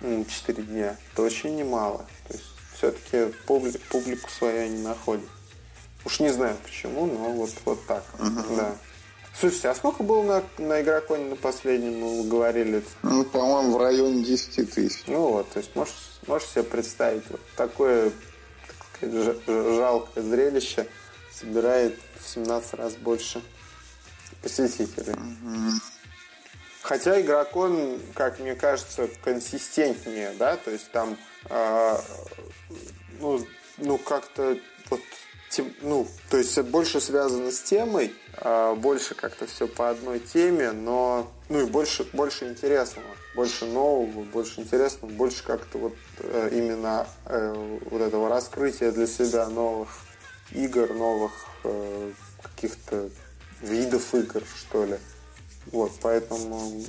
ну, 0.00 0.24
4 0.24 0.62
дня. 0.62 0.96
Это 1.12 1.22
очень 1.22 1.56
немало. 1.56 2.06
То 2.26 2.34
есть 2.34 2.44
все-таки 2.74 3.32
публику, 3.46 3.78
публику 3.90 4.30
свою 4.30 4.64
они 4.64 4.82
находят. 4.82 5.24
Уж 6.04 6.20
не 6.20 6.30
знаю 6.30 6.56
почему, 6.64 7.06
но 7.06 7.30
вот, 7.32 7.50
вот 7.66 7.86
так. 7.86 8.04
Uh-huh. 8.18 8.56
Да. 8.56 8.76
Слушайте, 9.38 9.68
а 9.68 9.74
сколько 9.74 10.02
было 10.02 10.22
на, 10.58 10.64
на 10.64 10.82
игроконе 10.82 11.30
на 11.30 11.36
последнем, 11.36 12.00
мы 12.00 12.28
говорили? 12.28 12.82
Ну, 13.02 13.24
по-моему, 13.24 13.78
в 13.78 13.82
районе 13.82 14.22
10 14.24 14.74
тысяч. 14.74 15.04
Ну 15.06 15.28
вот, 15.28 15.50
то 15.50 15.58
есть 15.58 15.74
можешь, 15.74 15.94
можешь 16.26 16.48
себе 16.48 16.64
представить, 16.64 17.22
вот 17.30 17.40
такое 17.56 18.10
так 18.10 19.10
сказать, 19.10 19.36
жалкое 19.46 20.24
зрелище 20.24 20.86
собирает 21.32 21.98
в 22.18 22.28
17 22.28 22.74
раз 22.74 22.94
больше 22.94 23.42
посетителей. 24.42 25.12
Угу. 25.12 25.80
Хотя 26.82 27.20
игрокон, 27.20 28.00
как 28.14 28.38
мне 28.40 28.54
кажется, 28.54 29.08
консистентнее, 29.22 30.32
да, 30.38 30.56
то 30.56 30.70
есть 30.70 30.90
там, 30.90 31.16
э, 31.48 31.98
ну, 33.20 33.46
ну 33.78 33.98
как-то 33.98 34.58
вот, 34.88 35.00
тем, 35.50 35.74
ну, 35.82 36.06
то 36.30 36.38
есть 36.38 36.58
больше 36.62 37.00
связано 37.00 37.50
с 37.50 37.60
темой, 37.60 38.14
э, 38.36 38.74
больше 38.76 39.14
как-то 39.14 39.46
все 39.46 39.66
по 39.66 39.90
одной 39.90 40.20
теме, 40.20 40.70
но, 40.70 41.30
ну 41.48 41.60
и 41.60 41.64
больше, 41.64 42.04
больше 42.12 42.48
интересного, 42.48 43.06
больше 43.34 43.66
нового, 43.66 44.22
больше 44.22 44.60
интересного, 44.60 45.10
больше 45.10 45.42
как-то 45.44 45.78
вот 45.78 45.94
э, 46.18 46.50
именно 46.52 47.06
э, 47.26 47.78
вот 47.90 48.00
этого 48.00 48.28
раскрытия 48.28 48.92
для 48.92 49.08
себя 49.08 49.48
новых 49.48 49.88
игр, 50.52 50.94
новых 50.94 51.32
э, 51.64 52.12
каких-то 52.42 53.10
видов 53.60 54.14
игр, 54.14 54.42
что 54.56 54.84
ли. 54.84 54.98
Вот, 55.72 55.92
поэтому 56.00 56.82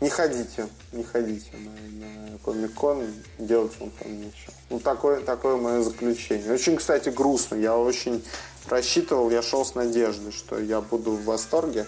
не 0.00 0.08
ходите, 0.08 0.68
не 0.92 1.04
ходите 1.04 1.50
на, 1.52 2.30
на 2.30 2.38
Комик-кон, 2.38 3.04
делать 3.38 3.72
вам 3.78 3.90
там 3.90 4.16
нечего. 4.18 4.52
Ну, 4.70 4.80
такое, 4.80 5.20
такое 5.20 5.56
мое 5.56 5.82
заключение. 5.82 6.52
Очень, 6.52 6.76
кстати, 6.76 7.10
грустно. 7.10 7.56
Я 7.56 7.76
очень 7.76 8.24
рассчитывал, 8.68 9.30
я 9.30 9.42
шел 9.42 9.64
с 9.64 9.74
надеждой, 9.74 10.32
что 10.32 10.58
я 10.58 10.80
буду 10.80 11.12
в 11.12 11.24
восторге. 11.24 11.86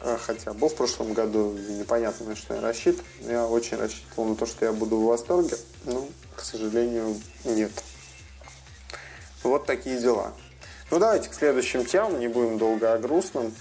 А, 0.00 0.18
хотя 0.18 0.52
был 0.52 0.68
в 0.68 0.74
прошлом 0.74 1.12
году, 1.12 1.52
непонятно, 1.52 2.26
на 2.26 2.36
что 2.36 2.54
я 2.54 2.60
рассчитывал. 2.60 3.04
Я 3.20 3.46
очень 3.46 3.78
рассчитывал 3.78 4.26
на 4.26 4.36
то, 4.36 4.46
что 4.46 4.66
я 4.66 4.72
буду 4.72 4.96
в 4.96 5.04
восторге. 5.04 5.56
Но, 5.84 6.06
к 6.36 6.40
сожалению, 6.40 7.20
нет. 7.44 7.72
Вот 9.42 9.66
такие 9.66 9.98
дела. 9.98 10.32
Ну, 10.90 10.98
давайте 10.98 11.30
к 11.30 11.34
следующим 11.34 11.84
темам, 11.84 12.20
не 12.20 12.28
будем 12.28 12.58
долго 12.58 12.92
о 12.92 12.98
грустном. 12.98 13.52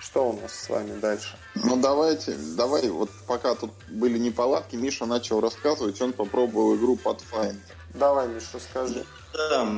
Что 0.00 0.30
у 0.30 0.40
нас 0.40 0.54
с 0.54 0.68
вами 0.68 0.98
дальше? 1.00 1.36
Ну, 1.54 1.76
давайте, 1.76 2.36
давай, 2.56 2.88
вот 2.88 3.10
пока 3.26 3.54
тут 3.54 3.72
были 3.88 4.18
неполадки, 4.18 4.76
Миша 4.76 5.06
начал 5.06 5.40
рассказывать, 5.40 6.00
он 6.00 6.12
попробовал 6.12 6.76
игру 6.76 6.98
Pathfinder. 7.02 7.56
Давай, 7.94 8.28
Миша, 8.28 8.46
расскажи. 8.54 9.04
Да, 9.32 9.68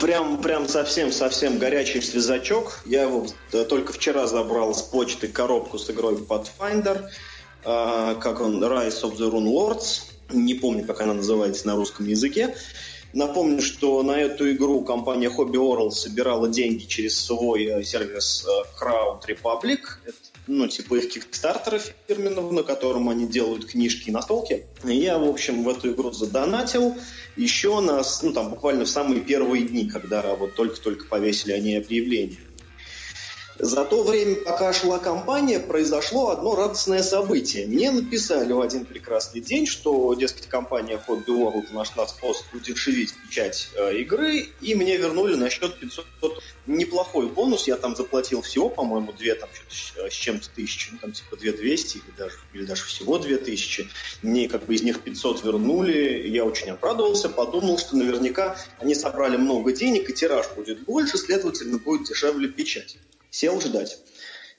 прям, 0.00 0.40
прям 0.40 0.68
совсем-совсем 0.68 1.58
горячий 1.58 2.00
связачок. 2.00 2.80
Я 2.84 3.02
его 3.02 3.26
только 3.50 3.92
вчера 3.92 4.26
забрал 4.26 4.74
с 4.74 4.82
почты 4.82 5.28
коробку 5.28 5.78
с 5.78 5.90
игрой 5.90 6.16
Pathfinder. 6.16 7.08
А, 7.64 8.14
как 8.16 8.40
он, 8.40 8.62
Rise 8.62 9.02
of 9.02 9.16
the 9.16 9.30
Rune 9.30 9.52
Lords. 9.52 10.02
Не 10.30 10.54
помню, 10.54 10.86
как 10.86 11.00
она 11.00 11.14
называется 11.14 11.66
на 11.66 11.76
русском 11.76 12.06
языке. 12.06 12.54
Напомню, 13.14 13.62
что 13.62 14.02
на 14.02 14.20
эту 14.20 14.50
игру 14.50 14.82
компания 14.82 15.28
Hobby 15.28 15.54
Oral 15.54 15.90
собирала 15.92 16.48
деньги 16.48 16.84
через 16.84 17.16
свой 17.16 17.64
э, 17.64 17.84
сервис 17.84 18.44
э, 18.44 18.82
Crowd 18.82 19.22
Republic. 19.28 19.78
Это, 20.04 20.16
ну, 20.48 20.66
типа 20.66 20.96
их 20.96 21.12
кикстартера 21.12 21.80
фирменного, 22.08 22.50
на 22.50 22.64
котором 22.64 23.08
они 23.08 23.28
делают 23.28 23.66
книжки 23.66 24.08
и 24.08 24.12
настолки. 24.12 24.66
И 24.82 24.96
я, 24.96 25.18
в 25.18 25.28
общем, 25.28 25.62
в 25.62 25.68
эту 25.68 25.92
игру 25.92 26.10
задонатил 26.10 26.96
еще 27.36 27.78
нас, 27.80 28.20
ну, 28.24 28.32
там, 28.32 28.50
буквально 28.50 28.84
в 28.84 28.88
самые 28.88 29.20
первые 29.20 29.62
дни, 29.62 29.88
когда 29.88 30.34
вот 30.34 30.56
только-только 30.56 31.06
повесили 31.06 31.52
они 31.52 31.76
объявление. 31.76 32.40
За 33.58 33.84
то 33.84 34.02
время, 34.02 34.34
пока 34.36 34.72
шла 34.72 34.98
кампания, 34.98 35.60
произошло 35.60 36.30
одно 36.30 36.56
радостное 36.56 37.04
событие. 37.04 37.68
Мне 37.68 37.92
написали 37.92 38.52
в 38.52 38.60
один 38.60 38.84
прекрасный 38.84 39.40
день, 39.40 39.66
что, 39.66 40.12
дескать, 40.14 40.48
компания 40.48 41.00
Hobby 41.06 41.26
World 41.26 41.72
нашла 41.72 42.08
способ 42.08 42.52
удешевить 42.52 43.14
печать 43.14 43.68
э, 43.76 43.98
игры, 43.98 44.48
и 44.60 44.74
мне 44.74 44.96
вернули 44.96 45.36
на 45.36 45.50
счет 45.50 45.78
500 45.78 46.04
неплохой 46.66 47.28
бонус. 47.28 47.68
Я 47.68 47.76
там 47.76 47.94
заплатил 47.94 48.42
всего, 48.42 48.68
по-моему, 48.68 49.12
две 49.12 49.36
там 49.36 49.48
что-то 49.68 50.10
с 50.10 50.14
чем-то 50.14 50.48
тысячи, 50.50 50.90
ну, 50.90 50.98
там 50.98 51.12
типа 51.12 51.36
2200 51.36 51.98
или 51.98 52.16
даже, 52.18 52.36
или 52.54 52.64
даже 52.64 52.84
всего 52.84 53.18
2000. 53.18 53.88
Мне 54.22 54.48
как 54.48 54.66
бы 54.66 54.74
из 54.74 54.82
них 54.82 55.00
500 55.00 55.44
вернули, 55.44 56.26
я 56.28 56.44
очень 56.44 56.70
обрадовался, 56.70 57.28
подумал, 57.28 57.78
что 57.78 57.96
наверняка 57.96 58.56
они 58.80 58.96
собрали 58.96 59.36
много 59.36 59.72
денег, 59.72 60.10
и 60.10 60.12
тираж 60.12 60.48
будет 60.56 60.82
больше, 60.82 61.18
следовательно, 61.18 61.78
будет 61.78 62.08
дешевле 62.08 62.48
печать 62.48 62.96
сел 63.34 63.60
ждать. 63.60 63.98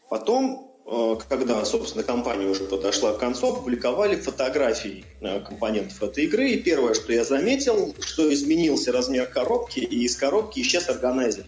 Потом, 0.09 0.75
э, 0.85 1.15
когда, 1.29 1.63
собственно, 1.63 2.03
компания 2.03 2.45
уже 2.45 2.65
подошла 2.65 3.13
к 3.13 3.19
концу, 3.19 3.53
опубликовали 3.53 4.17
фотографии 4.17 5.05
э, 5.21 5.39
компонентов 5.39 6.03
этой 6.03 6.25
игры. 6.25 6.49
И 6.49 6.61
первое, 6.61 6.93
что 6.93 7.13
я 7.13 7.23
заметил, 7.23 7.95
что 8.01 8.31
изменился 8.33 8.91
размер 8.91 9.27
коробки, 9.27 9.79
и 9.79 10.03
из 10.03 10.17
коробки 10.17 10.59
исчез 10.59 10.89
органайзер. 10.89 11.45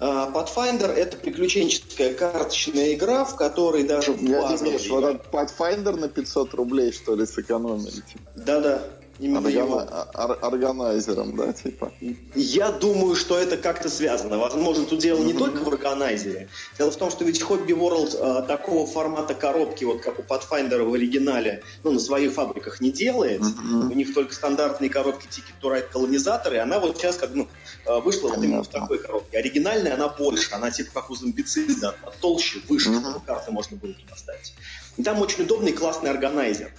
Э, 0.00 0.04
Pathfinder— 0.34 0.92
это 0.96 1.16
приключенческая 1.16 2.12
карточная 2.12 2.94
игра, 2.94 3.24
в 3.24 3.36
которой 3.36 3.84
даже 3.84 4.12
в 4.12 4.22
базовой... 4.28 4.78
вот 4.88 5.04
этот 5.04 5.26
Pathfinder 5.32 5.96
на 5.96 6.08
500 6.08 6.54
рублей, 6.54 6.92
что 6.92 7.14
ли, 7.14 7.24
сэкономили? 7.24 8.02
Да-да. 8.34 8.82
Именно 9.18 9.48
Органа... 9.48 10.08
Ор- 10.14 10.38
органайзером, 10.42 11.36
да, 11.36 11.52
типа? 11.52 11.92
Я 12.34 12.70
думаю, 12.70 13.16
что 13.16 13.38
это 13.38 13.56
как-то 13.56 13.88
связано. 13.88 14.38
Возможно, 14.38 14.84
тут 14.84 15.00
дело 15.00 15.22
не 15.22 15.32
только 15.32 15.62
в 15.62 15.68
органайзере. 15.68 16.48
Дело 16.76 16.90
в 16.90 16.96
том, 16.96 17.10
что 17.10 17.24
ведь 17.24 17.40
Hobby 17.40 17.68
World 17.68 18.16
а, 18.20 18.42
такого 18.42 18.86
формата 18.86 19.34
коробки, 19.34 19.84
вот 19.84 20.02
как 20.02 20.18
у 20.18 20.22
Pathfinder 20.22 20.82
в 20.82 20.92
оригинале, 20.92 21.62
ну, 21.82 21.92
на 21.92 21.98
своих 21.98 22.32
фабриках 22.32 22.80
не 22.80 22.90
делает. 22.90 23.40
У 23.40 23.94
них 23.94 24.12
только 24.14 24.34
стандартные 24.34 24.90
коробки 24.90 25.26
Ticket 25.26 25.62
to 25.62 25.72
Ride 25.72 25.88
колонизаторы. 25.90 26.58
Она 26.58 26.78
вот 26.78 26.98
сейчас 26.98 27.16
как 27.16 27.30
ну, 27.34 27.48
а, 27.86 28.00
вышла 28.00 28.28
вот 28.28 28.42
именно 28.42 28.62
в 28.62 28.68
такой 28.68 28.98
коробке. 28.98 29.38
Оригинальная 29.38 29.94
она 29.94 30.08
больше. 30.08 30.54
Она 30.54 30.70
типа 30.70 30.90
как 30.94 31.10
у 31.10 31.14
зомбицида, 31.14 31.94
толще, 32.20 32.60
выше. 32.68 32.90
Карты 33.26 33.50
можно 33.50 33.76
было 33.76 33.92
туда 33.92 34.16
ставить. 34.16 34.54
И 34.96 35.02
там 35.02 35.20
очень 35.20 35.44
удобный 35.44 35.72
классный 35.72 36.10
органайзер. 36.10 36.72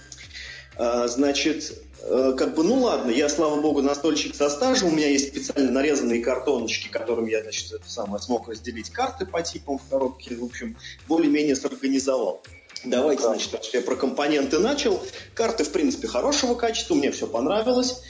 А, 0.78 1.08
значит, 1.08 1.74
Э, 2.02 2.32
как 2.36 2.54
бы, 2.54 2.62
ну 2.64 2.76
ладно, 2.80 3.10
я, 3.10 3.28
слава 3.28 3.60
богу, 3.60 3.82
настольщик 3.82 4.34
со 4.34 4.48
стажем, 4.48 4.88
у 4.88 4.92
меня 4.92 5.08
есть 5.08 5.28
специально 5.28 5.70
нарезанные 5.70 6.22
картоночки, 6.22 6.88
которым 6.88 7.26
я, 7.26 7.42
значит, 7.42 7.72
это 7.72 7.88
самое, 7.88 8.22
смог 8.22 8.48
разделить 8.48 8.90
карты 8.90 9.26
по 9.26 9.42
типам 9.42 9.78
в 9.78 9.90
коробке, 9.90 10.36
в 10.36 10.44
общем, 10.44 10.76
более-менее 11.06 11.56
сорганизовал. 11.56 12.42
Давайте, 12.84 13.24
значит, 13.24 13.74
я 13.74 13.82
про 13.82 13.96
компоненты 13.96 14.60
начал. 14.60 15.02
Карты, 15.34 15.64
в 15.64 15.72
принципе, 15.72 16.06
хорошего 16.06 16.54
качества, 16.54 16.94
мне 16.94 17.10
все 17.10 17.26
понравилось. 17.26 18.00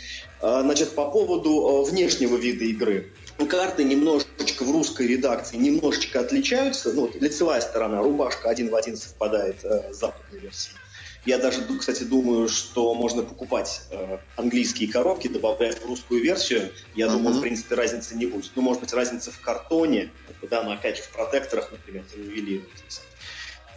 А, 0.43 0.61
значит, 0.61 0.91
по 0.91 1.11
поводу 1.11 1.87
э, 1.87 1.91
внешнего 1.91 2.37
вида 2.37 2.65
игры. 2.65 3.13
Карты 3.49 3.85
немножечко 3.85 4.65
в 4.65 4.71
русской 4.71 5.07
редакции 5.07 5.57
немножечко 5.57 6.21
отличаются. 6.21 6.93
Ну, 6.93 7.03
вот 7.03 7.15
лицевая 7.15 7.63
сторона, 7.63 8.03
рубашка 8.03 8.51
один 8.51 8.69
в 8.69 8.75
один 8.75 8.97
совпадает 8.97 9.65
э, 9.65 9.93
с 9.93 9.99
западной 9.99 10.41
версией. 10.41 10.77
Я 11.25 11.39
даже, 11.39 11.63
кстати, 11.79 12.05
думаю, 12.05 12.49
что 12.49 12.95
можно 12.95 13.23
покупать 13.23 13.83
э, 13.91 14.19
английские 14.37 14.91
коробки, 14.91 15.29
добавлять 15.29 15.83
в 15.83 15.87
русскую 15.87 16.23
версию. 16.23 16.73
Я 16.95 17.07
uh-huh. 17.07 17.13
думаю, 17.13 17.37
в 17.37 17.41
принципе, 17.41 17.75
разницы 17.75 18.15
не 18.15 18.27
будет. 18.27 18.51
Ну, 18.55 18.63
может 18.63 18.81
быть, 18.81 18.93
разница 18.93 19.31
в 19.31 19.41
картоне, 19.41 20.11
да, 20.49 20.63
но 20.63 20.73
опять 20.73 20.97
же 20.97 21.03
в 21.03 21.11
протекторах, 21.11 21.71
например, 21.73 22.05
нивелируется. 22.17 23.03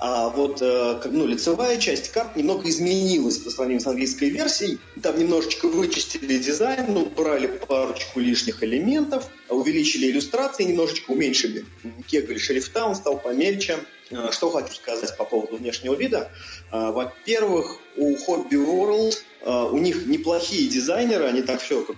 А 0.04 0.30
вот 0.30 0.64
э, 0.64 0.99
ну, 1.12 1.28
лицевая 1.28 1.78
часть 1.78 2.12
карт 2.12 2.36
немного 2.36 2.68
изменилась 2.68 3.38
по 3.38 3.52
сравнению 3.52 3.84
с 3.84 3.88
английской 3.88 4.30
версией. 4.30 4.80
Там 5.04 5.20
немножечко 5.20 5.68
вычистили 5.68 6.39
дизайн, 6.39 6.97
убрали 6.97 7.45
парочку 7.45 8.20
лишних 8.20 8.64
элементов, 8.64 9.30
увеличили 9.47 10.10
иллюстрации, 10.10 10.64
немножечко 10.64 11.12
уменьшили 11.12 11.66
кегль 12.08 12.39
шрифта, 12.39 12.88
он 12.88 12.95
стал 12.95 13.20
помельче. 13.20 13.78
Э, 14.10 14.30
что 14.32 14.49
хочу 14.49 14.74
сказать 14.74 15.16
по 15.18 15.24
поводу 15.24 15.58
внешнего 15.58 15.93
вида. 15.93 16.32
Э, 16.72 16.89
во-первых, 16.89 17.78
у 17.95 18.16
Hobby 18.16 18.54
World 18.54 19.16
у 19.43 19.78
них 19.78 20.06
неплохие 20.06 20.68
дизайнеры, 20.68 21.26
они 21.26 21.41
так 21.41 21.62
все 21.62 21.84
как 21.84 21.95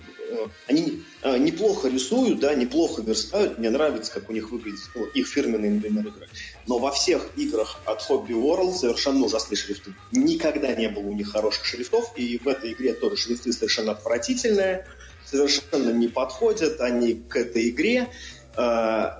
они 0.66 1.03
неплохо 1.24 1.88
рисуют, 1.88 2.40
да, 2.40 2.54
неплохо 2.54 3.02
верстают. 3.02 3.58
Мне 3.58 3.70
нравится, 3.70 4.12
как 4.12 4.28
у 4.28 4.32
них 4.32 4.50
выглядит 4.50 4.80
ну, 4.94 5.06
их 5.06 5.26
фирменные, 5.26 5.70
например, 5.72 6.06
игры. 6.06 6.28
Но 6.66 6.78
во 6.78 6.90
всех 6.90 7.30
играх 7.36 7.80
от 7.86 8.00
Hobby 8.08 8.32
World 8.32 8.74
совершенно 8.74 9.24
ужасные 9.24 9.56
шрифты. 9.56 9.94
Никогда 10.12 10.74
не 10.74 10.88
было 10.88 11.04
у 11.04 11.14
них 11.14 11.32
хороших 11.32 11.64
шрифтов, 11.64 12.12
и 12.16 12.38
в 12.38 12.46
этой 12.46 12.72
игре 12.72 12.92
тоже 12.92 13.16
шрифты 13.16 13.52
совершенно 13.52 13.92
отвратительные, 13.92 14.86
совершенно 15.24 15.90
не 15.90 16.08
подходят 16.08 16.80
они 16.80 17.14
к 17.14 17.36
этой 17.36 17.70
игре. 17.70 18.08
Э, 18.56 19.12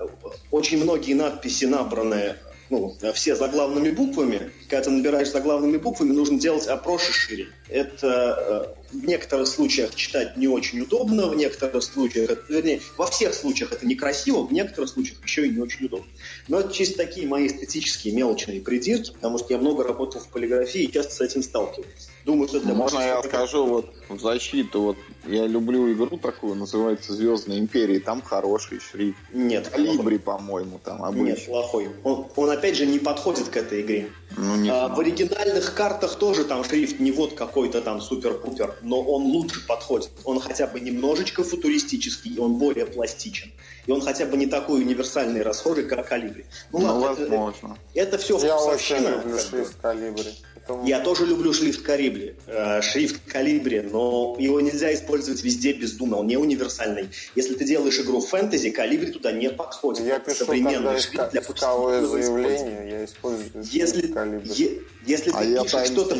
очень 0.51 0.83
многие 0.83 1.13
надписи 1.13 1.65
набраны 1.65 2.35
ну, 2.69 2.95
все 3.13 3.35
заглавными 3.35 3.91
буквами. 3.91 4.51
Когда 4.69 4.85
ты 4.85 4.91
набираешь 4.91 5.31
заглавными 5.31 5.77
буквами, 5.77 6.11
нужно 6.11 6.39
делать 6.39 6.67
опроши 6.67 7.13
шире. 7.13 7.47
Это 7.69 8.75
э, 8.84 8.84
в 9.01 9.05
некоторых 9.05 9.47
случаях 9.47 9.95
читать 9.95 10.37
не 10.37 10.47
очень 10.47 10.81
удобно, 10.81 11.27
в 11.27 11.35
некоторых 11.35 11.83
случаях, 11.83 12.49
вернее, 12.49 12.81
во 12.97 13.07
всех 13.07 13.33
случаях 13.33 13.71
это 13.71 13.85
некрасиво, 13.85 14.45
в 14.45 14.51
некоторых 14.51 14.89
случаях 14.89 15.23
еще 15.23 15.47
и 15.47 15.49
не 15.51 15.59
очень 15.59 15.85
удобно. 15.85 16.07
Но 16.47 16.59
это 16.59 16.73
чисто 16.73 16.97
такие 16.97 17.27
мои 17.27 17.47
эстетические 17.47 18.13
мелочные 18.13 18.61
придирки, 18.61 19.11
потому 19.11 19.37
что 19.37 19.53
я 19.53 19.59
много 19.59 19.83
работал 19.83 20.21
в 20.21 20.27
полиграфии 20.29 20.83
и 20.83 20.91
часто 20.91 21.13
с 21.13 21.21
этим 21.21 21.43
сталкивался. 21.43 22.09
Думаю, 22.25 22.47
что 22.47 22.59
для 22.59 22.73
Можно 22.73 22.99
я 23.01 23.21
скажу 23.21 23.67
вот 23.67 23.93
в 24.09 24.19
защиту, 24.19 24.81
вот 24.81 24.97
я 25.27 25.45
люблю 25.45 25.91
игру 25.93 26.17
такую, 26.17 26.55
называется 26.55 27.13
Звездная 27.13 27.59
империя, 27.59 27.99
там 27.99 28.21
хороший 28.21 28.79
шрифт. 28.79 29.19
Нет. 29.31 29.67
Калибри, 29.67 30.17
по-моему, 30.17 30.79
там 30.83 31.03
обычный. 31.03 31.31
Нет, 31.31 31.45
плохой. 31.45 31.89
Он, 32.03 32.27
он 32.35 32.49
опять 32.49 32.77
же 32.77 32.87
не 32.87 32.97
подходит 32.97 33.49
к 33.49 33.57
этой 33.57 33.81
игре. 33.81 34.09
Ну, 34.37 34.55
не 34.55 34.69
а, 34.69 34.87
в 34.87 34.99
оригинальных 34.99 35.73
картах 35.75 36.15
тоже 36.15 36.45
там 36.45 36.63
шрифт 36.63 36.99
не 36.99 37.11
вот 37.11 37.33
какой-то 37.33 37.81
там 37.81 38.01
супер-пупер, 38.01 38.75
но 38.85 39.01
он 39.01 39.23
лучше 39.23 39.65
подходит. 39.65 40.11
Он 40.23 40.39
хотя 40.39 40.67
бы 40.67 40.79
немножечко 40.79 41.43
футуристический, 41.43 42.35
и 42.35 42.39
он 42.39 42.55
более 42.55 42.85
пластичен. 42.85 43.51
И 43.87 43.91
он 43.91 44.01
хотя 44.01 44.25
бы 44.25 44.37
не 44.37 44.45
такой 44.45 44.81
универсальный 44.81 45.41
расхожий, 45.41 45.85
как 45.85 46.07
Калибри. 46.07 46.45
Ну, 46.71 46.79
ну 46.79 46.99
ладно, 46.99 47.27
возможно. 47.27 47.77
Это, 47.93 48.15
это 48.15 48.17
все 48.19 48.39
Я 48.39 48.57
очень 48.57 48.97
люблю 48.97 49.37
шрифт 49.39 49.75
Калибри. 49.81 50.35
Поэтому... 50.67 50.87
Я 50.87 50.99
тоже 50.99 51.25
люблю 51.25 51.53
шрифт 51.53 51.81
Калибри, 51.83 52.35
э, 52.47 52.81
шрифт 52.81 53.21
Калибри, 53.31 53.81
но 53.81 54.35
его 54.39 54.59
нельзя 54.61 54.93
использовать 54.93 55.43
везде 55.43 55.73
бездумно, 55.73 56.17
он 56.17 56.27
не 56.27 56.37
универсальный. 56.37 57.09
Если 57.35 57.53
ты 57.53 57.65
делаешь 57.65 57.99
игру 57.99 58.19
в 58.19 58.27
фэнтези, 58.27 58.71
Калибри 58.71 59.11
туда 59.11 59.31
не 59.31 59.49
подходит. 59.49 60.05
Я 60.05 60.19
пишу 60.19 60.45
Современный 60.45 60.99
шрифт 60.99 61.31
для 61.31 61.41
исковое 61.41 62.05
заявление, 62.05 62.89
я 62.89 63.05
использую 63.05 63.63
если, 63.63 64.07
Калибри. 64.07 64.51
Е, 64.55 64.81
если 65.05 65.31
ты 65.31 65.37
а 65.37 65.63
пишешь 65.63 65.87
что-то... 65.87 66.15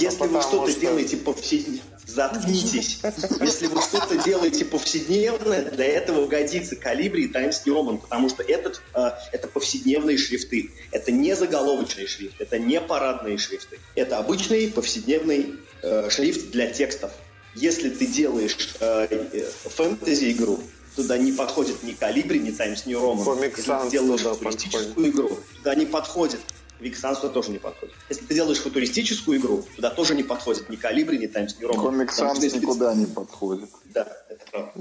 Если 0.00 0.26
вы 0.26 0.42
что-то 0.42 0.70
что... 0.70 0.80
делаете 0.80 1.16
повседневно... 1.18 1.97
Заткнитесь. 2.08 3.00
Если 3.40 3.66
вы 3.66 3.82
что-то 3.82 4.16
делаете 4.24 4.64
повседневно, 4.64 5.62
для 5.62 5.84
этого 5.84 6.26
годится 6.26 6.74
Калибри 6.74 7.24
и 7.24 7.28
Times 7.28 7.62
New 7.66 7.74
Roman, 7.74 7.98
потому 7.98 8.30
что 8.30 8.42
этот, 8.42 8.80
э, 8.94 9.10
это 9.30 9.46
повседневные 9.46 10.16
шрифты. 10.16 10.70
Это 10.90 11.12
не 11.12 11.36
заголовочный 11.36 12.06
шрифт, 12.06 12.40
это 12.40 12.58
не 12.58 12.80
парадные 12.80 13.36
шрифты. 13.36 13.78
Это 13.94 14.16
обычный 14.16 14.68
повседневный 14.68 15.56
э, 15.82 16.08
шрифт 16.08 16.50
для 16.50 16.70
текстов. 16.70 17.12
Если 17.54 17.90
ты 17.90 18.06
делаешь 18.06 18.56
э, 18.80 19.06
э 19.10 19.50
фэнтези-игру, 19.68 20.60
туда 20.96 21.18
не 21.18 21.32
подходит 21.32 21.82
ни 21.82 21.92
Калибри, 21.92 22.40
ни 22.40 22.52
Times 22.52 22.86
New 22.86 22.98
Roman. 22.98 23.44
Если 23.54 23.70
ты 23.70 23.90
делаешь 23.90 24.22
туристическую 24.22 25.10
игру, 25.10 25.38
туда 25.58 25.74
не 25.74 25.84
подходит 25.84 26.40
Виксансу 26.80 27.28
тоже 27.30 27.50
не 27.50 27.58
подходит. 27.58 27.94
Если 28.08 28.24
ты 28.24 28.34
делаешь 28.34 28.58
футуристическую 28.58 29.38
игру, 29.38 29.64
туда 29.76 29.90
тоже 29.90 30.14
не 30.14 30.22
подходит 30.22 30.68
ни 30.68 30.76
Калибри, 30.76 31.18
ни 31.18 31.26
Times 31.26 31.58
New 31.58 31.68
Roman. 31.68 31.82
Комик 31.82 32.12
Санс 32.12 32.40
никуда 32.54 32.94
не 32.94 33.06
подходит. 33.06 33.70
Да, 33.86 34.06
это 34.28 34.44
правда. 34.50 34.72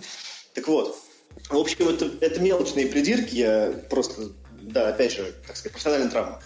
Так 0.53 0.67
вот, 0.67 0.97
в 1.49 1.57
общем, 1.57 1.89
это, 1.89 2.11
это 2.21 2.39
мелочные 2.39 2.87
придирки, 2.87 3.35
я 3.35 3.73
просто, 3.89 4.29
да, 4.61 4.89
опять 4.89 5.13
же, 5.13 5.33
так 5.45 5.55
сказать, 5.55 5.71
профессиональная 5.73 6.09
травма. 6.09 6.41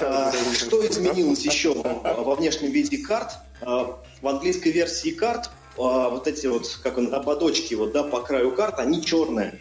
А, 0.00 0.32
что 0.54 0.86
изменилось 0.86 1.40
еще 1.40 1.74
во 1.74 2.34
внешнем 2.34 2.70
виде 2.70 2.98
карт? 2.98 3.32
А, 3.62 4.02
в 4.20 4.28
английской 4.28 4.70
версии 4.70 5.10
карт 5.10 5.50
а, 5.78 6.10
вот 6.10 6.26
эти 6.26 6.46
вот, 6.46 6.68
как 6.82 6.98
он, 6.98 7.14
ободочки 7.14 7.74
вот, 7.74 7.92
да, 7.92 8.02
по 8.02 8.20
краю 8.20 8.54
карт, 8.54 8.78
они 8.78 9.04
черные. 9.04 9.60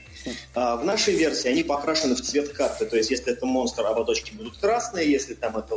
А 0.53 0.75
в 0.77 0.85
нашей 0.85 1.15
версии 1.15 1.47
они 1.47 1.63
покрашены 1.63 2.15
в 2.15 2.21
цвет 2.21 2.49
карты. 2.49 2.85
То 2.85 2.97
есть, 2.97 3.11
если 3.11 3.33
это 3.33 3.45
монстр, 3.45 3.85
ободочки 3.85 4.33
будут 4.33 4.57
красные, 4.57 5.09
если 5.09 5.33
там 5.33 5.57
это 5.57 5.75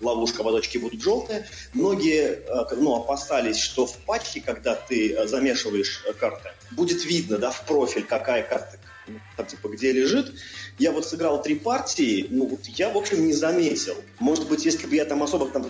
ловушка, 0.00 0.40
ободочки 0.42 0.78
будут 0.78 1.02
желтые. 1.02 1.46
Многие 1.72 2.42
э, 2.46 2.76
ну, 2.76 2.96
опасались, 2.96 3.58
что 3.58 3.86
в 3.86 3.96
патче, 3.98 4.40
когда 4.40 4.74
ты 4.74 5.12
э, 5.12 5.26
замешиваешь 5.26 6.04
э, 6.06 6.12
карты, 6.12 6.50
будет 6.70 7.04
видно, 7.04 7.38
да, 7.38 7.50
в 7.50 7.64
профиль, 7.66 8.04
какая 8.04 8.42
карта 8.42 8.78
там, 9.36 9.46
типа, 9.46 9.68
где 9.68 9.92
лежит. 9.92 10.32
Я 10.78 10.92
вот 10.92 11.06
сыграл 11.06 11.42
три 11.42 11.56
партии, 11.56 12.26
ну, 12.30 12.46
вот 12.46 12.66
я, 12.66 12.90
в 12.90 12.96
общем, 12.96 13.26
не 13.26 13.32
заметил. 13.32 13.96
Может 14.18 14.48
быть, 14.48 14.64
если 14.64 14.86
бы 14.86 14.94
я 14.94 15.04
там 15.04 15.22
особо 15.22 15.48
там, 15.48 15.66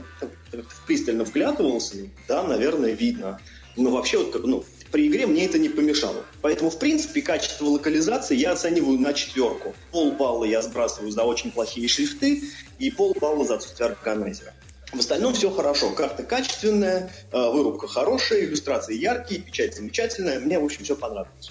пристально 0.86 1.24
вглядывался, 1.24 1.96
да, 2.28 2.42
наверное, 2.42 2.92
видно. 2.92 3.40
Но 3.76 3.90
вообще, 3.90 4.18
вот, 4.18 4.44
ну, 4.44 4.64
при 4.92 5.08
игре 5.08 5.26
мне 5.26 5.46
это 5.46 5.58
не 5.58 5.70
помешало. 5.70 6.24
Поэтому, 6.42 6.70
в 6.70 6.78
принципе, 6.78 7.22
качество 7.22 7.64
локализации 7.64 8.36
я 8.36 8.52
оцениваю 8.52 8.98
на 8.98 9.14
четверку. 9.14 9.74
Полбалла 9.90 10.44
я 10.44 10.60
сбрасываю 10.60 11.10
за 11.10 11.24
очень 11.24 11.50
плохие 11.50 11.88
шрифты 11.88 12.42
и 12.78 12.90
полбалла 12.90 13.44
за 13.46 13.54
отсутствие 13.54 13.88
органайзера. 13.88 14.52
В 14.92 14.98
остальном 14.98 15.32
все 15.32 15.50
хорошо. 15.50 15.90
Карта 15.90 16.22
качественная, 16.22 17.10
э, 17.32 17.50
вырубка 17.50 17.88
хорошая, 17.88 18.44
иллюстрации 18.44 18.94
яркие, 18.94 19.40
печать 19.40 19.74
замечательная. 19.74 20.38
Мне, 20.38 20.58
в 20.58 20.64
общем, 20.64 20.84
все 20.84 20.94
понравилось. 20.94 21.50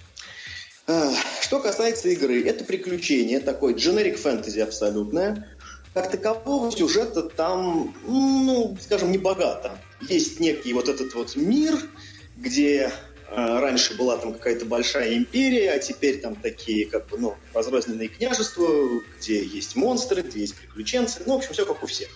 Э, 0.86 1.10
что 1.42 1.60
касается 1.60 2.10
игры, 2.10 2.44
это 2.46 2.64
приключение, 2.64 3.40
такой 3.40 3.74
дженерик 3.74 4.20
фэнтези 4.20 4.60
абсолютное. 4.60 5.48
Как 5.96 6.12
такового 6.12 6.72
сюжета 6.72 7.24
там, 7.24 7.96
ну, 8.06 8.78
скажем, 8.80 9.12
не 9.12 9.18
богато. 9.18 9.80
Есть 10.08 10.40
некий 10.40 10.74
вот 10.74 10.88
этот 10.88 11.16
вот 11.16 11.36
мир, 11.36 11.76
где 12.38 12.92
раньше 13.36 13.96
была 13.98 14.18
там 14.18 14.34
какая-то 14.34 14.66
большая 14.66 15.16
империя, 15.16 15.72
а 15.72 15.80
теперь 15.80 16.20
там 16.20 16.36
такие 16.36 16.86
как 16.86 17.08
бы, 17.08 17.18
ну, 17.18 17.36
разрозненные 17.54 18.10
княжества, 18.10 18.68
где 19.18 19.44
есть 19.44 19.76
монстры, 19.76 20.22
где 20.22 20.42
есть 20.42 20.58
приключенцы. 20.58 21.24
Ну, 21.26 21.36
в 21.36 21.38
общем, 21.38 21.54
все 21.54 21.66
как 21.66 21.82
у 21.84 21.88
всех. 21.88 22.10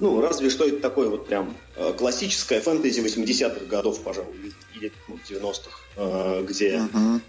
Ну, 0.00 0.20
разве 0.22 0.48
что 0.48 0.66
это 0.66 0.80
такое 0.80 1.10
вот 1.10 1.26
прям 1.26 1.54
э, 1.76 1.92
классическое 1.92 2.62
фэнтези 2.62 3.00
80-х 3.00 3.66
годов, 3.66 4.00
пожалуй, 4.00 4.54
или 4.74 4.90
ну, 5.08 5.18
90-х, 5.28 5.70
э, 5.96 6.44
где 6.48 6.82
uh-huh. 6.94 7.20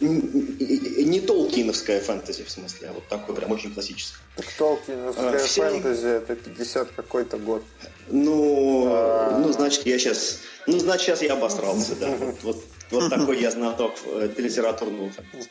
не 0.00 1.20
толкиновская 1.20 2.00
фэнтези, 2.00 2.44
в 2.44 2.50
смысле, 2.50 2.88
а 2.88 2.92
вот 2.94 3.06
такое 3.08 3.36
прям 3.36 3.52
очень 3.52 3.74
классическое. 3.74 4.18
Так 4.34 4.46
толкиновская 4.56 5.38
Все... 5.38 5.68
фэнтези 5.68 6.06
это 6.06 6.36
50 6.36 6.92
какой-то 6.92 7.36
год. 7.36 7.62
Ну, 8.08 8.86
а... 8.88 9.38
ну, 9.38 9.52
значит, 9.52 9.84
я 9.84 9.98
сейчас, 9.98 10.40
ну, 10.66 10.78
значит, 10.78 11.06
сейчас 11.06 11.22
я 11.22 11.34
обосрался, 11.34 11.96
да. 11.96 12.08
Вот, 12.18 12.36
вот, 12.42 12.64
вот 12.90 13.10
такой 13.10 13.40
я 13.40 13.50
знаток 13.50 13.92
литературного 14.38 15.10
фэнтези. 15.10 15.50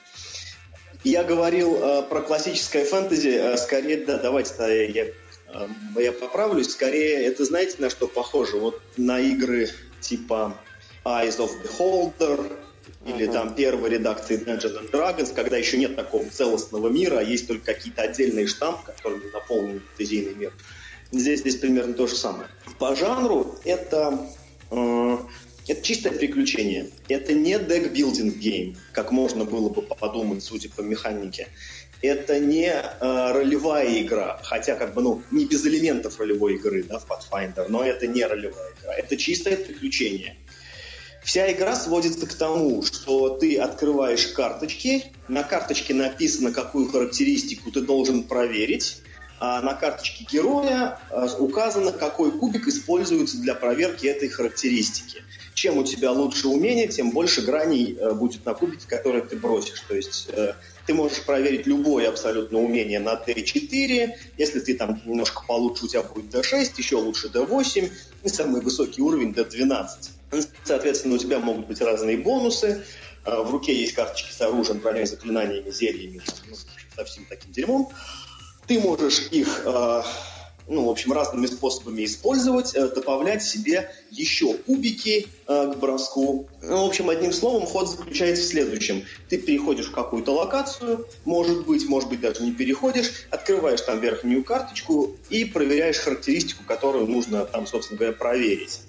Я 1.05 1.23
говорил 1.23 1.75
э, 1.75 2.01
про 2.01 2.21
классическое 2.21 2.83
фэнтези, 2.83 3.27
э, 3.27 3.57
скорее, 3.57 3.97
да, 3.97 4.17
давайте 4.17 4.55
да, 4.57 4.67
я 4.67 5.05
я 5.97 6.11
поправлюсь, 6.11 6.71
скорее 6.71 7.25
это 7.25 7.45
знаете 7.45 7.75
на 7.79 7.89
что 7.89 8.07
похоже? 8.07 8.57
Вот 8.57 8.81
на 8.97 9.19
игры 9.19 9.69
типа 10.01 10.57
Eyes 11.03 11.37
of 11.37 11.51
Beholder 11.63 12.51
или 13.05 13.27
uh-huh. 13.27 13.33
там 13.33 13.55
первой 13.55 13.91
редакции 13.91 14.37
Dungeons 14.37 14.79
and 14.79 14.91
Dragons, 14.91 15.33
когда 15.33 15.57
еще 15.57 15.77
нет 15.77 15.95
такого 15.95 16.27
целостного 16.29 16.89
мира, 16.89 17.19
а 17.19 17.23
есть 17.23 17.47
только 17.47 17.73
какие-то 17.73 18.01
отдельные 18.01 18.47
штампы, 18.47 18.91
которые 18.91 19.31
наполнены 19.31 19.79
фэнтезийный 19.79 20.35
мир. 20.35 20.53
Здесь, 21.11 21.41
здесь 21.41 21.57
примерно 21.57 21.93
то 21.93 22.07
же 22.07 22.15
самое. 22.15 22.49
По 22.79 22.95
жанру 22.95 23.57
это, 23.63 24.27
э, 24.71 25.17
это 25.67 25.81
чистое 25.81 26.13
приключение. 26.13 26.89
Это 27.07 27.33
не 27.33 27.59
декбилдинг 27.59 28.35
гейм, 28.35 28.75
как 28.91 29.11
можно 29.11 29.45
было 29.45 29.69
бы 29.69 29.81
подумать, 29.83 30.43
судя 30.43 30.69
по 30.69 30.81
механике. 30.81 31.47
Это 32.01 32.39
не 32.39 32.67
э, 32.67 33.31
ролевая 33.31 34.01
игра, 34.01 34.39
хотя 34.43 34.75
как 34.75 34.93
бы, 34.93 35.01
ну, 35.01 35.23
не 35.31 35.45
без 35.45 35.65
элементов 35.65 36.19
ролевой 36.19 36.55
игры, 36.55 36.83
да, 36.83 36.99
в 36.99 37.07
Pathfinder, 37.07 37.67
но 37.69 37.83
это 37.83 38.07
не 38.07 38.23
ролевая 38.23 38.73
игра, 38.79 38.93
это 38.95 39.17
чистое 39.17 39.57
приключение. 39.57 40.35
Вся 41.23 41.51
игра 41.51 41.75
сводится 41.75 42.27
к 42.27 42.33
тому, 42.35 42.83
что 42.83 43.29
ты 43.29 43.57
открываешь 43.57 44.27
карточки, 44.27 45.05
на 45.27 45.41
карточке 45.41 45.95
написано, 45.95 46.51
какую 46.51 46.87
характеристику 46.87 47.71
ты 47.71 47.81
должен 47.81 48.23
проверить, 48.23 49.01
а 49.39 49.61
на 49.61 49.73
карточке 49.73 50.25
героя 50.31 50.99
э, 51.09 51.27
указано, 51.39 51.91
какой 51.91 52.31
кубик 52.31 52.67
используется 52.67 53.37
для 53.37 53.53
проверки 53.53 54.07
этой 54.07 54.29
характеристики. 54.29 55.23
Чем 55.53 55.77
у 55.77 55.83
тебя 55.83 56.11
лучше 56.11 56.47
умение, 56.47 56.87
тем 56.87 57.11
больше 57.11 57.41
граней 57.41 57.97
э, 57.99 58.13
будет 58.13 58.45
на 58.45 58.53
кубике, 58.53 58.85
который 58.87 59.21
ты 59.21 59.35
бросишь. 59.35 59.81
То 59.87 59.95
есть 59.95 60.29
э, 60.31 60.53
ты 60.85 60.93
можешь 60.93 61.23
проверить 61.23 61.65
любое 61.65 62.09
абсолютно 62.09 62.59
умение 62.59 62.99
на 62.99 63.13
D4. 63.13 64.11
Если 64.37 64.59
ты 64.59 64.75
там 64.75 65.01
немножко 65.05 65.43
получше, 65.47 65.85
у 65.85 65.87
тебя 65.87 66.03
будет 66.03 66.33
D6, 66.33 66.73
еще 66.77 66.97
лучше 66.97 67.27
D8, 67.27 67.91
и 68.23 68.29
самый 68.29 68.61
высокий 68.61 69.01
уровень 69.01 69.31
D12. 69.31 69.87
Соответственно, 70.63 71.15
у 71.15 71.17
тебя 71.17 71.39
могут 71.39 71.67
быть 71.67 71.81
разные 71.81 72.17
бонусы. 72.17 72.83
В 73.25 73.49
руке 73.49 73.75
есть 73.75 73.93
карточки 73.93 74.31
с 74.31 74.39
оружием, 74.41 74.79
броней, 74.79 75.05
заклинаниями, 75.05 75.71
зельями, 75.71 76.21
ну, 76.47 76.55
со 76.95 77.05
всем 77.05 77.25
таким 77.27 77.51
дерьмом. 77.51 77.89
Ты 78.67 78.79
можешь 78.79 79.27
их, 79.31 79.63
э, 79.65 80.03
ну, 80.67 80.85
в 80.85 80.89
общем, 80.89 81.13
разными 81.13 81.45
способами 81.45 82.05
использовать, 82.05 82.75
э, 82.75 82.87
добавлять 82.87 83.43
себе 83.43 83.91
еще 84.09 84.53
кубики 84.55 85.27
э, 85.47 85.73
к 85.73 85.77
броску. 85.77 86.47
Ну, 86.61 86.85
в 86.85 86.87
общем, 86.87 87.09
одним 87.09 87.33
словом, 87.33 87.65
ход 87.65 87.89
заключается 87.89 88.43
в 88.43 88.47
следующем. 88.47 89.03
Ты 89.29 89.37
переходишь 89.37 89.87
в 89.87 89.91
какую-то 89.91 90.31
локацию, 90.33 91.07
может 91.23 91.65
быть, 91.65 91.87
может 91.87 92.09
быть, 92.09 92.21
даже 92.21 92.43
не 92.43 92.51
переходишь, 92.51 93.11
открываешь 93.29 93.81
там 93.81 93.99
верхнюю 93.99 94.43
карточку 94.43 95.15
и 95.29 95.45
проверяешь 95.45 95.97
характеристику, 95.97 96.63
которую 96.63 97.07
нужно 97.07 97.45
там, 97.45 97.67
собственно 97.67 97.99
говоря, 97.99 98.15
проверить. 98.15 98.81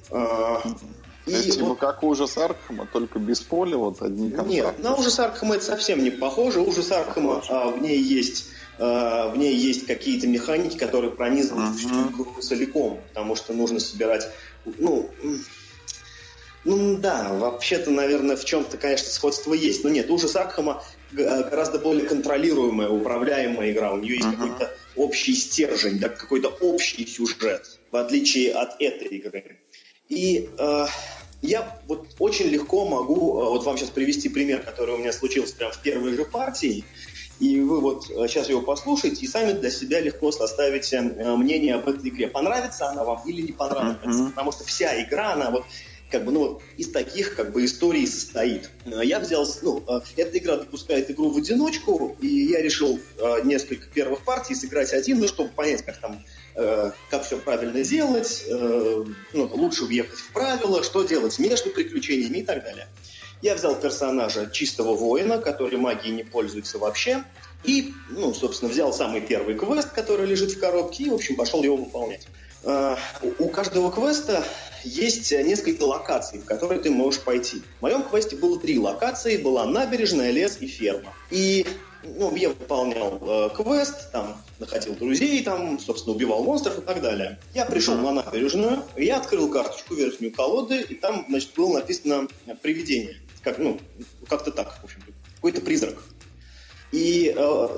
И 1.27 1.33
это 1.33 1.51
типа 1.51 1.65
вот... 1.67 1.79
как 1.79 2.05
ужас 2.05 2.39
Аркхема, 2.39 2.87
только 2.87 3.19
без 3.19 3.41
поля, 3.41 3.77
вот 3.77 4.01
одни 4.01 4.31
концерты. 4.31 4.53
Нет, 4.53 4.79
на 4.79 4.95
ужас 4.95 5.19
Аркхема 5.19 5.57
это 5.57 5.65
совсем 5.65 6.03
не 6.03 6.11
похоже. 6.11 6.61
Ужас 6.61 6.93
Аркхема, 6.93 7.43
а, 7.49 7.71
в 7.71 7.83
ней 7.83 8.01
есть 8.01 8.47
Э, 8.47 8.66
в 8.79 9.35
ней 9.37 9.55
есть 9.55 9.87
какие-то 9.87 10.27
механики, 10.27 10.77
которые 10.77 11.11
пронизаны 11.11 11.75
uh-huh. 11.75 12.11
игру 12.11 12.41
целиком, 12.41 13.01
потому 13.09 13.37
что 13.37 13.53
нужно 13.53 13.81
собирать, 13.81 14.29
ну, 14.65 15.11
ну 16.65 16.97
да, 16.99 17.33
вообще-то, 17.33 17.91
наверное, 17.91 18.37
в 18.37 18.45
чем-то, 18.45 18.77
конечно, 18.77 19.09
сходство 19.09 19.55
есть. 19.55 19.85
Но 19.85 19.91
нет, 19.91 20.11
ужас 20.11 20.35
Аркхема 20.37 20.83
гораздо 21.13 21.79
более 21.79 22.07
контролируемая, 22.07 22.89
управляемая 22.89 23.73
игра. 23.73 23.93
У 23.93 23.99
нее 23.99 24.17
есть 24.17 24.27
uh-huh. 24.27 24.37
какой-то 24.37 24.77
общий 24.97 25.35
стержень, 25.35 25.99
да, 25.99 26.09
какой-то 26.09 26.49
общий 26.49 27.07
сюжет, 27.07 27.79
в 27.91 27.97
отличие 27.97 28.53
от 28.53 28.81
этой 28.81 29.09
игры. 29.09 29.59
И 30.09 30.49
э, 30.59 30.87
я 31.43 31.81
вот 31.87 32.09
очень 32.19 32.47
легко 32.47 32.89
могу, 32.89 33.41
э, 33.41 33.45
вот 33.45 33.65
вам 33.65 33.77
сейчас 33.77 33.91
привести 33.91 34.29
пример, 34.29 34.63
который 34.63 34.95
у 34.95 34.99
меня 34.99 35.13
случился 35.13 35.55
прямо 35.55 35.73
в 35.73 35.83
первой 35.83 36.15
же 36.15 36.25
партии. 36.25 36.85
И 37.39 37.61
вы 37.61 37.81
вот 37.81 38.07
сейчас 38.07 38.49
э, 38.49 38.53
его 38.53 38.63
послушаете 38.63 39.25
и 39.25 39.29
сами 39.29 39.53
для 39.53 39.71
себя 39.71 40.01
легко 40.01 40.33
составите 40.33 40.97
э, 40.97 41.37
мнение 41.37 41.75
об 41.75 41.89
этой 41.89 42.09
игре. 42.09 42.29
Понравится 42.29 42.89
она 42.89 43.05
вам 43.05 43.23
или 43.27 43.43
не 43.43 43.53
понравится. 43.53 44.09
Mm-hmm. 44.09 44.31
Потому 44.31 44.53
что 44.53 44.65
вся 44.65 45.03
игра, 45.03 45.33
она 45.35 45.51
вот 45.51 45.65
как 46.11 46.25
бы, 46.25 46.31
ну, 46.31 46.39
вот, 46.39 46.63
из 46.77 46.93
таких, 46.93 47.35
как 47.35 47.53
бы, 47.53 47.65
историй 47.65 48.07
состоит. 48.07 48.71
Э, 48.87 49.01
я 49.05 49.21
взял, 49.21 49.47
ну, 49.61 49.85
эта 50.17 50.39
игра 50.39 50.57
допускает 50.57 51.11
игру 51.11 51.31
в 51.31 51.37
одиночку, 51.37 52.17
и 52.21 52.27
я 52.27 52.63
решил 52.63 52.99
несколько 53.45 53.87
первых 53.89 54.25
партий 54.25 54.55
сыграть 54.55 54.93
один, 54.95 55.19
ну, 55.19 55.29
чтобы 55.29 55.51
понять, 55.51 55.83
как 55.83 55.99
там, 55.99 56.25
как 57.11 57.25
все 57.25 57.37
правильно 57.37 57.83
делать, 57.83 58.47
ну, 58.49 59.51
лучше 59.53 59.85
въехать 59.85 60.19
в 60.19 60.33
правила, 60.33 60.83
что 60.83 61.03
делать 61.03 61.39
между 61.39 61.71
приключениями 61.71 62.39
и 62.39 62.43
так 62.45 62.63
далее. 62.63 62.87
Я 63.43 63.55
взял 63.55 63.75
персонажа 63.75 64.51
чистого 64.51 64.95
воина, 64.95 65.39
который 65.39 65.79
магией 65.79 66.15
не 66.15 66.25
пользуется 66.25 66.79
вообще, 66.79 67.25
и, 67.65 67.93
ну, 68.11 68.33
собственно, 68.33 68.71
взял 68.71 68.93
самый 68.93 69.21
первый 69.21 69.57
квест, 69.57 69.91
который 69.91 70.27
лежит 70.27 70.53
в 70.53 70.61
коробке, 70.61 71.05
и, 71.05 71.11
в 71.11 71.15
общем, 71.15 71.37
пошел 71.37 71.63
его 71.63 71.77
выполнять. 71.77 72.27
А, 72.65 72.99
у 73.39 73.49
каждого 73.49 73.93
квеста 73.93 74.45
есть 74.85 75.33
несколько 75.33 75.85
локаций, 75.85 76.39
в 76.39 76.45
которые 76.45 76.81
ты 76.81 76.91
можешь 76.91 77.21
пойти. 77.21 77.63
В 77.79 77.83
моем 77.83 78.03
квесте 78.03 78.37
было 78.37 78.59
три 78.59 78.79
локации. 78.79 79.37
Была 79.37 79.67
набережная, 79.67 80.31
лес 80.31 80.59
и 80.61 80.67
ферма. 80.67 81.13
И 81.31 81.67
ну, 82.03 82.35
я 82.37 82.51
выполнял 82.51 83.19
э, 83.21 83.51
квест, 83.55 84.11
там, 84.13 84.37
находил 84.59 84.95
друзей, 84.95 85.43
там, 85.43 85.79
собственно, 85.79 86.15
убивал 86.15 86.45
монстров 86.45 86.79
и 86.79 86.83
так 86.83 87.01
далее. 87.03 87.39
Я 87.55 87.65
пришел 87.67 87.97
на 87.97 88.13
набережную, 88.13 88.83
я 88.97 89.19
открыл 89.19 89.49
карточку 89.49 89.95
верхнюю 89.95 90.33
колоды, 90.33 90.81
и 90.81 90.95
там, 90.95 91.25
значит, 91.29 91.51
было 91.57 91.75
написано 91.75 92.29
«Привидение» 92.63 93.17
как, 93.47 93.59
ну, 93.59 93.79
как-то 94.29 94.51
так, 94.51 94.77
в 94.81 94.85
общем 94.85 95.01
какой-то 95.37 95.61
призрак. 95.61 95.95
И 96.91 97.33
э, 97.35 97.77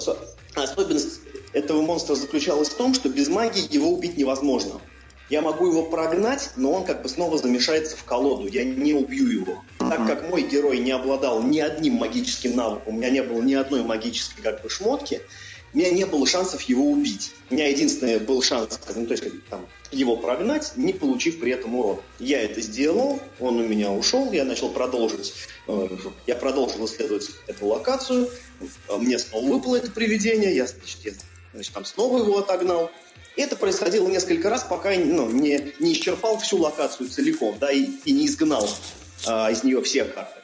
особенность 0.54 1.20
этого 1.52 1.82
монстра 1.82 2.14
заключалась 2.14 2.70
в 2.70 2.76
том, 2.76 2.94
что 2.94 3.10
без 3.10 3.28
магии 3.28 3.70
его 3.70 3.90
убить 3.90 4.16
невозможно. 4.16 4.80
Я 5.28 5.42
могу 5.42 5.66
его 5.66 5.82
прогнать, 5.82 6.52
но 6.56 6.72
он 6.72 6.84
как 6.86 7.02
бы 7.02 7.10
снова 7.10 7.36
замешается 7.36 7.98
в 7.98 8.04
колоду. 8.04 8.46
Я 8.46 8.64
не 8.64 8.94
убью 8.94 9.26
его. 9.28 9.62
Uh-huh. 9.78 9.90
Так 9.90 10.06
как 10.06 10.30
мой 10.30 10.40
герой 10.40 10.78
не 10.78 10.92
обладал 10.92 11.42
ни 11.42 11.60
одним 11.60 11.96
магическим 11.96 12.56
навыком, 12.56 12.94
у 12.94 12.96
меня 12.96 13.10
не 13.10 13.22
было 13.22 13.42
ни 13.42 13.52
одной 13.52 13.82
магической 13.82 14.42
как 14.42 14.62
бы 14.62 14.70
шмотки, 14.70 15.20
у 15.72 15.78
меня 15.78 15.90
не 15.90 16.04
было 16.06 16.26
шансов 16.26 16.62
его 16.62 16.90
убить. 16.90 17.32
У 17.50 17.54
меня 17.54 17.68
единственный 17.68 18.18
был 18.18 18.42
шанс, 18.42 18.78
ну, 18.94 19.06
то 19.06 19.12
есть, 19.12 19.24
там, 19.50 19.66
его 19.90 20.16
прогнать, 20.16 20.72
не 20.76 20.92
получив 20.92 21.40
при 21.40 21.52
этом 21.52 21.74
урон. 21.74 22.00
Я 22.18 22.42
это 22.42 22.60
сделал, 22.60 23.20
он 23.38 23.60
у 23.60 23.66
меня 23.66 23.90
ушел, 23.90 24.32
я 24.32 24.44
начал 24.44 24.70
продолжить, 24.70 25.34
э, 25.66 25.88
я 26.26 26.36
продолжил 26.36 26.84
исследовать 26.86 27.30
эту 27.46 27.66
локацию, 27.66 28.30
мне 28.98 29.18
снова 29.18 29.46
выпало 29.46 29.76
это 29.76 29.90
привидение, 29.90 30.54
я, 30.54 30.66
значит, 30.66 30.98
я 31.04 31.12
значит, 31.52 31.72
там 31.72 31.84
снова 31.84 32.18
его 32.18 32.38
отогнал. 32.38 32.90
И 33.36 33.40
это 33.40 33.56
происходило 33.56 34.08
несколько 34.08 34.50
раз, 34.50 34.64
пока 34.64 34.90
ну, 34.96 35.30
не, 35.30 35.72
не 35.78 35.92
исчерпал 35.92 36.38
всю 36.38 36.58
локацию 36.58 37.08
целиком, 37.08 37.56
да, 37.60 37.70
и, 37.70 37.84
и 38.04 38.12
не 38.12 38.26
изгнал 38.26 38.68
а, 39.26 39.50
из 39.50 39.62
нее 39.62 39.80
все 39.82 40.04
карты. 40.04 40.40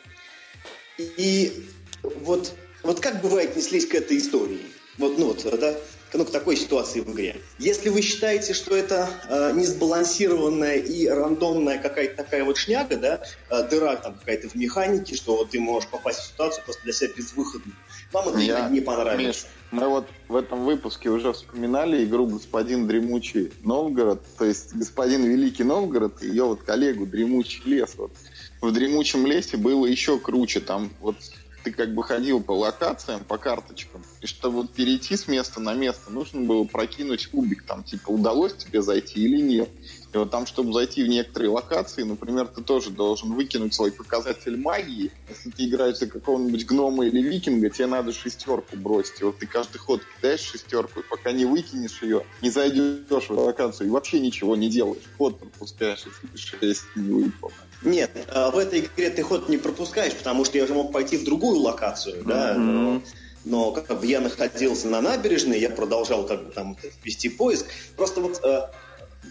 И, 0.99 1.67
вот, 2.03 2.53
вот 2.83 3.01
как 3.01 3.21
бы 3.21 3.29
вы 3.29 3.43
отнеслись 3.43 3.87
к 3.87 3.95
этой 3.95 4.19
истории? 4.19 4.61
Вот, 4.99 5.19
ну 5.19 5.27
вот, 5.27 5.47
да, 5.61 5.75
ну, 6.15 6.25
к 6.25 6.31
такой 6.31 6.57
ситуации 6.57 7.01
в 7.01 7.11
игре. 7.13 7.41
Если 7.59 7.89
вы 7.89 8.01
считаете, 8.01 8.55
что 8.55 8.77
это 8.77 9.09
э, 9.29 9.53
несбалансированная 9.55 10.77
и 10.77 11.09
рандомная 11.09 11.79
какая-то 11.79 12.17
такая 12.17 12.45
вот 12.45 12.57
шняга, 12.57 12.97
да, 12.97 13.21
э, 13.51 13.69
дыра 13.69 13.97
там 13.97 14.15
какая-то 14.15 14.49
в 14.49 14.55
механике, 14.55 15.17
что 15.17 15.37
вот 15.37 15.51
ты 15.51 15.59
можешь 15.59 15.89
попасть 15.91 16.21
в 16.21 16.27
ситуацию 16.29 16.65
просто 16.65 16.83
для 16.85 16.93
себя 16.93 17.11
безвыходную, 17.17 17.75
вам 18.13 18.29
это 18.29 18.39
Я, 18.39 18.69
не 18.69 18.81
понравится. 18.81 19.27
Миш, 19.27 19.47
мы 19.73 19.89
вот 19.89 20.07
в 20.29 20.37
этом 20.37 20.65
выпуске 20.65 21.09
уже 21.09 21.33
вспоминали 21.33 22.05
игру 22.05 22.27
«Господин 22.27 22.87
Дремучий 22.87 23.53
Новгород», 23.65 24.23
то 24.39 24.45
есть 24.45 24.73
«Господин 24.73 25.25
Великий 25.25 25.65
Новгород» 25.65 26.23
и 26.23 26.29
ее 26.29 26.45
вот 26.45 26.63
коллегу 26.63 27.07
«Дремучий 27.07 27.63
лес». 27.65 27.95
Вот. 27.97 28.13
В 28.61 28.71
«Дремучем 28.71 29.27
лесе» 29.27 29.57
было 29.57 29.85
еще 29.85 30.21
круче, 30.21 30.61
там 30.61 30.91
вот 31.01 31.17
ты 31.65 31.73
как 31.73 31.95
бы 31.95 32.05
ходил 32.05 32.43
по 32.43 32.53
локациям, 32.53 33.25
по 33.25 33.39
карточкам, 33.39 34.05
и 34.21 34.27
чтобы 34.27 34.57
вот 34.63 34.73
перейти 34.73 35.17
с 35.17 35.27
места 35.27 35.61
на 35.61 35.75
место, 35.75 36.13
нужно 36.13 36.43
было 36.43 36.65
прокинуть 36.65 37.27
кубик, 37.27 37.65
там, 37.65 37.83
типа, 37.83 38.11
удалось 38.11 38.55
тебе 38.55 38.83
зайти 38.83 39.25
или 39.25 39.41
нет. 39.41 39.71
И 40.15 40.17
вот 40.17 40.31
там, 40.31 40.47
чтобы 40.47 40.73
зайти 40.73 41.03
в 41.03 41.09
некоторые 41.09 41.51
локации, 41.51 42.05
например, 42.05 42.47
ты 42.47 42.63
тоже 42.63 42.91
должен 42.91 43.33
выкинуть 43.33 43.75
свой 43.75 43.91
показатель 43.91 44.57
магии. 44.57 45.11
Если 45.29 45.51
ты 45.51 45.65
играешь 45.67 45.99
за 45.99 46.07
какого-нибудь 46.07 46.65
гнома 46.67 47.05
или 47.07 47.21
викинга, 47.21 47.69
тебе 47.69 47.87
надо 47.87 48.13
шестерку 48.13 48.77
бросить. 48.77 49.21
И 49.21 49.25
вот 49.25 49.39
ты 49.39 49.49
каждый 49.49 49.79
ход 49.79 50.03
кидаешь 50.17 50.41
шестерку, 50.41 51.01
и 51.01 51.03
пока 51.03 51.33
не 51.33 51.47
выкинешь 51.47 52.01
ее, 52.01 52.25
не 52.43 52.51
зайдешь 52.51 53.09
в 53.09 53.33
эту 53.33 53.41
локацию 53.41 53.89
и 53.89 53.91
вообще 53.91 54.21
ничего 54.21 54.55
не 54.55 54.71
делаешь. 54.71 55.03
Ход 55.19 55.41
пропускаешь, 55.41 56.05
если 56.07 56.29
ты 56.29 56.39
шесть 56.39 56.85
не 56.95 57.25
выполнил. 57.25 57.57
Нет, 57.83 58.13
а 58.29 58.53
в 58.53 58.59
этой 58.59 58.81
игре 58.81 59.11
ты 59.11 59.25
ход 59.25 59.49
не 59.49 59.59
пропускаешь, 59.59 60.15
потому 60.15 60.45
что 60.45 60.59
я 60.59 60.67
же 60.69 60.75
мог 60.75 60.93
пойти 60.93 61.17
в 61.17 61.25
другую 61.25 61.59
локацию, 61.59 62.23
mm-hmm. 62.23 62.29
да, 62.29 62.55
но, 62.55 63.03
но 63.45 63.73
как 63.73 63.99
бы 64.01 64.07
я 64.07 64.21
находился 64.21 64.87
на 64.87 65.01
набережной, 65.01 65.59
я 65.59 65.71
продолжал 65.71 66.25
как 66.25 66.47
бы 66.47 66.53
там 66.53 66.77
вести 67.03 67.29
поиск. 67.29 67.67
Просто 67.97 68.21
вот 68.21 68.41
э, 68.45 68.69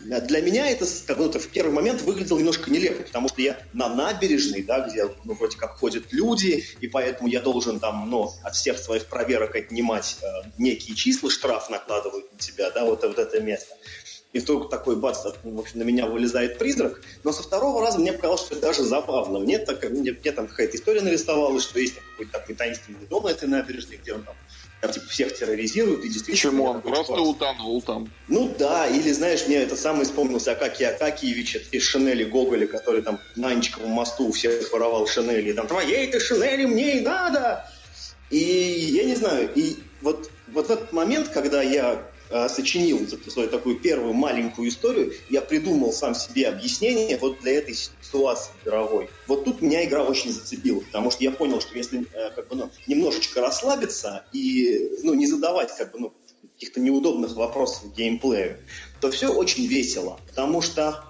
для 0.03 0.41
меня 0.41 0.69
это 0.69 0.85
как 1.05 1.17
будто 1.17 1.39
в 1.39 1.47
первый 1.47 1.71
момент 1.71 2.01
выглядело 2.01 2.37
немножко 2.37 2.69
нелепо, 2.71 3.03
потому 3.03 3.29
что 3.29 3.41
я 3.41 3.57
на 3.73 3.89
набережной, 3.89 4.63
да, 4.63 4.87
где 4.87 5.05
ну, 5.23 5.33
вроде 5.33 5.57
как 5.57 5.77
ходят 5.77 6.11
люди, 6.11 6.63
и 6.81 6.87
поэтому 6.87 7.29
я 7.29 7.41
должен 7.41 7.79
там, 7.79 8.09
ну, 8.09 8.31
от 8.43 8.55
всех 8.55 8.77
своих 8.77 9.05
проверок 9.07 9.55
отнимать 9.55 10.17
э, 10.21 10.25
некие 10.57 10.95
числа, 10.95 11.29
штраф 11.29 11.69
накладывают 11.69 12.31
на 12.31 12.39
тебя, 12.39 12.71
да, 12.71 12.85
вот, 12.85 13.03
вот 13.03 13.19
это 13.19 13.39
место 13.39 13.75
и 14.33 14.39
вдруг 14.39 14.69
такой 14.69 14.95
бац, 14.95 15.23
в 15.43 15.59
общем, 15.59 15.79
на 15.79 15.83
меня 15.83 16.07
вылезает 16.07 16.57
призрак. 16.57 17.01
Но 17.23 17.31
со 17.31 17.43
второго 17.43 17.81
раза 17.81 17.99
мне 17.99 18.11
показалось, 18.11 18.41
что 18.41 18.55
это 18.55 18.67
даже 18.67 18.83
забавно. 18.83 19.39
Мне, 19.39 19.59
так, 19.59 19.87
мне, 19.89 20.11
мне 20.11 20.31
там 20.31 20.47
какая-то 20.47 20.75
история 20.75 21.01
нарисовалась, 21.01 21.63
что 21.63 21.79
есть 21.79 21.95
какой-то 21.95 22.31
такой 22.31 22.55
таинственный 22.55 23.05
дом 23.07 23.23
на 23.23 23.29
этой 23.29 23.47
набережной, 23.47 23.97
где 23.97 24.13
он 24.13 24.23
там 24.23 24.35
типа, 24.91 25.07
всех 25.07 25.33
терроризируют, 25.33 26.03
и 26.03 26.09
действительно... 26.09 26.51
Почему 26.51 26.63
он 26.65 26.81
просто 26.81 27.03
спорт. 27.05 27.21
утонул 27.21 27.81
там? 27.81 28.11
Ну 28.27 28.53
да, 28.57 28.87
или, 28.87 29.11
знаешь, 29.11 29.47
мне 29.47 29.57
это 29.57 29.75
самое 29.75 30.05
вспомнился 30.05 30.51
Акакий 30.51 30.87
Акакиевич 30.87 31.57
из 31.71 31.83
Шинели 31.83 32.23
Гоголя, 32.23 32.67
который 32.67 33.01
там 33.01 33.19
на 33.35 33.49
Анечковом 33.49 33.91
мосту 33.91 34.31
всех 34.31 34.71
воровал 34.71 35.07
Шинели, 35.07 35.51
и 35.51 35.53
там, 35.53 35.67
твоей-то 35.67 36.19
Шинели 36.19 36.65
мне 36.65 36.99
и 36.99 37.01
надо! 37.01 37.65
И 38.29 38.37
я 38.37 39.03
не 39.03 39.15
знаю, 39.15 39.49
и 39.53 39.77
вот, 40.01 40.29
вот 40.47 40.67
в 40.67 40.71
этот 40.71 40.91
момент, 40.91 41.29
когда 41.29 41.61
я 41.61 42.03
э, 42.33 42.49
сочинил 42.49 43.07
свою 43.27 43.47
такую 43.47 43.79
первую 43.79 44.13
маленькую 44.13 44.67
историю, 44.67 45.13
я 45.29 45.41
придумал 45.41 45.93
сам 45.93 46.15
себе 46.15 46.47
объяснение 46.47 47.17
вот 47.17 47.39
для 47.41 47.53
этой 47.53 47.75
ситуации 47.75 48.51
мировой. 48.65 49.09
Вот 49.27 49.45
тут 49.45 49.61
меня 49.61 49.85
игра 49.85 50.03
очень 50.03 50.31
зацепила, 50.31 50.79
потому 50.79 51.11
что 51.11 51.23
я 51.23 51.31
понял, 51.31 51.61
что 51.61 51.75
если 51.77 52.07
э, 52.11 52.31
как 52.35 52.47
бы, 52.47 52.55
ну, 52.55 52.71
немножечко 52.87 53.39
расслабиться 53.39 54.25
и 54.33 54.89
ну, 55.03 55.13
не 55.13 55.27
задавать 55.27 55.75
как 55.77 55.91
бы, 55.91 55.99
ну, 55.99 56.13
каких-то 56.55 56.79
неудобных 56.79 57.35
вопросов 57.35 57.93
геймплею, 57.95 58.57
то 58.99 59.11
все 59.11 59.31
очень 59.31 59.67
весело, 59.67 60.19
потому 60.29 60.61
что 60.61 61.03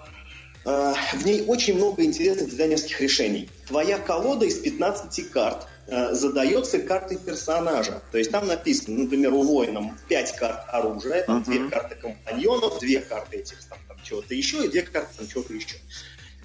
э, 0.66 0.94
в 1.14 1.24
ней 1.24 1.42
очень 1.46 1.74
много 1.74 2.04
интересных 2.04 2.50
дизайнерских 2.50 3.00
решений. 3.00 3.48
Твоя 3.66 3.98
колода 3.98 4.44
из 4.44 4.58
15 4.58 5.30
карт 5.30 5.66
задается 5.86 6.78
картой 6.80 7.18
персонажа. 7.18 8.02
То 8.10 8.18
есть 8.18 8.30
там 8.30 8.46
написано, 8.46 9.04
например, 9.04 9.34
у 9.34 9.42
воина 9.42 9.96
5 10.08 10.36
карт 10.36 10.64
оружия, 10.68 11.22
там 11.24 11.42
uh-huh. 11.42 11.68
2 11.68 11.70
карты 11.70 11.94
компаньонов, 11.96 12.78
2 12.80 13.00
карты 13.02 13.38
этих 13.38 13.62
там, 13.68 13.78
там 13.88 13.96
чего-то 14.02 14.34
еще 14.34 14.64
и 14.64 14.68
2 14.68 14.82
карты 14.82 15.14
там 15.18 15.28
чего-то 15.28 15.52
еще. 15.52 15.76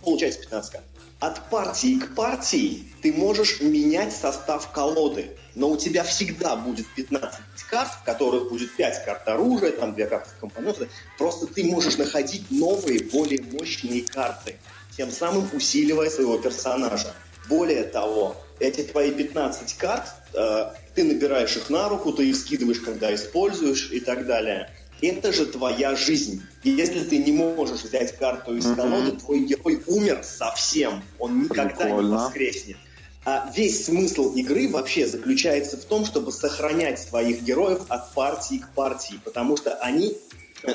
Получается 0.01 0.41
15 0.41 0.71
карт. 0.71 0.85
От 1.19 1.49
партии 1.49 1.99
к 1.99 2.15
партии 2.15 2.85
ты 3.01 3.11
можешь 3.11 3.59
менять 3.59 4.15
состав 4.15 4.71
колоды, 4.71 5.31
но 5.53 5.69
у 5.69 5.75
тебя 5.75 6.03
всегда 6.03 6.55
будет 6.55 6.87
15 6.95 7.39
карт, 7.69 7.91
в 8.01 8.03
которых 8.05 8.49
будет 8.49 8.73
5 8.75 9.05
карт 9.05 9.27
оружия, 9.27 9.71
там 9.71 9.95
2 9.95 10.05
карты 10.05 10.29
компонентов. 10.39 10.87
Просто 11.17 11.47
ты 11.47 11.65
можешь 11.65 11.97
находить 11.97 12.49
новые, 12.49 13.03
более 13.03 13.43
мощные 13.43 14.01
карты, 14.03 14.55
тем 14.95 15.11
самым 15.11 15.49
усиливая 15.53 16.09
своего 16.09 16.37
персонажа. 16.37 17.13
Более 17.49 17.83
того, 17.83 18.37
эти 18.59 18.81
твои 18.81 19.11
15 19.11 19.73
карт, 19.75 20.05
э, 20.33 20.71
ты 20.95 21.03
набираешь 21.03 21.55
их 21.55 21.69
на 21.69 21.89
руку, 21.89 22.11
ты 22.11 22.29
их 22.29 22.35
скидываешь, 22.35 22.79
когда 22.79 23.13
используешь 23.13 23.89
и 23.91 23.99
так 23.99 24.25
далее. 24.25 24.69
Это 25.01 25.31
же 25.31 25.45
твоя 25.45 25.95
жизнь. 25.95 26.43
И 26.63 26.69
если 26.69 27.01
ты 27.03 27.17
не 27.19 27.31
можешь 27.31 27.83
взять 27.83 28.17
карту 28.17 28.55
из 28.57 28.65
колоды, 28.65 29.11
mm-hmm. 29.11 29.19
твой 29.19 29.39
герой 29.45 29.83
умер 29.87 30.21
совсем. 30.23 31.01
Он 31.19 31.43
никогда 31.43 31.85
Прикольно. 31.85 32.07
не 32.07 32.13
воскреснет. 32.15 32.77
А 33.25 33.51
весь 33.55 33.85
смысл 33.85 34.33
игры 34.33 34.69
вообще 34.69 35.05
заключается 35.05 35.77
в 35.77 35.85
том, 35.85 36.05
чтобы 36.05 36.31
сохранять 36.31 36.99
своих 36.99 37.43
героев 37.43 37.81
от 37.89 38.13
партии 38.13 38.57
к 38.57 38.69
партии, 38.69 39.19
потому 39.23 39.55
что 39.55 39.75
они 39.75 40.17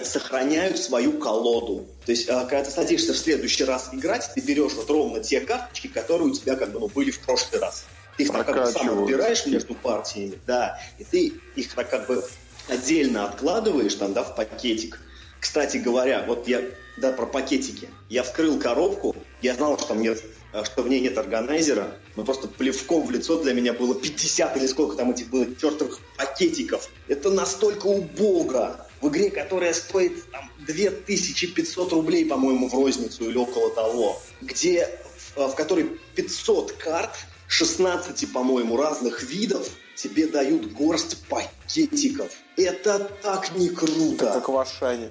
сохраняют 0.02 0.78
свою 0.78 1.18
колоду. 1.18 1.86
То 2.06 2.12
есть, 2.12 2.28
а, 2.28 2.44
когда 2.44 2.64
ты 2.64 2.70
садишься 2.70 3.12
в 3.12 3.18
следующий 3.18 3.64
раз 3.64 3.90
играть, 3.92 4.30
ты 4.34 4.40
берешь 4.40 4.72
вот 4.74 4.88
ровно 4.90 5.20
те 5.20 5.40
карточки, 5.40 5.88
которые 5.88 6.28
у 6.28 6.34
тебя 6.34 6.56
как 6.56 6.72
бы 6.72 6.80
ну, 6.80 6.88
были 6.88 7.10
в 7.10 7.20
прошлый 7.20 7.60
раз. 7.60 7.84
Ты 8.16 8.24
их 8.24 8.32
так 8.32 8.46
как 8.46 8.64
бы 8.64 8.70
сам 8.70 8.96
выбираешь 8.96 9.44
между 9.46 9.74
партиями, 9.74 10.38
да, 10.46 10.80
и 10.98 11.04
ты 11.04 11.32
их 11.56 11.74
так 11.74 11.90
как 11.90 12.06
бы 12.06 12.24
отдельно 12.68 13.26
откладываешь 13.26 13.94
там, 13.94 14.12
да, 14.12 14.22
в 14.22 14.34
пакетик. 14.36 15.00
Кстати 15.40 15.76
говоря, 15.76 16.24
вот 16.26 16.48
я, 16.48 16.62
да, 16.96 17.12
про 17.12 17.26
пакетики. 17.26 17.88
Я 18.08 18.22
вскрыл 18.22 18.58
коробку, 18.58 19.14
я 19.42 19.54
знал, 19.54 19.78
что, 19.78 19.94
мне, 19.94 20.14
что 20.14 20.82
в 20.82 20.88
ней 20.88 21.00
нет 21.00 21.18
органайзера, 21.18 21.98
но 22.16 22.24
просто 22.24 22.48
плевком 22.48 23.06
в 23.06 23.10
лицо 23.10 23.42
для 23.42 23.52
меня 23.52 23.74
было 23.74 23.94
50 23.94 24.56
или 24.56 24.66
сколько 24.66 24.96
там 24.96 25.10
этих 25.10 25.28
было 25.28 25.46
чертовых 25.54 25.98
пакетиков. 26.16 26.88
Это 27.08 27.30
настолько 27.30 27.86
убого 27.86 28.86
в 29.04 29.08
игре, 29.10 29.30
которая 29.30 29.74
стоит 29.74 30.30
там, 30.30 30.50
2500 30.60 31.92
рублей, 31.92 32.24
по-моему, 32.24 32.68
в 32.68 32.74
розницу 32.74 33.28
или 33.28 33.36
около 33.36 33.70
того, 33.70 34.18
где, 34.40 34.88
в, 35.36 35.48
в 35.48 35.54
которой 35.54 36.00
500 36.14 36.72
карт, 36.72 37.10
16, 37.48 38.32
по-моему, 38.32 38.78
разных 38.78 39.22
видов, 39.22 39.68
тебе 39.94 40.26
дают 40.26 40.72
горсть 40.72 41.22
пакетиков. 41.28 42.32
Это 42.56 43.10
так 43.22 43.54
не 43.56 43.68
круто. 43.68 44.24
Это 44.24 44.34
как 44.34 44.48
в 44.48 44.56
Ашане. 44.56 45.10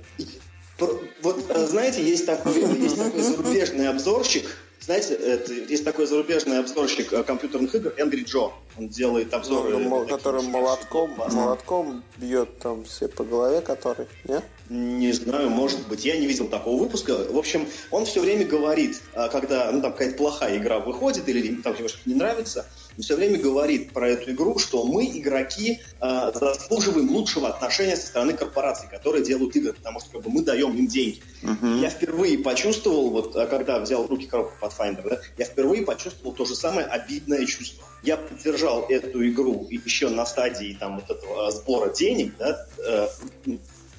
Вот, 1.22 1.46
э, 1.50 1.68
знаете, 1.68 2.04
есть 2.04 2.26
такой, 2.26 2.60
есть 2.80 2.98
такой 2.98 3.22
зарубежный 3.22 3.90
обзорщик, 3.90 4.46
знаете, 4.86 5.14
это, 5.14 5.54
есть 5.54 5.86
такой 5.86 6.06
зарубежный 6.06 6.60
обзорщик 6.60 7.14
э, 7.14 7.24
компьютерных 7.24 7.74
игр 7.76 7.94
Энгри 7.98 8.24
Джо. 8.24 8.52
Он 8.78 8.90
делает 8.90 9.34
обзоры. 9.34 9.78
Ну, 9.78 10.06
который 10.08 10.44
молотком, 10.44 11.12
молотком 11.16 12.04
бьет 12.18 12.60
там 12.60 12.84
все 12.84 13.08
по 13.08 13.24
голове, 13.24 13.62
который, 13.62 14.08
нет? 14.26 14.44
Не 14.70 15.12
знаю, 15.12 15.50
может 15.50 15.88
быть. 15.88 16.06
Я 16.06 16.18
не 16.18 16.26
видел 16.26 16.48
такого 16.48 16.82
выпуска. 16.82 17.18
В 17.30 17.38
общем, 17.38 17.68
он 17.92 18.06
все 18.06 18.22
время 18.22 18.46
говорит, 18.46 19.02
а, 19.14 19.28
когда 19.28 19.72
ну, 19.72 19.82
там 19.82 19.92
какая-то 19.92 20.16
плохая 20.16 20.58
игра 20.58 20.80
выходит 20.80 21.28
или 21.28 21.56
там 21.62 21.76
что-то 21.76 21.98
не 22.06 22.16
нравится, 22.16 22.66
он 22.98 23.04
все 23.04 23.16
время 23.16 23.40
говорит 23.40 23.92
про 23.92 24.10
эту 24.10 24.32
игру, 24.32 24.60
что 24.60 24.86
мы, 24.86 25.06
игроки, 25.06 25.82
э, 26.00 26.32
заслуживаем 26.34 27.10
лучшего 27.10 27.50
отношения 27.50 27.96
со 27.96 28.08
стороны 28.08 28.34
корпораций, 28.34 28.88
которые 28.90 29.24
делают 29.24 29.56
игры, 29.56 29.74
потому 29.74 30.00
что 30.00 30.12
как 30.12 30.22
бы, 30.22 30.30
мы 30.30 30.44
даем 30.44 30.76
им 30.78 30.88
деньги. 30.88 31.22
Uh-huh. 31.42 31.82
Я 31.82 31.90
впервые 31.90 32.38
почувствовал, 32.38 33.10
вот 33.10 33.36
а, 33.36 33.48
когда 33.48 33.80
взял 33.80 34.04
в 34.04 34.10
руки 34.10 34.28
коробку 34.28 34.54
Pathfinder, 34.62 35.10
да, 35.10 35.20
я 35.38 35.46
впервые 35.46 35.84
почувствовал 35.84 36.34
то 36.34 36.46
же 36.46 36.56
самое 36.56 36.86
обидное 36.86 37.46
чувство. 37.46 37.84
Я 38.04 38.18
поддержал 38.18 38.86
эту 38.90 39.28
игру 39.28 39.68
еще 39.70 40.10
на 40.10 40.26
стадии 40.26 40.78
там, 40.80 41.00
вот 41.00 41.10
этого 41.10 41.50
сбора 41.52 41.92
денег, 41.92 42.34
да, 42.38 42.68
э, 42.86 43.08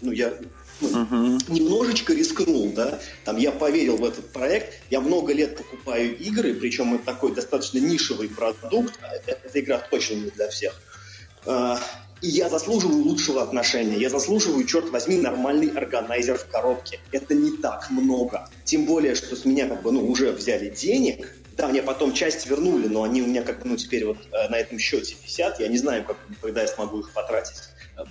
ну, 0.05 0.13
я 0.13 0.35
uh-huh. 0.81 1.39
немножечко 1.49 2.13
рискнул, 2.13 2.73
да, 2.73 3.01
там 3.25 3.37
я 3.37 3.53
поверил 3.53 3.97
в 3.97 4.05
этот 4.05 4.33
проект, 4.33 4.75
я 4.91 5.01
много 5.01 5.33
лет 5.33 5.57
покупаю 5.57 6.17
игры, 6.19 6.55
причем 6.55 6.95
это 6.95 7.05
такой 7.05 7.35
достаточно 7.35 7.79
нишевый 7.79 8.29
продукт, 8.29 8.99
а 9.03 9.15
эта 9.15 9.61
игра 9.61 9.79
точно 9.79 10.15
не 10.15 10.31
для 10.31 10.49
всех. 10.49 10.81
А, 11.47 11.79
и 12.21 12.29
я 12.29 12.49
заслуживаю 12.49 13.03
лучшего 13.03 13.43
отношения. 13.43 13.99
Я 13.99 14.09
заслуживаю, 14.09 14.65
черт 14.65 14.89
возьми, 14.89 15.19
нормальный 15.19 15.69
органайзер 15.69 16.39
в 16.39 16.47
коробке. 16.47 17.01
Это 17.13 17.35
не 17.35 17.59
так 17.59 17.91
много. 17.91 18.49
Тем 18.65 18.87
более, 18.87 19.15
что 19.15 19.37
с 19.37 19.45
меня 19.45 19.69
как 19.69 19.83
бы, 19.83 19.93
ну, 19.93 20.09
уже 20.09 20.33
взяли 20.33 20.71
денег. 20.71 21.29
Да, 21.57 21.69
мне 21.69 21.83
потом 21.83 22.15
часть 22.15 22.47
вернули, 22.47 22.89
но 22.89 23.03
они 23.03 23.21
у 23.21 23.27
меня 23.27 23.43
как 23.43 23.61
бы, 23.61 23.69
ну, 23.69 23.77
теперь 23.77 24.07
вот 24.07 24.17
э, 24.33 24.49
на 24.49 24.57
этом 24.57 24.79
счете 24.79 25.17
висят. 25.23 25.61
Я 25.61 25.69
не 25.69 25.77
знаю, 25.77 26.05
как, 26.05 26.17
когда 26.41 26.63
я 26.63 26.67
смогу 26.67 27.01
их 27.01 27.13
потратить 27.13 27.57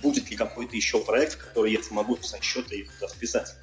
будет 0.02 0.30
ли 0.30 0.36
какой-то 0.36 0.76
еще 0.76 1.00
проект, 1.00 1.34
в 1.34 1.48
который 1.48 1.72
я 1.72 1.82
смогу 1.82 2.16
со 2.22 2.40
счета 2.42 2.74
их 2.74 2.90
расписать. 3.00 3.54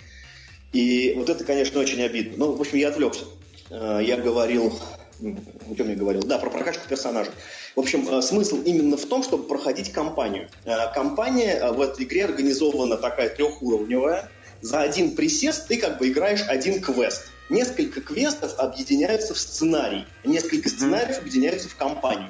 И 0.74 1.14
вот 1.18 1.30
это, 1.30 1.44
конечно, 1.44 1.80
очень 1.80 2.02
обидно. 2.02 2.38
Ну, 2.38 2.54
в 2.54 2.62
общем, 2.62 2.78
я 2.78 2.90
отвлекся. 2.90 3.26
Э, 3.70 4.00
я 4.02 4.18
говорил, 4.18 4.80
о 5.20 5.76
чем 5.76 5.90
я 5.90 5.96
говорил? 5.96 6.22
Да, 6.24 6.38
про 6.38 6.50
прокачку 6.50 6.88
персонажа. 6.88 7.32
В 7.76 7.80
общем, 7.80 8.08
э, 8.08 8.22
смысл 8.22 8.62
именно 8.64 8.98
в 8.98 9.06
том, 9.06 9.24
чтобы 9.24 9.48
проходить 9.48 9.92
кампанию. 9.92 10.50
Э, 10.66 10.94
кампания 10.94 11.72
в 11.72 11.82
этой 11.82 12.06
игре 12.06 12.26
организована 12.26 12.98
такая 12.98 13.30
трехуровневая. 13.30 14.30
За 14.62 14.82
один 14.82 15.16
присест 15.16 15.68
ты 15.68 15.78
как 15.78 15.98
бы 15.98 16.08
играешь 16.10 16.44
один 16.48 16.82
квест. 16.82 17.32
Несколько 17.50 18.00
квестов 18.00 18.58
объединяются 18.58 19.34
в 19.34 19.40
сценарий. 19.40 20.06
Несколько 20.24 20.70
сценариев 20.70 21.18
объединяются 21.18 21.68
в 21.68 21.76
кампанию. 21.76 22.30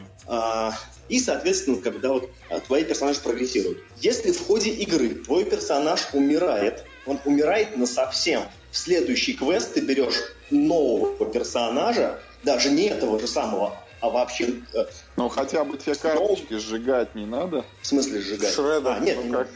И, 1.12 1.20
соответственно, 1.20 1.76
когда 1.76 2.14
вот 2.14 2.30
а, 2.50 2.62
твои 2.62 2.86
персонажи 2.86 3.20
прогрессируют. 3.20 3.80
Если 3.98 4.32
в 4.32 4.48
ходе 4.48 4.70
игры 4.70 5.10
твой 5.10 5.44
персонаж 5.44 6.08
умирает, 6.14 6.86
он 7.06 7.20
умирает 7.26 7.76
на 7.76 7.86
совсем. 7.86 8.44
В 8.72 8.78
следующий 8.78 9.34
квест 9.34 9.74
ты 9.74 9.82
берешь 9.82 10.16
нового 10.52 11.26
персонажа, 11.26 12.22
даже 12.44 12.70
не 12.70 12.86
этого 12.86 13.20
же 13.20 13.28
самого, 13.28 13.78
а 14.00 14.10
вообще... 14.10 14.62
Э, 14.74 14.86
ну, 15.18 15.28
хотя 15.28 15.66
бы 15.66 15.78
те 15.78 15.96
карточки 15.96 16.58
сжигать 16.58 17.14
не 17.14 17.26
надо. 17.26 17.66
В 17.82 17.88
смысле 17.88 18.22
сжигать? 18.22 18.54
Шредер. 18.54 18.92
А, 18.92 19.00
нет, 19.00 19.18
ну, 19.26 19.34
как... 19.34 19.50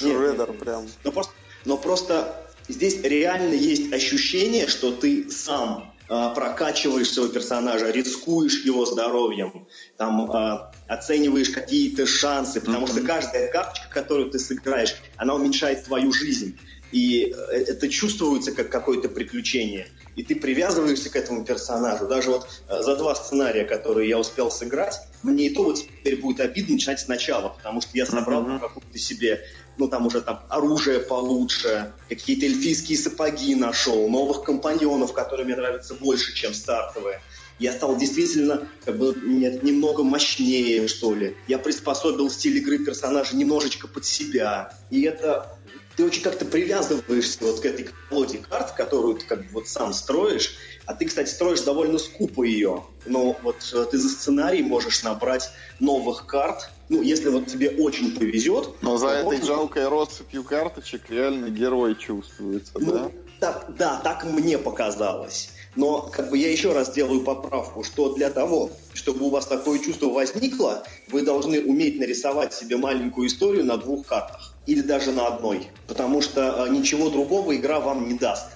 Шредер 0.00 0.50
нет, 0.50 0.58
прям. 0.58 0.88
Но 1.04 1.12
просто, 1.12 1.32
но 1.64 1.76
просто 1.76 2.44
здесь 2.66 3.00
реально 3.02 3.54
есть 3.54 3.92
ощущение, 3.92 4.66
что 4.66 4.90
ты 4.90 5.30
сам 5.30 5.87
прокачиваешь 6.08 7.10
своего 7.10 7.30
персонажа, 7.32 7.90
рискуешь 7.90 8.64
его 8.64 8.86
здоровьем, 8.86 9.66
там, 9.96 10.30
э, 10.30 10.58
оцениваешь 10.88 11.50
какие-то 11.50 12.06
шансы, 12.06 12.60
потому 12.60 12.86
mm-hmm. 12.86 12.92
что 12.92 13.00
каждая 13.02 13.52
карточка, 13.52 13.88
которую 13.90 14.30
ты 14.30 14.38
сыграешь, 14.38 14.96
она 15.16 15.34
уменьшает 15.34 15.84
твою 15.84 16.12
жизнь. 16.12 16.58
И 16.92 17.34
э, 17.36 17.52
это 17.52 17.88
чувствуется 17.88 18.52
как 18.52 18.70
какое-то 18.70 19.08
приключение. 19.10 19.88
И 20.16 20.24
ты 20.24 20.34
привязываешься 20.34 21.10
к 21.10 21.16
этому 21.16 21.44
персонажу. 21.44 22.08
Даже 22.08 22.30
вот 22.30 22.48
э, 22.68 22.82
за 22.82 22.96
два 22.96 23.14
сценария, 23.14 23.64
которые 23.64 24.08
я 24.08 24.18
успел 24.18 24.50
сыграть, 24.50 24.98
мне 25.22 25.46
и 25.46 25.54
то 25.54 25.64
вот 25.64 25.78
теперь 25.78 26.16
будет 26.20 26.40
обидно 26.40 26.74
начинать 26.74 27.00
сначала, 27.00 27.50
потому 27.50 27.82
что 27.82 27.90
я 27.92 28.06
собрал 28.06 28.44
mm-hmm. 28.44 28.60
какую-то 28.60 28.98
себе 28.98 29.44
ну 29.78 29.88
там 29.88 30.06
уже 30.06 30.20
там 30.20 30.42
оружие 30.48 31.00
получше, 31.00 31.92
какие-то 32.08 32.46
эльфийские 32.46 32.98
сапоги 32.98 33.54
нашел, 33.54 34.08
новых 34.08 34.42
компаньонов, 34.42 35.12
которые 35.12 35.46
мне 35.46 35.56
нравятся 35.56 35.94
больше, 35.94 36.34
чем 36.34 36.52
стартовые. 36.52 37.20
Я 37.58 37.72
стал 37.72 37.96
действительно 37.96 38.68
как 38.84 38.98
бы 38.98 39.14
нет, 39.24 39.62
немного 39.62 40.04
мощнее, 40.04 40.86
что 40.86 41.14
ли. 41.14 41.36
Я 41.48 41.58
приспособил 41.58 42.30
стиль 42.30 42.58
игры 42.58 42.78
персонажа 42.78 43.36
немножечко 43.36 43.88
под 43.88 44.04
себя. 44.04 44.72
И 44.90 45.02
это 45.02 45.58
ты 45.96 46.04
очень 46.04 46.22
как-то 46.22 46.44
привязываешься 46.44 47.38
вот 47.40 47.58
к 47.58 47.64
этой 47.64 47.88
колоде 48.08 48.38
карт, 48.38 48.70
которую 48.72 49.16
ты 49.16 49.26
как 49.26 49.40
бы 49.40 49.48
вот 49.50 49.68
сам 49.68 49.92
строишь, 49.92 50.54
а 50.86 50.94
ты, 50.94 51.06
кстати, 51.06 51.28
строишь 51.28 51.62
довольно 51.62 51.98
скупо 51.98 52.44
ее. 52.44 52.84
Но 53.04 53.36
вот 53.42 53.68
э, 53.74 53.84
ты 53.90 53.98
за 53.98 54.08
сценарий 54.08 54.62
можешь 54.62 55.02
набрать 55.02 55.50
новых 55.80 56.26
карт, 56.26 56.70
ну, 56.88 57.02
если 57.02 57.28
вот 57.28 57.46
тебе 57.46 57.70
очень 57.70 58.14
повезет. 58.16 58.70
Но 58.82 58.96
за 58.96 59.08
этой 59.08 59.42
жалкой 59.42 59.88
россыпью 59.88 60.44
карточек 60.44 61.10
реально 61.10 61.50
герой 61.50 61.94
чувствуется, 61.96 62.72
ну, 62.78 62.92
да? 62.92 63.10
Так, 63.40 63.66
да, 63.76 64.00
так 64.02 64.24
мне 64.24 64.58
показалось. 64.58 65.50
Но 65.76 66.10
как 66.12 66.30
бы 66.30 66.38
я 66.38 66.50
еще 66.50 66.72
раз 66.72 66.92
делаю 66.92 67.20
поправку, 67.20 67.84
что 67.84 68.14
для 68.14 68.30
того, 68.30 68.70
чтобы 68.94 69.26
у 69.26 69.28
вас 69.28 69.46
такое 69.46 69.78
чувство 69.78 70.06
возникло, 70.06 70.82
вы 71.08 71.22
должны 71.22 71.60
уметь 71.60 72.00
нарисовать 72.00 72.52
себе 72.52 72.76
маленькую 72.76 73.28
историю 73.28 73.64
на 73.64 73.76
двух 73.76 74.06
картах 74.06 74.54
или 74.66 74.80
даже 74.80 75.12
на 75.12 75.28
одной, 75.28 75.68
потому 75.86 76.20
что 76.20 76.66
э, 76.66 76.70
ничего 76.70 77.10
другого 77.10 77.54
игра 77.54 77.78
вам 77.78 78.08
не 78.08 78.18
даст. 78.18 78.46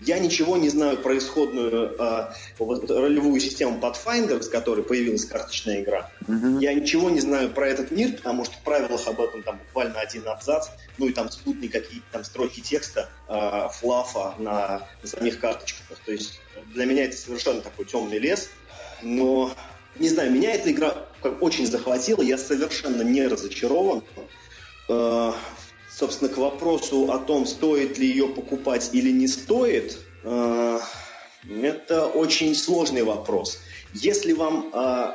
Я 0.00 0.18
ничего 0.18 0.56
не 0.56 0.68
знаю 0.68 0.98
про 0.98 1.16
исходную 1.16 1.96
э, 1.98 2.32
ролевую 2.58 3.40
систему 3.40 3.78
Pathfinder, 3.80 4.42
с 4.42 4.48
которой 4.48 4.82
появилась 4.84 5.24
карточная 5.24 5.82
игра. 5.82 6.10
Mm-hmm. 6.26 6.60
Я 6.60 6.74
ничего 6.74 7.10
не 7.10 7.20
знаю 7.20 7.50
про 7.50 7.68
этот 7.68 7.90
мир, 7.90 8.16
потому 8.16 8.44
что 8.44 8.54
в 8.54 8.60
правилах 8.62 9.06
об 9.06 9.20
этом 9.20 9.42
там 9.42 9.58
буквально 9.58 10.00
один 10.00 10.26
абзац, 10.28 10.68
ну 10.98 11.08
и 11.08 11.12
там 11.12 11.30
спутные 11.30 11.70
какие-то 11.70 12.06
там 12.10 12.24
строки 12.24 12.60
текста, 12.60 13.08
э, 13.28 13.68
флафа 13.72 14.34
на, 14.38 14.86
на 15.02 15.08
самих 15.08 15.38
карточках. 15.40 15.98
То 16.04 16.12
есть 16.12 16.40
для 16.74 16.86
меня 16.86 17.04
это 17.04 17.16
совершенно 17.16 17.60
такой 17.60 17.84
темный 17.84 18.18
лес, 18.18 18.50
но 19.02 19.54
не 19.98 20.08
знаю, 20.08 20.32
меня 20.32 20.52
эта 20.52 20.72
игра 20.72 21.06
очень 21.40 21.66
захватила, 21.66 22.20
я 22.20 22.36
совершенно 22.36 23.02
не 23.02 23.26
разочарован. 23.26 24.02
Э, 24.88 25.32
собственно, 25.96 26.32
к 26.32 26.36
вопросу 26.36 27.10
о 27.12 27.18
том, 27.18 27.46
стоит 27.46 27.98
ли 27.98 28.08
ее 28.08 28.28
покупать 28.28 28.90
или 28.92 29.10
не 29.10 29.28
стоит, 29.28 29.98
э, 30.24 30.80
это 31.62 32.06
очень 32.06 32.54
сложный 32.54 33.02
вопрос. 33.02 33.60
Если 33.92 34.32
вам, 34.32 34.70
э, 34.72 35.12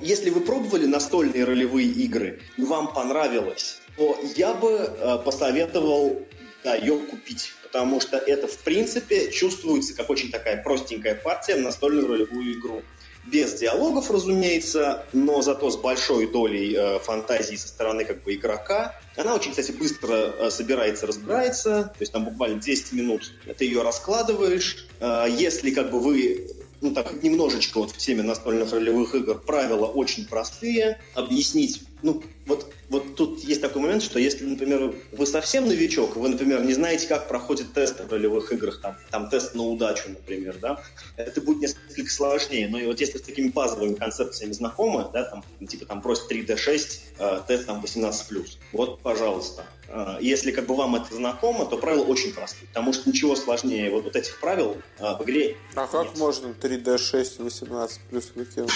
если 0.00 0.30
вы 0.30 0.40
пробовали 0.40 0.86
настольные 0.86 1.44
ролевые 1.44 1.88
игры 1.88 2.40
и 2.56 2.62
вам 2.62 2.92
понравилось, 2.92 3.80
то 3.96 4.18
я 4.36 4.54
бы 4.54 5.22
посоветовал 5.24 6.22
да, 6.64 6.74
ее 6.74 6.98
купить, 6.98 7.52
потому 7.62 8.00
что 8.00 8.16
это, 8.16 8.46
в 8.46 8.58
принципе, 8.58 9.30
чувствуется 9.30 9.94
как 9.94 10.10
очень 10.10 10.30
такая 10.30 10.62
простенькая 10.62 11.14
партия 11.14 11.56
в 11.56 11.60
настольную 11.60 12.06
ролевую 12.06 12.58
игру 12.58 12.82
без 13.30 13.54
диалогов, 13.54 14.10
разумеется, 14.10 15.04
но 15.12 15.42
зато 15.42 15.70
с 15.70 15.76
большой 15.76 16.26
долей 16.26 16.74
э, 16.74 16.98
фантазии 16.98 17.56
со 17.56 17.68
стороны 17.68 18.04
как 18.04 18.22
бы 18.22 18.34
игрока. 18.34 18.98
Она 19.16 19.34
очень, 19.34 19.50
кстати, 19.50 19.72
быстро 19.72 20.14
э, 20.14 20.50
собирается, 20.50 21.06
разбирается, 21.06 21.84
то 21.84 22.00
есть 22.00 22.12
там 22.12 22.24
буквально 22.24 22.60
10 22.60 22.92
минут 22.92 23.32
ты 23.56 23.64
ее 23.64 23.82
раскладываешь. 23.82 24.86
Э, 25.00 25.26
если 25.28 25.70
как 25.70 25.90
бы 25.90 26.00
вы 26.00 26.48
ну 26.80 26.92
так 26.92 27.22
немножечко 27.22 27.78
вот 27.78 27.90
в 27.90 27.96
теме 27.96 28.22
настольных 28.22 28.72
ролевых 28.72 29.14
игр 29.14 29.38
правила 29.38 29.86
очень 29.86 30.26
простые, 30.26 31.00
объяснить, 31.14 31.82
ну 32.02 32.22
вот 32.46 32.72
вот 32.88 33.16
тут 33.16 33.40
есть 33.44 33.60
такой 33.60 33.82
момент, 33.82 34.02
что 34.02 34.18
если, 34.18 34.44
например, 34.44 34.94
вы 35.12 35.26
совсем 35.26 35.68
новичок, 35.68 36.16
вы, 36.16 36.28
например, 36.28 36.64
не 36.64 36.72
знаете, 36.72 37.06
как 37.06 37.28
проходит 37.28 37.74
тест 37.74 38.00
в 38.00 38.10
ролевых 38.10 38.50
играх, 38.52 38.80
там, 38.80 38.96
там 39.10 39.28
тест 39.28 39.54
на 39.54 39.64
удачу, 39.64 40.08
например, 40.08 40.56
да, 40.60 40.82
это 41.16 41.40
будет 41.42 41.60
несколько 41.60 42.10
сложнее. 42.10 42.68
Но 42.68 42.78
и 42.78 42.86
вот 42.86 43.00
если 43.00 43.18
с 43.18 43.22
такими 43.22 43.48
базовыми 43.48 43.94
концепциями 43.94 44.52
знакомы, 44.52 45.06
да, 45.12 45.24
там, 45.24 45.44
типа 45.66 45.84
там 45.84 46.00
просит 46.00 46.30
3D6, 46.32 47.00
э, 47.18 47.40
тест 47.46 47.66
там 47.66 47.84
18+, 47.84 48.58
вот, 48.72 49.00
пожалуйста. 49.00 49.66
Э, 49.88 50.16
если 50.20 50.50
как 50.50 50.66
бы 50.66 50.74
вам 50.74 50.96
это 50.96 51.14
знакомо, 51.14 51.66
то 51.66 51.76
правила 51.76 52.04
очень 52.04 52.32
простые, 52.32 52.68
потому 52.68 52.94
что 52.94 53.10
ничего 53.10 53.36
сложнее 53.36 53.90
вот, 53.90 54.04
вот 54.04 54.16
этих 54.16 54.40
правил 54.40 54.78
э, 54.98 55.02
в 55.02 55.22
игре 55.24 55.58
А 55.74 55.82
нет. 55.82 55.90
как 55.90 56.16
можно 56.16 56.48
3D6 56.48 57.42
18 57.44 58.00
плюс 58.08 58.32
выкинуть? 58.34 58.70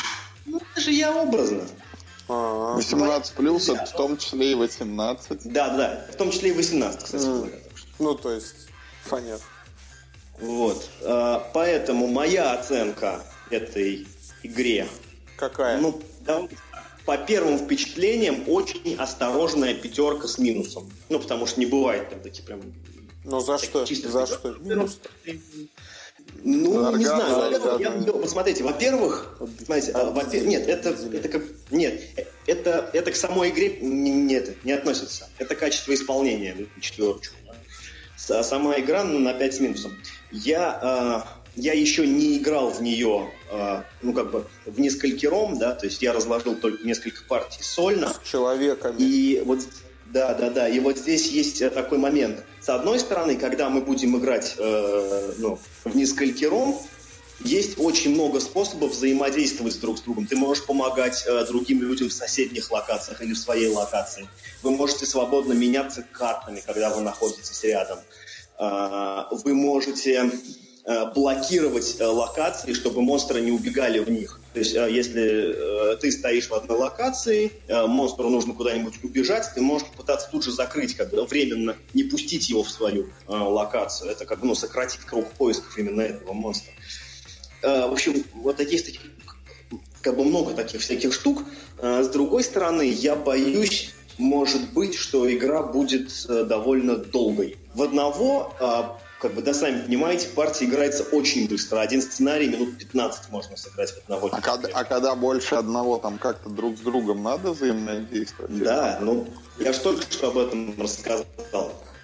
Ну, 0.44 0.58
это 0.58 0.80
же 0.80 0.90
я 0.90 1.16
образно. 1.16 1.66
18 2.28 3.34
плюс, 3.34 3.68
это 3.68 3.84
в 3.84 3.92
том 3.92 4.16
числе 4.16 4.52
и 4.52 4.54
18. 4.54 5.52
Да, 5.52 5.76
да, 5.76 6.06
в 6.12 6.16
том 6.16 6.30
числе 6.30 6.50
и 6.50 6.52
18, 6.52 7.02
кстати 7.02 7.24
говоря. 7.24 7.58
Ну, 7.98 8.14
то 8.14 8.32
есть, 8.32 8.54
понятно. 9.08 9.44
Вот. 10.40 10.88
А, 11.02 11.50
поэтому 11.52 12.06
моя 12.06 12.52
оценка 12.52 13.24
этой 13.50 14.06
игре... 14.42 14.88
Какая? 15.36 15.78
Ну, 15.78 16.00
да, 16.20 16.48
по 17.04 17.18
первым 17.18 17.58
впечатлениям, 17.58 18.44
очень 18.48 18.96
осторожная 18.96 19.74
пятерка 19.74 20.28
с 20.28 20.38
минусом. 20.38 20.90
Ну, 21.08 21.18
потому 21.18 21.46
что 21.46 21.60
не 21.60 21.66
бывает 21.66 22.10
там 22.10 22.20
такие 22.20 22.44
прям... 22.44 22.60
Ну, 23.24 23.40
за 23.40 23.58
что? 23.58 23.86
За 23.86 24.26
что? 24.26 24.52
Минус? 24.60 24.98
Ну, 26.44 26.78
Оргазм, 26.78 26.98
не 26.98 27.04
знаю. 27.04 27.54
Оргазм. 27.54 27.80
Я, 27.80 27.94
я, 27.94 28.12
посмотрите, 28.12 28.64
во-первых, 28.64 29.38
смотрите, 29.64 29.92
а, 29.92 30.10
во 30.10 30.22
нет, 30.24 30.68
это, 30.68 30.90
это 30.90 31.28
как, 31.28 31.42
нет, 31.70 32.02
это, 32.46 32.90
это 32.92 33.12
к 33.12 33.16
самой 33.16 33.50
игре 33.50 33.78
нет, 33.80 34.64
не 34.64 34.72
относится. 34.72 35.28
Это 35.38 35.54
качество 35.54 35.94
исполнения, 35.94 36.56
четверочку. 36.80 37.36
Да? 38.28 38.42
Сама 38.42 38.78
игра 38.78 39.04
ну, 39.04 39.18
на 39.18 39.34
5 39.34 39.54
с 39.54 39.60
минусом. 39.60 39.92
Я, 40.30 41.24
э, 41.26 41.60
я 41.60 41.72
еще 41.74 42.06
не 42.06 42.38
играл 42.38 42.70
в 42.70 42.82
нее, 42.82 43.30
э, 43.50 43.82
ну, 44.00 44.12
как 44.12 44.30
бы, 44.30 44.46
в 44.66 44.80
несколькером, 44.80 45.58
да, 45.58 45.74
то 45.74 45.86
есть 45.86 46.02
я 46.02 46.12
разложил 46.12 46.56
только 46.56 46.84
несколько 46.86 47.22
партий 47.24 47.62
сольно. 47.62 48.12
С 48.12 48.28
человеками. 48.28 48.96
И 48.98 49.42
вот 49.44 49.60
да, 50.12 50.34
да, 50.34 50.50
да. 50.50 50.68
И 50.68 50.78
вот 50.78 50.98
здесь 50.98 51.28
есть 51.28 51.62
э, 51.62 51.70
такой 51.70 51.98
момент. 51.98 52.44
С 52.60 52.68
одной 52.68 53.00
стороны, 53.00 53.36
когда 53.36 53.70
мы 53.70 53.80
будем 53.80 54.16
играть 54.18 54.54
э, 54.58 55.32
ну, 55.38 55.58
в 55.84 55.96
несколькером, 55.96 56.76
есть 57.40 57.78
очень 57.78 58.12
много 58.12 58.38
способов 58.38 58.92
взаимодействовать 58.92 59.80
друг 59.80 59.98
с 59.98 60.02
другом. 60.02 60.26
Ты 60.26 60.36
можешь 60.36 60.64
помогать 60.64 61.24
э, 61.26 61.46
другим 61.46 61.80
людям 61.82 62.08
в 62.10 62.12
соседних 62.12 62.70
локациях 62.70 63.22
или 63.22 63.32
в 63.32 63.38
своей 63.38 63.68
локации. 63.68 64.28
Вы 64.62 64.72
можете 64.72 65.06
свободно 65.06 65.54
меняться 65.54 66.04
картами, 66.12 66.62
когда 66.64 66.90
вы 66.90 67.00
находитесь 67.00 67.64
рядом. 67.64 67.98
Э, 68.58 69.22
вы 69.30 69.54
можете 69.54 70.30
блокировать 71.14 71.96
э, 72.00 72.06
локации, 72.06 72.72
чтобы 72.72 73.02
монстры 73.02 73.40
не 73.40 73.52
убегали 73.52 74.00
в 74.00 74.10
них. 74.10 74.40
То 74.52 74.58
есть, 74.58 74.74
э, 74.74 74.88
если 74.90 75.96
ты 76.00 76.10
стоишь 76.10 76.48
в 76.48 76.54
одной 76.54 76.76
локации, 76.76 77.52
монстру 77.68 78.28
нужно 78.28 78.54
куда-нибудь 78.54 78.94
убежать, 79.04 79.48
ты 79.54 79.60
можешь 79.60 79.86
попытаться 79.88 80.28
тут 80.30 80.42
же 80.44 80.50
закрыть, 80.50 80.96
как 80.96 81.10
бы 81.10 81.24
временно 81.24 81.76
не 81.94 82.02
пустить 82.02 82.48
его 82.48 82.64
в 82.64 82.70
свою 82.70 83.10
локацию. 83.28 84.10
Это 84.10 84.24
как 84.24 84.40
бы 84.40 84.46
ну, 84.46 84.54
сократить 84.54 85.00
круг 85.00 85.30
поисков 85.32 85.78
именно 85.78 86.00
этого 86.00 86.32
монстра. 86.32 86.72
В 87.62 87.92
общем, 87.92 88.24
вот 88.34 88.56
таких, 88.56 88.84
таких 88.84 89.00
как 90.00 90.16
бы 90.16 90.24
много 90.24 90.52
таких 90.54 90.80
всяких 90.80 91.12
штук. 91.12 91.44
С 91.80 92.08
другой 92.08 92.42
стороны, 92.42 92.88
я 92.88 93.14
боюсь, 93.14 93.92
может 94.18 94.72
быть, 94.72 94.94
что 94.94 95.32
игра 95.32 95.62
будет 95.62 96.10
довольно 96.26 96.96
долгой. 96.96 97.56
В 97.74 97.82
одного 97.82 98.52
как 99.22 99.34
бы, 99.34 99.42
да, 99.42 99.54
сами 99.54 99.82
понимаете, 99.82 100.28
партия 100.30 100.64
играется 100.64 101.04
очень 101.04 101.48
быстро. 101.48 101.78
Один 101.78 102.02
сценарий 102.02 102.48
минут 102.48 102.76
15 102.76 103.30
можно 103.30 103.56
сыграть 103.56 103.92
в 103.92 103.98
одного. 103.98 104.28
А 104.32 104.40
когда, 104.40 104.68
а 104.74 104.82
когда 104.82 105.14
больше 105.14 105.54
одного, 105.54 105.98
там 105.98 106.18
как-то 106.18 106.48
друг 106.48 106.76
с 106.76 106.80
другом 106.80 107.22
надо 107.22 107.52
взаимодействовать? 107.52 108.58
Да, 108.58 108.98
ну, 109.00 109.28
я 109.60 109.72
же 109.72 109.78
только 109.78 110.02
что 110.10 110.30
об 110.30 110.38
этом 110.38 110.74
рассказал. 110.76 111.24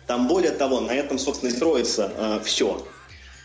Там, 0.06 0.28
более 0.28 0.52
того, 0.52 0.80
на 0.80 0.92
этом, 0.92 1.18
собственно, 1.18 1.50
и 1.50 1.52
строится 1.52 2.12
э, 2.16 2.40
все. 2.44 2.86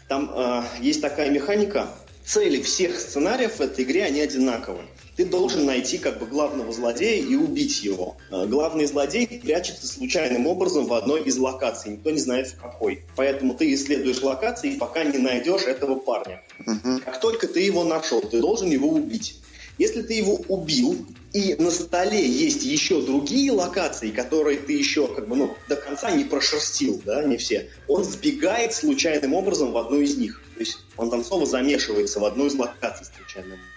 Там 0.08 0.32
э, 0.36 0.64
есть 0.80 1.02
такая 1.02 1.32
механика, 1.32 1.88
цели 2.24 2.62
всех 2.62 3.00
сценариев 3.00 3.56
в 3.56 3.62
этой 3.62 3.86
игре, 3.86 4.04
они 4.04 4.22
одинаковые 4.22 4.86
ты 5.16 5.26
должен 5.26 5.66
найти 5.66 5.98
как 5.98 6.20
бы 6.20 6.26
главного 6.26 6.72
злодея 6.72 7.24
и 7.24 7.36
убить 7.36 7.84
его. 7.84 8.18
Э, 8.32 8.46
главный 8.46 8.86
злодей 8.86 9.28
прячется 9.28 9.88
случайным 9.88 10.48
образом 10.48 10.86
в 10.86 10.94
одной 10.94 11.24
из 11.24 11.38
локаций, 11.38 11.92
никто 11.92 12.12
не 12.12 12.20
знает 12.20 12.48
в 12.48 12.60
какой. 12.60 13.04
Поэтому 13.16 13.54
ты 13.54 13.74
исследуешь 13.74 14.22
локации, 14.22 14.76
пока 14.78 15.04
не 15.04 15.18
найдешь 15.18 15.64
этого 15.64 15.96
парня. 15.96 16.42
Угу. 16.60 17.02
Как 17.06 17.20
только 17.20 17.48
ты 17.48 17.62
его 17.62 17.84
нашел, 17.84 18.22
ты 18.22 18.40
должен 18.40 18.70
его 18.70 18.90
убить. 18.90 19.40
Если 19.80 20.04
ты 20.04 20.14
его 20.14 20.36
убил, 20.50 21.04
и 21.34 21.56
на 21.58 21.72
столе 21.72 22.24
есть 22.24 22.64
еще 22.64 23.02
другие 23.02 23.52
локации, 23.52 24.12
которые 24.12 24.60
ты 24.60 24.74
еще 24.74 25.08
как 25.08 25.28
бы 25.28 25.36
ну, 25.36 25.56
до 25.68 25.76
конца 25.76 26.12
не 26.12 26.24
прошерстил, 26.26 27.02
да, 27.04 27.24
не 27.24 27.38
все, 27.38 27.70
он 27.88 28.04
сбегает 28.04 28.74
случайным 28.74 29.34
образом 29.34 29.72
в 29.72 29.78
одну 29.78 30.00
из 30.00 30.16
них. 30.16 30.44
То 30.54 30.60
есть 30.60 30.78
он 30.96 31.10
там 31.10 31.24
снова 31.24 31.48
замешивается 31.48 32.20
в 32.20 32.26
одну 32.26 32.46
из 32.46 32.54
локаций 32.54 33.08
случайным 33.08 33.54
образом 33.54 33.73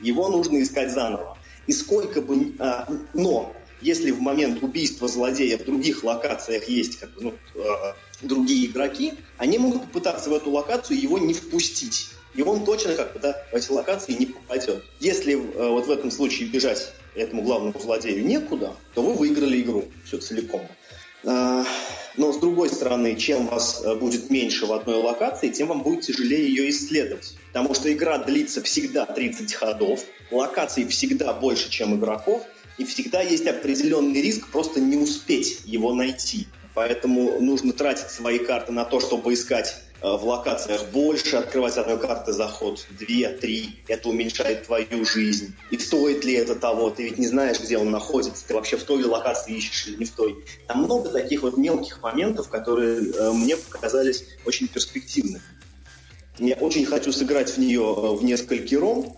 его 0.00 0.28
нужно 0.28 0.62
искать 0.62 0.92
заново. 0.92 1.36
И 1.66 1.72
сколько 1.72 2.20
бы... 2.20 2.54
А, 2.58 2.88
но 3.14 3.54
если 3.80 4.10
в 4.10 4.20
момент 4.20 4.62
убийства 4.62 5.08
злодея 5.08 5.58
в 5.58 5.64
других 5.64 6.02
локациях 6.02 6.68
есть 6.68 6.98
как 6.98 7.12
бы, 7.14 7.22
ну, 7.22 7.34
э, 7.54 7.92
другие 8.22 8.66
игроки, 8.66 9.14
они 9.36 9.58
могут 9.58 9.82
попытаться 9.82 10.30
в 10.30 10.34
эту 10.34 10.50
локацию 10.50 11.00
его 11.00 11.18
не 11.18 11.34
впустить. 11.34 12.08
и 12.34 12.42
он 12.42 12.64
точно 12.64 12.94
как 12.94 13.12
бы 13.12 13.20
да, 13.20 13.44
в 13.52 13.54
эти 13.54 13.70
локации 13.70 14.12
не 14.12 14.26
попадет. 14.26 14.84
Если 15.00 15.34
э, 15.34 15.68
вот 15.70 15.86
в 15.86 15.90
этом 15.90 16.10
случае 16.10 16.48
бежать 16.48 16.92
этому 17.14 17.42
главному 17.42 17.78
злодею 17.78 18.24
некуда, 18.26 18.74
то 18.94 19.02
вы 19.02 19.14
выиграли 19.14 19.60
игру 19.60 19.84
все 20.04 20.18
целиком. 20.18 20.66
А, 21.24 21.64
но 22.16 22.32
с 22.32 22.38
другой 22.38 22.68
стороны, 22.68 23.16
чем 23.16 23.46
вас 23.46 23.82
э, 23.84 23.94
будет 23.94 24.30
меньше 24.30 24.66
в 24.66 24.72
одной 24.72 24.96
локации, 24.96 25.48
тем 25.48 25.68
вам 25.68 25.82
будет 25.82 26.02
тяжелее 26.02 26.48
ее 26.48 26.70
исследовать. 26.70 27.34
Потому 27.52 27.74
что 27.74 27.92
игра 27.92 28.18
длится 28.18 28.62
всегда 28.62 29.06
30 29.06 29.52
ходов, 29.54 30.04
локаций 30.30 30.86
всегда 30.86 31.32
больше, 31.32 31.70
чем 31.70 31.96
игроков, 31.96 32.42
и 32.78 32.84
всегда 32.84 33.22
есть 33.22 33.46
определенный 33.46 34.20
риск 34.20 34.48
просто 34.48 34.80
не 34.80 34.96
успеть 34.96 35.60
его 35.64 35.94
найти. 35.94 36.46
Поэтому 36.74 37.40
нужно 37.40 37.72
тратить 37.72 38.10
свои 38.10 38.38
карты 38.38 38.72
на 38.72 38.84
то, 38.84 39.00
чтобы 39.00 39.32
искать 39.32 39.76
в 40.14 40.24
локациях 40.24 40.86
больше, 40.92 41.36
открывать 41.36 41.76
одной 41.76 41.98
карты 41.98 42.32
заход, 42.32 42.86
две, 42.90 43.28
три. 43.30 43.80
Это 43.88 44.08
уменьшает 44.08 44.66
твою 44.66 45.04
жизнь. 45.04 45.54
И 45.70 45.78
стоит 45.78 46.24
ли 46.24 46.34
это 46.34 46.54
того? 46.54 46.90
Ты 46.90 47.04
ведь 47.04 47.18
не 47.18 47.26
знаешь, 47.26 47.58
где 47.58 47.76
он 47.76 47.90
находится. 47.90 48.46
Ты 48.46 48.54
вообще 48.54 48.76
в 48.76 48.84
той 48.84 49.02
локации 49.04 49.56
ищешь 49.56 49.88
или 49.88 49.96
не 49.96 50.04
в 50.04 50.12
той. 50.12 50.44
Там 50.68 50.84
много 50.84 51.08
таких 51.08 51.42
вот 51.42 51.56
мелких 51.56 52.02
моментов, 52.02 52.48
которые 52.48 53.10
э, 53.12 53.32
мне 53.32 53.56
показались 53.56 54.24
очень 54.44 54.68
перспективными. 54.68 55.42
Я 56.38 56.54
очень 56.56 56.84
хочу 56.84 57.12
сыграть 57.12 57.50
в 57.50 57.58
нее 57.58 57.82
э, 57.82 58.14
в 58.14 58.22
несколько 58.22 58.78
ром. 58.78 59.16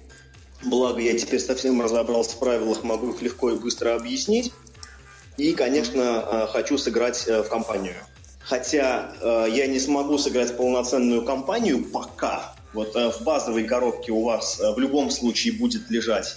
Благо, 0.64 1.01
я 1.01 1.16
теперь 1.18 1.41
совсем 1.41 1.80
разобрался 1.82 2.36
в 2.36 2.39
правилах, 2.39 2.82
могу 2.82 3.11
их 3.11 3.22
легко 3.22 3.51
и 3.51 3.57
быстро 3.57 3.95
объяснить. 3.95 4.53
И, 5.36 5.53
конечно, 5.53 6.24
э, 6.30 6.47
хочу 6.53 6.78
сыграть 6.78 7.26
э, 7.26 7.43
в 7.43 7.49
компанию. 7.49 7.95
Хотя 8.49 9.13
э, 9.21 9.47
я 9.51 9.67
не 9.67 9.79
смогу 9.79 10.19
сыграть 10.19 10.57
полноценную 10.57 11.25
компанию 11.25 11.85
пока. 11.85 12.55
Вот 12.73 12.95
в 12.95 13.23
базовой 13.23 13.65
коробке 13.65 14.13
у 14.13 14.25
вас 14.25 14.59
в 14.61 14.79
любом 14.79 15.11
случае 15.11 15.55
будет 15.55 15.91
лежать 15.91 16.37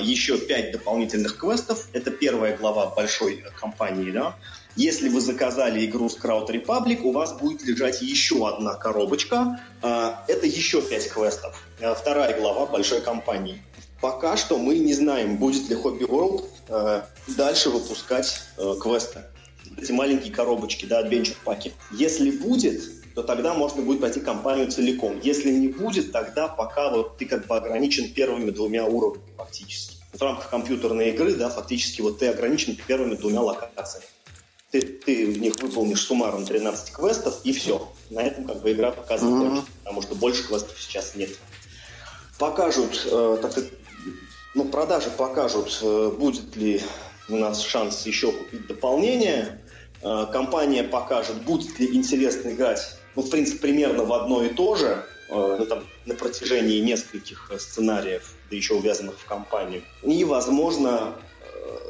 еще 0.00 0.38
пять 0.38 0.72
дополнительных 0.72 1.36
квестов. 1.36 1.88
Это 1.92 2.10
первая 2.10 2.56
глава 2.56 2.86
большой 2.86 3.44
компании, 3.60 4.10
да. 4.10 4.36
Если 4.74 5.10
вы 5.10 5.20
заказали 5.20 5.84
игру 5.84 6.08
с 6.08 6.16
Crowd 6.16 6.48
Republic, 6.48 7.02
у 7.02 7.12
вас 7.12 7.34
будет 7.34 7.62
лежать 7.66 8.00
еще 8.00 8.48
одна 8.48 8.72
коробочка. 8.72 9.60
Это 9.82 10.46
еще 10.46 10.80
пять 10.80 11.10
квестов. 11.10 11.62
Вторая 11.78 12.40
глава 12.40 12.64
большой 12.64 13.02
компании. 13.02 13.62
Пока 14.00 14.36
что 14.36 14.58
мы 14.58 14.78
не 14.78 14.92
знаем, 14.92 15.36
будет 15.36 15.68
ли 15.70 15.76
Hobby 15.76 16.06
World 16.06 16.44
э, 16.68 17.02
дальше 17.28 17.70
выпускать 17.70 18.42
э, 18.58 18.74
квесты. 18.80 19.24
Эти 19.76 19.92
маленькие 19.92 20.32
коробочки, 20.32 20.86
да, 20.86 21.02
adventure 21.02 21.36
паки. 21.44 21.72
Если 21.92 22.30
будет, 22.30 22.82
то 23.14 23.22
тогда 23.22 23.54
можно 23.54 23.82
будет 23.82 24.00
пройти 24.00 24.20
компанию 24.20 24.70
целиком. 24.70 25.20
Если 25.20 25.50
не 25.50 25.68
будет, 25.68 26.12
тогда 26.12 26.48
пока 26.48 26.90
вот 26.90 27.16
ты 27.16 27.24
как 27.24 27.46
бы 27.46 27.56
ограничен 27.56 28.12
первыми 28.12 28.50
двумя 28.50 28.84
уровнями 28.84 29.32
фактически. 29.36 29.96
В 30.12 30.20
рамках 30.20 30.50
компьютерной 30.50 31.10
игры, 31.10 31.34
да, 31.34 31.48
фактически 31.48 32.00
вот 32.02 32.18
ты 32.18 32.28
ограничен 32.28 32.76
первыми 32.86 33.14
двумя 33.14 33.40
локациями. 33.40 34.06
Ты, 34.70 34.82
ты 34.82 35.26
в 35.26 35.38
них 35.38 35.54
выполнишь 35.60 36.02
суммарно 36.02 36.44
13 36.44 36.92
квестов, 36.92 37.40
и 37.44 37.52
все. 37.52 37.88
На 38.10 38.20
этом 38.20 38.44
как 38.44 38.60
бы 38.60 38.72
игра 38.72 38.90
показывает 38.90 39.52
mm-hmm. 39.52 39.64
потому 39.78 40.02
что 40.02 40.14
больше 40.14 40.46
квестов 40.46 40.76
сейчас 40.78 41.14
нет. 41.14 41.30
Покажут, 42.38 43.06
э, 43.10 43.38
так 43.40 43.52
сказать, 43.52 43.70
ну, 44.54 44.64
продажи 44.66 45.10
покажут, 45.10 45.78
э, 45.82 46.12
будет 46.18 46.54
ли 46.56 46.82
у 47.28 47.36
нас 47.36 47.62
шанс 47.62 48.06
еще 48.06 48.32
купить 48.32 48.66
дополнение. 48.66 49.60
Э, 50.02 50.26
компания 50.32 50.84
покажет, 50.84 51.42
будет 51.42 51.78
ли 51.78 51.94
интересно 51.94 52.50
играть, 52.50 52.96
ну, 53.14 53.22
в 53.22 53.30
принципе, 53.30 53.60
примерно 53.60 54.04
в 54.04 54.12
одно 54.12 54.44
и 54.44 54.50
то 54.50 54.76
же, 54.76 55.04
э, 55.28 55.56
ну, 55.58 55.66
там, 55.66 55.84
на 56.04 56.14
протяжении 56.14 56.80
нескольких 56.80 57.50
сценариев, 57.58 58.34
да 58.50 58.56
еще 58.56 58.74
увязанных 58.74 59.18
в 59.18 59.24
компанию. 59.24 59.82
И, 60.02 60.24
возможно, 60.24 61.14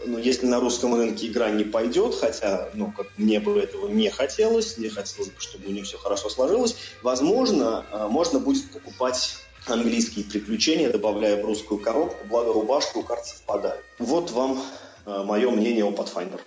ну, 0.07 0.18
если 0.18 0.47
на 0.47 0.61
русском 0.61 0.95
рынке 0.95 1.26
игра 1.26 1.51
не 1.51 1.64
пойдет, 1.64 2.14
хотя, 2.14 2.70
ну, 2.74 2.93
как 2.97 3.09
мне 3.18 3.41
бы 3.41 3.59
этого 3.59 3.89
не 3.89 4.09
хотелось, 4.09 4.78
не 4.78 4.89
хотелось 4.89 5.30
бы, 5.30 5.41
чтобы 5.41 5.68
у 5.68 5.72
них 5.72 5.84
все 5.84 5.99
хорошо 5.99 6.30
сложилось, 6.30 6.76
возможно, 7.03 7.84
можно 8.09 8.39
будет 8.39 8.70
покупать 8.70 9.37
английские 9.66 10.24
приключения, 10.24 10.91
добавляя 10.91 11.43
в 11.43 11.45
русскую 11.45 11.80
коробку, 11.80 12.24
благо 12.26 12.53
рубашка 12.53 12.99
у 12.99 13.03
карт 13.03 13.26
совпадает. 13.26 13.84
Вот 13.99 14.30
вам 14.30 14.59
э, 14.59 14.86
мое 15.07 15.50
мнение 15.50 15.84
о 15.84 15.92
Pathfinder. 15.92 16.40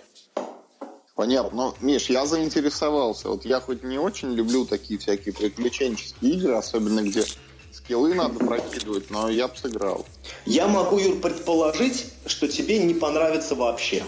Понятно. 1.14 1.56
Но, 1.56 1.74
Миш, 1.80 2.08
я 2.08 2.24
заинтересовался. 2.24 3.28
Вот 3.28 3.44
я 3.44 3.60
хоть 3.60 3.82
не 3.82 3.98
очень 3.98 4.32
люблю 4.32 4.64
такие 4.64 4.98
всякие 4.98 5.34
приключенческие 5.34 6.32
игры, 6.32 6.54
особенно 6.54 7.02
где 7.02 7.24
скиллы 7.72 8.14
надо 8.14 8.38
прокидывать, 8.38 9.10
но 9.10 9.28
я 9.28 9.48
бы 9.48 9.56
сыграл. 9.56 10.06
Я 10.46 10.66
могу, 10.66 10.98
Юр, 10.98 11.20
предположить, 11.20 12.06
что 12.26 12.48
тебе 12.48 12.78
не 12.78 12.94
понравится 12.94 13.54
вообще. 13.54 14.02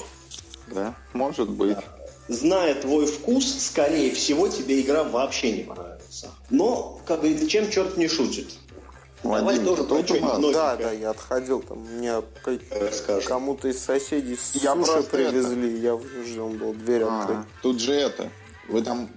Да, 0.68 0.94
может 1.12 1.50
быть. 1.50 1.76
Зная 2.28 2.74
твой 2.74 3.06
вкус, 3.06 3.44
скорее 3.44 4.12
всего, 4.12 4.48
тебе 4.48 4.80
игра 4.80 5.04
вообще 5.04 5.52
не 5.52 5.64
понравится. 5.64 6.30
Но, 6.50 7.00
как 7.04 7.20
говорится, 7.20 7.48
чем 7.48 7.70
черт 7.70 7.96
не 7.96 8.08
шутит. 8.08 8.52
Давай 9.22 9.58
тоже 9.58 9.84
про 9.84 10.02
что 10.04 10.52
Да, 10.52 10.76
да, 10.76 10.92
я 10.92 11.10
отходил, 11.10 11.62
там 11.62 11.78
мне 11.78 12.22
кому-то 13.26 13.68
из 13.68 13.82
соседей 13.82 14.38
я 14.54 14.74
суши 14.74 15.02
привезли, 15.04 15.74
это. 15.74 15.82
я 15.82 15.94
вынужден 15.94 16.58
был 16.58 16.74
дверь 16.74 17.02
а, 17.04 17.20
открыть. 17.20 17.46
Тут 17.62 17.80
же 17.80 17.92
это, 17.92 18.30
вы 18.68 18.82
там 18.82 19.08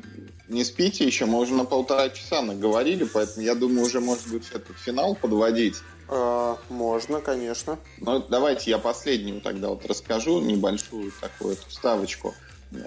не 0.47 0.63
спите 0.63 1.05
еще, 1.05 1.25
мы 1.25 1.39
уже 1.39 1.53
на 1.53 1.65
полтора 1.65 2.09
часа 2.09 2.41
наговорили, 2.41 3.03
поэтому 3.03 3.45
я 3.45 3.55
думаю, 3.55 3.85
уже 3.85 3.99
может 3.99 4.27
быть 4.27 4.45
этот 4.53 4.77
финал 4.77 5.15
подводить. 5.15 5.75
А, 6.07 6.57
можно, 6.69 7.19
конечно. 7.19 7.79
Ну, 7.97 8.23
давайте 8.29 8.69
я 8.69 8.77
последнюю 8.77 9.41
тогда 9.41 9.69
вот 9.69 9.85
расскажу, 9.85 10.39
небольшую 10.41 11.11
такую 11.19 11.57
вставочку. 11.67 12.35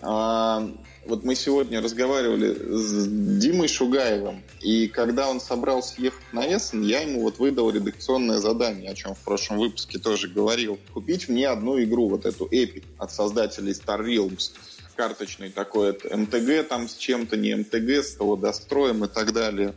А, 0.03 0.71
вот 1.07 1.25
мы 1.25 1.35
сегодня 1.35 1.81
разговаривали 1.81 2.55
с 2.55 3.07
Димой 3.39 3.69
Шугаевым, 3.69 4.43
и 4.61 4.89
когда 4.89 5.29
он 5.29 5.41
собрался 5.41 5.95
ехать 5.99 6.33
на 6.33 6.47
Эссен, 6.47 6.83
я 6.83 7.01
ему 7.01 7.23
вот 7.23 7.39
выдал 7.39 7.71
редакционное 7.71 8.39
задание, 8.39 8.91
о 8.91 8.95
чем 8.95 9.15
в 9.15 9.21
прошлом 9.21 9.59
выпуске 9.59 9.99
тоже 9.99 10.29
говорил. 10.29 10.79
Купить 10.93 11.29
мне 11.29 11.49
одну 11.49 11.83
игру, 11.83 12.09
вот 12.09 12.27
эту 12.27 12.47
Epic 12.47 12.85
от 12.99 13.13
создателей 13.13 13.73
Star 13.73 14.05
Realms 14.05 14.53
карточный 14.99 15.51
такой, 15.51 15.91
это 15.91 16.15
МТГ 16.17 16.69
там 16.69 16.89
с 16.89 16.97
чем-то, 16.97 17.37
не 17.37 17.55
МТГ, 17.55 18.05
с 18.05 18.17
того 18.17 18.35
достроем 18.35 19.05
и 19.05 19.09
так 19.09 19.33
далее. 19.33 19.75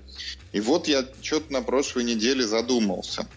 И 0.51 0.59
вот 0.59 0.87
я 0.87 1.05
что-то 1.21 1.53
на 1.53 1.61
прошлой 1.61 2.03
неделе 2.03 2.43
задумался. 2.43 3.27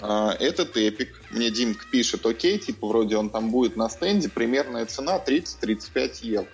А, 0.00 0.34
этот 0.38 0.76
эпик, 0.76 1.20
мне 1.30 1.50
Димка 1.50 1.84
пишет, 1.90 2.24
окей, 2.24 2.58
типа 2.58 2.86
вроде 2.86 3.16
он 3.16 3.30
там 3.30 3.50
будет 3.50 3.76
на 3.76 3.88
стенде, 3.88 4.28
примерная 4.28 4.86
цена 4.86 5.22
30-35 5.24 6.18
евро. 6.22 6.48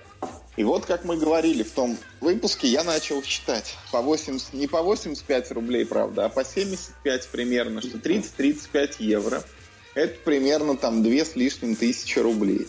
И 0.56 0.62
вот, 0.62 0.86
как 0.86 1.04
мы 1.04 1.16
говорили 1.16 1.62
в 1.64 1.72
том 1.72 1.98
выпуске, 2.20 2.68
я 2.68 2.84
начал 2.84 3.22
считать 3.22 3.76
по 3.90 4.00
80, 4.00 4.54
не 4.54 4.68
по 4.68 4.82
85 4.82 5.50
рублей, 5.52 5.84
правда, 5.84 6.26
а 6.26 6.28
по 6.28 6.44
75 6.44 7.28
примерно, 7.28 7.80
что 7.80 7.98
30-35 7.98 8.96
евро. 9.00 9.42
Это 9.94 10.18
примерно 10.24 10.76
там 10.76 11.02
2 11.02 11.12
с 11.12 11.36
лишним 11.36 11.76
тысячи 11.76 12.18
рублей. 12.18 12.68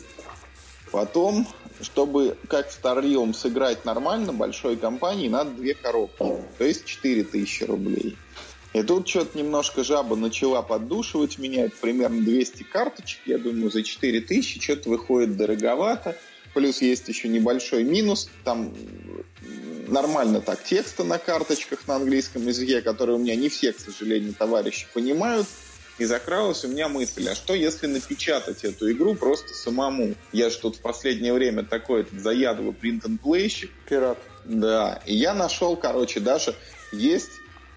Потом, 0.92 1.48
чтобы 1.82 2.38
как 2.48 2.70
в 2.70 2.74
Старьем 2.74 3.34
сыграть 3.34 3.86
нормально 3.86 4.34
большой 4.34 4.78
компании, 4.78 5.28
надо 5.28 5.52
две 5.52 5.74
коробки, 5.74 6.18
то 6.58 6.64
есть 6.64 6.86
4 6.86 7.24
тысячи 7.24 7.64
рублей. 7.64 8.18
И 8.76 8.84
тут 8.84 9.08
что-то 9.08 9.38
немножко 9.38 9.86
жаба 9.86 10.18
начала 10.18 10.62
поддушивать 10.62 11.38
меня. 11.38 11.68
Это 11.68 11.78
примерно 11.80 12.22
200 12.22 12.64
карточек. 12.64 13.22
Я 13.26 13.38
думаю, 13.38 13.72
за 13.72 13.84
4000 13.84 14.62
что-то 14.62 14.90
выходит 14.90 15.38
дороговато. 15.38 16.18
Плюс 16.54 16.82
есть 16.82 17.08
еще 17.08 17.30
небольшой 17.30 17.86
минус. 17.86 18.30
Там 18.44 18.74
нормально 19.88 20.42
так 20.42 20.62
текста 20.62 21.06
на 21.06 21.20
карточках 21.20 21.88
на 21.88 21.96
английском 21.96 22.46
языке, 22.46 22.82
которые 22.82 23.16
у 23.16 23.20
меня 23.20 23.38
не 23.38 23.48
все, 23.48 23.72
к 23.72 23.80
сожалению, 23.80 24.34
товарищи 24.34 24.88
понимают. 24.94 25.48
И 25.98 26.04
закралась 26.04 26.66
у 26.66 26.68
меня 26.68 26.90
мысль, 26.90 27.30
а 27.30 27.36
что 27.36 27.54
если 27.54 27.88
напечатать 27.88 28.66
эту 28.66 28.92
игру 28.92 29.16
просто 29.16 29.54
самому? 29.54 30.16
Я 30.34 30.50
же 30.50 30.58
тут 30.58 30.76
в 30.76 30.82
последнее 30.82 31.32
время 31.32 31.64
такой 31.64 32.02
этот 32.02 32.20
заядлый 32.20 32.74
принт-н-плейщик. 32.74 33.72
Пират. 33.88 34.18
Да, 34.44 35.02
и 35.06 35.16
я 35.16 35.34
нашел, 35.34 35.78
короче, 35.78 36.20
даже 36.20 36.54
есть 36.92 37.32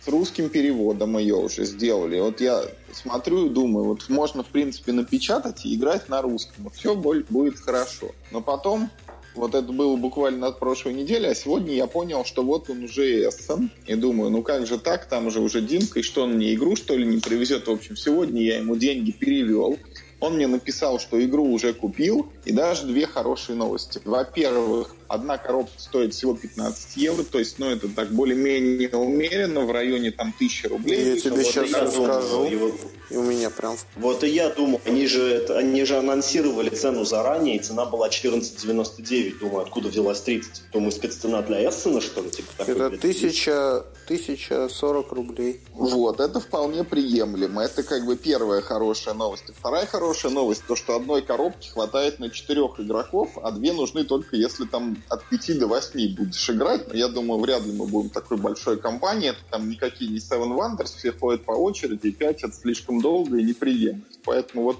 русским 0.09 0.48
переводом 0.48 1.18
ее 1.18 1.36
уже 1.36 1.64
сделали. 1.64 2.20
Вот 2.20 2.40
я 2.40 2.62
смотрю 2.93 3.47
и 3.47 3.48
думаю, 3.51 3.86
вот 3.86 4.09
можно, 4.09 4.43
в 4.43 4.48
принципе, 4.48 4.93
напечатать 4.93 5.64
и 5.64 5.74
играть 5.74 6.09
на 6.09 6.22
русском. 6.22 6.70
Все 6.70 6.94
будет 6.94 7.60
хорошо. 7.60 8.12
Но 8.30 8.40
потом, 8.40 8.90
вот 9.35 9.55
это 9.55 9.72
было 9.72 9.97
буквально 9.97 10.48
от 10.48 10.59
прошлой 10.59 10.94
недели, 10.94 11.26
а 11.26 11.35
сегодня 11.35 11.74
я 11.74 11.86
понял, 11.86 12.24
что 12.24 12.43
вот 12.43 12.68
он 12.70 12.85
уже 12.85 13.28
Эссен. 13.28 13.70
И 13.86 13.94
думаю, 13.94 14.30
ну 14.30 14.43
как 14.43 14.66
же 14.66 14.78
так, 14.78 15.06
там 15.06 15.30
же 15.30 15.40
уже 15.40 15.60
Димка, 15.60 16.01
и 16.01 16.02
что 16.02 16.24
он 16.24 16.35
мне 16.35 16.55
игру, 16.55 16.76
что 16.76 16.97
ли, 16.97 17.06
не 17.06 17.20
привезет? 17.20 17.66
В 17.66 17.70
общем, 17.70 17.97
сегодня 17.97 18.43
я 18.43 18.59
ему 18.59 18.76
деньги 18.76 19.10
перевел. 19.10 19.78
Он 20.20 20.35
мне 20.35 20.48
написал, 20.48 20.98
что 20.98 21.22
игру 21.24 21.44
уже 21.52 21.72
купил, 21.72 22.32
и 22.44 22.52
даже 22.52 22.86
две 22.86 23.06
хорошие 23.06 23.55
новости. 23.55 24.01
Во-первых, 24.05 24.94
одна 25.09 25.39
коробка 25.39 25.72
стоит 25.78 26.14
всего 26.14 26.35
15 26.35 26.97
евро, 26.97 27.24
то 27.24 27.39
есть, 27.39 27.59
ну, 27.59 27.66
это 27.70 27.89
так 27.89 28.10
более-менее 28.12 28.90
умеренно, 28.90 29.60
в 29.62 29.70
районе 29.72 30.10
там 30.10 30.32
1000 30.36 30.68
рублей. 30.68 31.14
Я 31.14 31.20
тебе 31.20 31.30
вот 31.32 31.47
сейчас 31.47 31.70
я 31.70 31.85
думаю, 31.86 32.09
расскажу. 32.09 32.44
его- 32.44 32.70
И 33.10 33.16
у 33.16 33.22
меня 33.22 33.48
прям... 33.48 33.76
Вот 33.97 34.22
и 34.22 34.28
я 34.28 34.51
думаю, 34.51 34.80
они 34.85 35.06
же, 35.06 35.22
это- 35.26 35.56
они 35.56 35.82
же 35.85 35.97
анонсировали 35.97 36.68
цену 36.68 37.05
заранее, 37.06 37.56
и 37.56 37.59
цена 37.59 37.86
была 37.86 38.09
14,99. 38.10 39.39
Думаю, 39.39 39.62
откуда 39.62 39.89
взялась 39.89 40.20
30? 40.20 40.62
Думаю, 40.72 40.93
спеццена 40.93 41.43
для 41.43 41.68
Эссена, 41.68 42.01
что 42.02 42.20
ли? 42.20 42.30
Типа, 42.30 42.48
такой, 42.59 42.74
Это 42.74 42.89
блядь, 42.90 43.01
тысяча, 43.01 43.86
тысяча 44.06 44.68
сорок 44.68 45.12
рублей. 45.12 45.60
Вот, 45.72 46.20
это 46.20 46.39
вполне 46.40 46.85
приемлемо. 46.85 47.62
Это 47.62 47.82
как 47.82 48.05
бы 48.05 48.16
первая 48.16 48.60
хорошая 48.60 49.14
новость. 49.14 49.44
И 49.48 49.52
вторая 49.52 49.86
хорошая 49.86 50.30
новость, 50.32 50.64
то, 50.68 50.76
что 50.76 50.94
одной 50.94 51.22
коробки 51.22 51.68
хватает 51.68 52.18
на 52.18 52.28
четырех 52.28 52.78
игроков, 52.78 53.30
а 53.43 53.51
две 53.52 53.72
нужны 53.72 54.05
только 54.05 54.36
если 54.36 54.66
там 54.66 54.98
от 55.09 55.25
5 55.29 55.59
до 55.59 55.66
8 55.66 56.15
будешь 56.16 56.51
играть. 56.51 56.89
Но 56.89 56.95
я 56.95 57.09
думаю, 57.09 57.41
вряд 57.41 57.65
ли 57.65 57.73
мы 57.73 57.87
будем 57.87 58.11
такой 58.11 58.37
большой 58.37 58.79
компанией. 58.79 59.31
Это 59.31 59.41
там 59.51 59.69
никакие 59.69 60.11
не 60.11 60.19
Seven 60.19 60.57
Wonders, 60.57 60.97
все 60.97 61.12
ходят 61.12 61.45
по 61.45 61.53
очереди, 61.53 62.09
и 62.09 62.12
5 62.12 62.45
это 62.45 62.53
слишком 62.53 63.01
долго 63.01 63.39
и 63.39 63.43
неприемлемо. 63.45 64.03
Поэтому 64.25 64.62
вот 64.65 64.79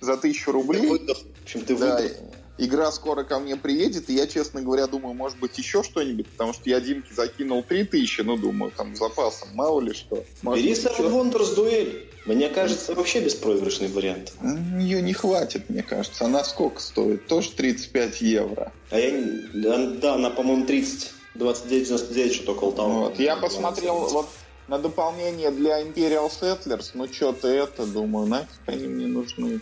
за 0.00 0.16
тысячу 0.16 0.46
Ты 0.46 0.52
рублей... 0.52 0.86
выдох. 0.88 1.18
В 1.18 1.42
общем, 1.44 1.60
ты 1.64 1.76
Да, 1.76 1.96
выдох. 1.96 2.12
игра 2.58 2.92
скоро 2.92 3.24
ко 3.24 3.38
мне 3.38 3.56
приедет, 3.56 4.08
и 4.10 4.14
я, 4.14 4.26
честно 4.26 4.62
говоря, 4.62 4.86
думаю, 4.86 5.14
может 5.14 5.38
быть, 5.38 5.56
еще 5.58 5.82
что-нибудь, 5.82 6.28
потому 6.28 6.52
что 6.52 6.68
я 6.70 6.80
Димке 6.80 7.14
закинул 7.14 7.62
3000, 7.62 8.20
ну, 8.22 8.36
думаю, 8.36 8.72
там, 8.76 8.94
с 8.94 8.98
запасом, 8.98 9.48
мало 9.54 9.80
ли 9.80 9.92
что. 9.92 10.24
Может 10.42 10.64
Бери 10.64 10.74
Seven 10.74 11.10
Wonders 11.10 11.54
дуэль. 11.54 12.10
Мне 12.26 12.48
кажется, 12.48 12.94
вообще 12.94 13.20
беспроигрышный 13.20 13.88
вариант. 13.88 14.32
Ее 14.78 15.02
не 15.02 15.12
хватит, 15.12 15.68
мне 15.68 15.82
кажется. 15.82 16.24
Она 16.24 16.42
сколько 16.42 16.80
стоит? 16.80 17.26
Тоже 17.26 17.50
35 17.50 18.20
евро. 18.22 18.72
А 18.90 18.98
я. 18.98 19.12
Да, 19.52 19.86
да, 20.00 20.14
она, 20.14 20.30
по-моему, 20.30 20.64
30. 20.64 21.12
29,99, 21.34 22.32
что-то 22.32 22.52
около 22.52 22.72
того. 22.72 23.00
Вот. 23.00 23.18
Я 23.18 23.36
посмотрел 23.36 23.96
вот 24.06 24.28
на 24.68 24.78
дополнение 24.78 25.50
для 25.50 25.82
Imperial 25.82 26.30
Settlers, 26.30 26.90
ну, 26.94 27.12
что-то 27.12 27.48
это, 27.48 27.84
думаю, 27.86 28.26
нафиг 28.28 28.48
они 28.66 28.86
мне 28.86 29.06
нужны. 29.06 29.60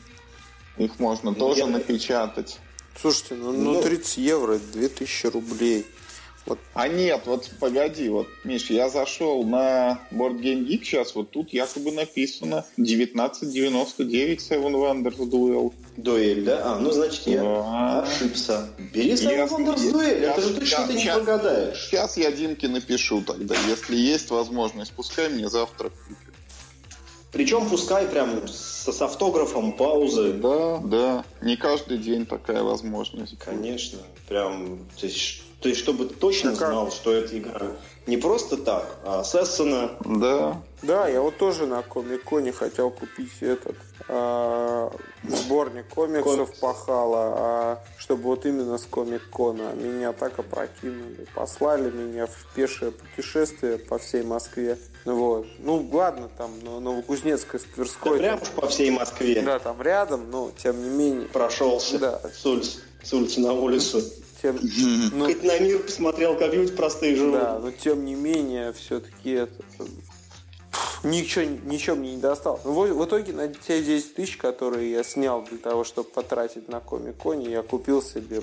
Их 0.76 0.98
можно 0.98 1.34
тоже 1.34 1.60
я- 1.60 1.66
напечатать. 1.66 2.58
Слушайте, 3.00 3.36
ну, 3.36 3.52
ну 3.52 3.72
Ну. 3.74 3.82
30 3.82 4.18
евро, 4.18 4.52
это 4.54 4.66
2000 4.72 5.26
рублей. 5.28 5.86
Вот 6.44 6.58
А 6.74 6.88
нет, 6.88 7.22
вот 7.26 7.48
погоди, 7.60 8.08
вот, 8.08 8.26
Миш, 8.42 8.68
я 8.70 8.88
зашел 8.88 9.44
на 9.44 10.00
Board 10.10 10.40
Game 10.40 10.66
Geek 10.66 10.82
сейчас, 10.82 11.14
вот 11.14 11.30
тут 11.30 11.52
якобы 11.52 11.92
написано 11.92 12.64
1999 12.76 14.40
Seven 14.40 14.72
Wonders 14.72 15.18
Duel. 15.18 15.72
Дуэль, 15.96 16.42
да? 16.44 16.62
А, 16.64 16.78
ну, 16.78 16.90
значит, 16.90 17.26
я 17.26 17.42
Да. 17.42 18.02
ошибся. 18.02 18.70
Бери 18.92 19.12
Seven 19.12 19.48
Wonders 19.48 20.02
я- 20.02 20.30
Это 20.32 20.40
же 20.40 20.54
точно 20.54 20.86
ты 20.88 20.94
не 20.94 21.04
прогадаешь. 21.04 21.86
Сейчас 21.88 22.16
я 22.16 22.32
Димке 22.32 22.66
напишу 22.68 23.22
тогда, 23.22 23.54
если 23.68 23.94
есть 23.96 24.30
возможность, 24.30 24.92
пускай 24.92 25.28
мне 25.28 25.48
завтра 25.48 25.90
купит. 25.90 26.18
Причем 27.30 27.68
пускай 27.68 28.06
прям 28.06 28.46
с, 28.48 28.90
с 28.92 29.00
автографом, 29.02 29.72
паузы. 29.72 30.32
Да, 30.34 30.78
да, 30.84 31.24
не 31.40 31.56
каждый 31.56 31.98
день 31.98 32.26
такая 32.26 32.62
возможность. 32.62 33.38
Конечно. 33.38 34.00
Прям, 34.28 34.80
то 34.98 35.06
есть, 35.06 35.42
то 35.62 35.68
есть 35.68 35.80
чтобы 35.80 36.06
ты 36.06 36.14
точно 36.14 36.50
А 36.52 36.56
как? 36.56 36.68
знал, 36.70 36.90
что 36.90 37.12
эта 37.12 37.38
игра 37.38 37.68
не 38.06 38.16
просто 38.16 38.56
так, 38.56 38.84
а 39.04 39.22
Сессона. 39.22 39.92
Да, 40.04 40.60
Да, 40.82 41.06
я 41.06 41.20
вот 41.22 41.38
тоже 41.38 41.66
на 41.66 41.82
Комик-Коне 41.82 42.50
хотел 42.52 42.90
купить 42.90 43.30
этот 43.40 43.76
а, 44.08 44.90
сборник 45.22 45.86
комиксов 45.88 46.34
Комикс. 46.48 46.58
пахала, 46.58 47.18
а 47.36 47.84
чтобы 47.98 48.24
вот 48.24 48.44
именно 48.44 48.76
с 48.76 48.86
Комик-Кона 48.86 49.74
меня 49.74 50.12
так 50.12 50.36
опрокинули, 50.40 51.28
послали 51.34 51.90
меня 51.92 52.26
в 52.26 52.54
пешее 52.56 52.90
путешествие 52.90 53.78
по 53.78 53.98
всей 53.98 54.24
Москве. 54.24 54.76
Вот. 55.04 55.46
Ну, 55.60 55.88
ладно, 55.92 56.28
там 56.36 56.50
но 56.62 56.80
Новокузнецкая 56.80 57.60
с 57.60 57.64
Да 57.64 57.70
Тверской. 57.74 58.18
прям 58.18 58.38
там- 58.40 58.42
уж 58.42 58.48
по 58.60 58.66
всей 58.66 58.90
Москве 58.90 59.42
да, 59.42 59.60
там 59.60 59.80
рядом, 59.80 60.28
но 60.28 60.50
тем 60.60 60.82
не 60.82 60.90
менее. 60.90 61.28
прошелся 61.28 61.98
Да. 62.00 62.20
с, 62.34 62.44
улицы, 62.44 62.80
с 63.04 63.12
улицы 63.12 63.40
на 63.40 63.52
улицу. 63.52 64.02
Тем, 64.42 64.58
ну, 65.12 65.26
Хоть 65.26 65.44
на 65.44 65.58
мир 65.60 65.78
посмотрел, 65.78 66.36
как 66.36 66.52
люди 66.52 66.72
простые 66.72 67.14
живут. 67.14 67.34
Да, 67.34 67.58
но 67.60 67.70
тем 67.70 68.04
не 68.04 68.16
менее, 68.16 68.72
все-таки 68.72 69.30
это... 69.30 69.62
Ничего, 71.04 71.44
ничего 71.44 71.96
мне 71.96 72.16
не 72.16 72.20
достал. 72.20 72.60
Ну, 72.64 72.72
в, 72.72 72.92
в 72.92 73.04
итоге 73.04 73.32
на 73.32 73.48
те 73.48 73.82
10 73.82 74.14
тысяч, 74.14 74.36
которые 74.36 74.90
я 74.90 75.04
снял 75.04 75.44
для 75.44 75.58
того, 75.58 75.84
чтобы 75.84 76.08
потратить 76.08 76.68
на 76.68 76.80
Комик-Коне, 76.80 77.50
я 77.50 77.62
купил 77.62 78.02
себе 78.02 78.42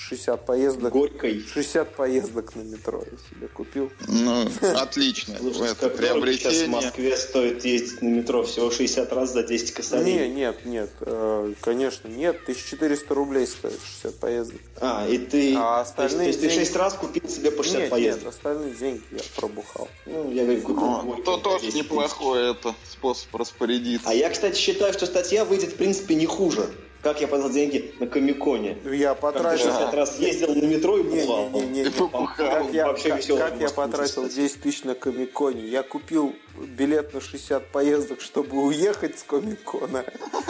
60 0.00 0.46
поездок. 0.46 0.92
Горькой. 0.92 1.44
60 1.52 1.94
поездок 1.94 2.54
на 2.56 2.62
метро 2.62 3.02
я 3.04 3.18
себе 3.18 3.48
купил. 3.48 3.92
ну, 4.08 4.48
отлично. 4.76 5.34
Это 5.34 5.42
как 5.42 5.50
дорого 5.50 5.72
сейчас 5.74 5.92
в 5.92 5.96
приобретение. 5.96 6.68
Москве 6.68 7.16
стоит 7.16 7.64
ездить 7.64 8.02
на 8.02 8.08
метро 8.08 8.42
всего 8.44 8.70
60 8.70 9.12
раз 9.12 9.32
за 9.32 9.42
10 9.42 9.68
Не, 9.68 9.72
косарей. 9.74 10.28
нет, 10.28 10.64
нет, 10.64 10.90
э, 11.00 11.52
конечно, 11.60 12.08
нет. 12.08 12.40
1400 12.42 13.14
рублей 13.14 13.46
стоит 13.46 13.78
60 14.00 14.14
поездок. 14.18 14.60
А, 14.80 15.06
и 15.08 15.18
ты... 15.18 15.54
А 15.56 15.80
остальные 15.82 16.18
то 16.18 16.26
есть 16.28 16.40
ты 16.40 16.48
деньги- 16.48 16.60
6 16.64 16.76
раз 16.76 16.94
купил 16.94 17.28
себе 17.28 17.50
по 17.50 17.62
60 17.62 17.80
Нет, 17.82 17.90
поездок? 17.90 18.24
нет, 18.24 18.34
остальные 18.34 18.74
деньги 18.74 19.02
я 19.12 19.18
пробухал. 19.36 19.88
Ну, 20.06 20.32
я 20.32 20.44
говорю, 20.44 20.62
купил 20.62 21.02
Горький 21.02 21.22
то 21.24 21.36
тоже 21.36 21.64
10 21.66 21.72
тысяч. 21.74 21.84
неплохой 21.84 22.50
это 22.52 22.74
способ 22.90 23.34
распорядиться. 23.36 24.08
А 24.08 24.14
я, 24.14 24.30
кстати, 24.30 24.56
считаю, 24.58 24.92
что 24.94 25.06
статья 25.06 25.44
выйдет, 25.44 25.72
в 25.72 25.76
принципе, 25.76 26.14
не 26.14 26.26
хуже. 26.26 26.68
Как 27.02 27.18
я 27.22 27.28
потратил 27.28 27.54
деньги 27.54 27.94
на 27.98 28.06
Комиконе. 28.06 28.76
Я 28.84 29.10
Как 29.10 29.20
потратил... 29.20 29.70
60 29.70 29.94
раз 29.94 30.18
ездил 30.18 30.54
на 30.54 30.64
метро 30.66 30.98
и 30.98 31.02
бывал. 31.02 31.48
не, 31.50 31.60
не, 31.62 31.82
не. 31.84 31.90
Как 32.36 32.72
я, 32.74 32.86
Вообще 32.88 33.08
как- 33.10 33.38
как 33.38 33.60
я 33.60 33.70
потратил 33.70 34.24
кстати. 34.28 34.34
10 34.34 34.60
тысяч 34.62 34.84
на 34.84 34.94
Комиконе? 34.94 35.66
Я 35.66 35.82
купил 35.82 36.34
билет 36.58 37.14
на 37.14 37.20
60 37.22 37.66
поездок, 37.68 38.20
чтобы 38.20 38.62
уехать 38.64 39.18
с 39.18 39.22
Комикона, 39.22 40.04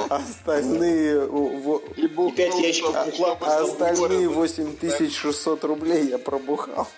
а 0.08 0.16
остальные, 0.28 1.24
И, 1.96 2.06
бухнул, 2.08 2.32
пять 2.32 2.58
ящиков 2.58 2.96
чтобы- 2.96 3.10
бухла 3.36 3.56
остальные 3.58 4.26
город. 4.28 4.36
8600 4.36 5.64
рублей 5.64 6.08
я 6.08 6.18
пробухал. 6.18 6.88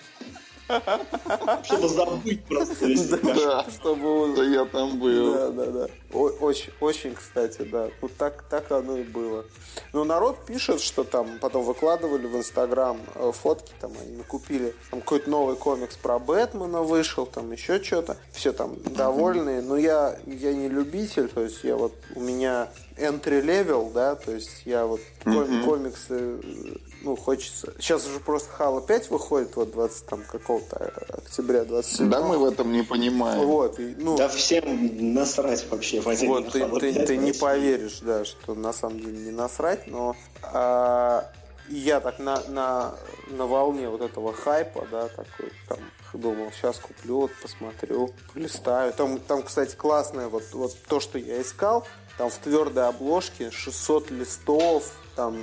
Чтобы 1.63 1.87
забыть 1.89 2.45
просто 2.45 2.85
весь. 2.85 3.07
Да, 3.07 3.65
Чтобы... 3.79 4.45
я 4.45 4.65
там 4.65 4.99
был. 4.99 5.33
Да, 5.33 5.49
да, 5.49 5.65
да. 5.65 5.87
Очень, 6.11 6.71
очень, 6.79 7.15
кстати, 7.15 7.63
да. 7.63 7.89
Вот 8.01 8.15
так, 8.17 8.43
так 8.49 8.71
оно 8.71 8.97
и 8.97 9.03
было. 9.03 9.45
Но 9.93 10.03
народ 10.03 10.45
пишет, 10.45 10.81
что 10.81 11.03
там 11.03 11.39
потом 11.39 11.63
выкладывали 11.63 12.27
в 12.27 12.35
Инстаграм 12.37 12.99
э, 13.15 13.31
фотки, 13.33 13.73
там 13.79 13.91
они 14.01 14.17
накупили, 14.17 14.75
там 14.91 15.01
какой-то 15.01 15.29
новый 15.29 15.55
комикс 15.55 15.95
про 15.95 16.19
Бэтмена 16.19 16.81
вышел, 16.81 17.25
там 17.25 17.51
еще 17.51 17.81
что-то. 17.83 18.17
Все 18.31 18.53
там 18.53 18.75
довольные. 18.83 19.61
Но 19.61 19.77
я, 19.77 20.17
я 20.25 20.53
не 20.53 20.69
любитель, 20.69 21.27
то 21.27 21.41
есть 21.41 21.63
я 21.63 21.75
вот, 21.75 21.93
у 22.15 22.19
меня 22.21 22.69
entry 22.97 23.43
level, 23.43 23.91
да, 23.91 24.15
то 24.15 24.31
есть 24.31 24.63
я 24.65 24.85
вот 24.85 25.01
ком- 25.23 25.63
комиксы, 25.63 26.39
э, 26.43 26.75
ну, 27.03 27.15
хочется. 27.15 27.73
Сейчас 27.79 28.07
уже 28.07 28.19
просто 28.19 28.49
Хала 28.51 28.81
5 28.81 29.09
выходит, 29.09 29.55
вот 29.55 29.71
20 29.71 30.05
там 30.05 30.23
какого-то 30.23 30.77
э, 30.79 31.17
октября 31.17 31.65
27 31.65 32.09
Да 32.09 32.21
мы 32.21 32.37
в 32.37 32.45
этом 32.45 32.71
не 32.71 32.83
понимаем. 32.83 33.45
Вот, 33.45 33.79
и, 33.79 33.95
ну, 33.97 34.17
Да 34.17 34.29
всем 34.29 35.13
насрать 35.13 35.65
вообще 35.69 35.99
вот, 36.01 36.51
ты, 36.51 36.59
Halo 36.59 36.79
ты- 36.79 36.93
5 36.93 37.07
ты 37.07 37.17
не 37.17 37.33
поверишь, 37.33 37.99
да, 38.01 38.25
что 38.25 38.55
на 38.55 38.73
самом 38.73 38.99
деле 38.99 39.17
не 39.17 39.31
насрать, 39.31 39.87
но 39.87 40.15
а, 40.41 41.29
я 41.69 41.99
так 41.99 42.19
на, 42.19 42.41
на, 42.47 42.95
на 43.27 43.45
волне 43.45 43.89
вот 43.89 44.01
этого 44.01 44.33
хайпа, 44.33 44.87
да, 44.89 45.09
такой, 45.09 45.51
там, 45.67 45.79
думал, 46.13 46.51
сейчас 46.51 46.77
куплю, 46.77 47.21
вот, 47.21 47.31
посмотрю, 47.41 48.11
полистаю. 48.33 48.93
Там, 48.93 49.19
там, 49.19 49.43
кстати, 49.43 49.75
классное, 49.75 50.27
вот, 50.27 50.43
вот 50.53 50.75
то, 50.87 50.99
что 50.99 51.17
я 51.17 51.41
искал, 51.41 51.85
там 52.17 52.29
в 52.29 52.37
твердой 52.37 52.87
обложке 52.87 53.51
600 53.51 54.11
листов, 54.11 54.91
там, 55.15 55.35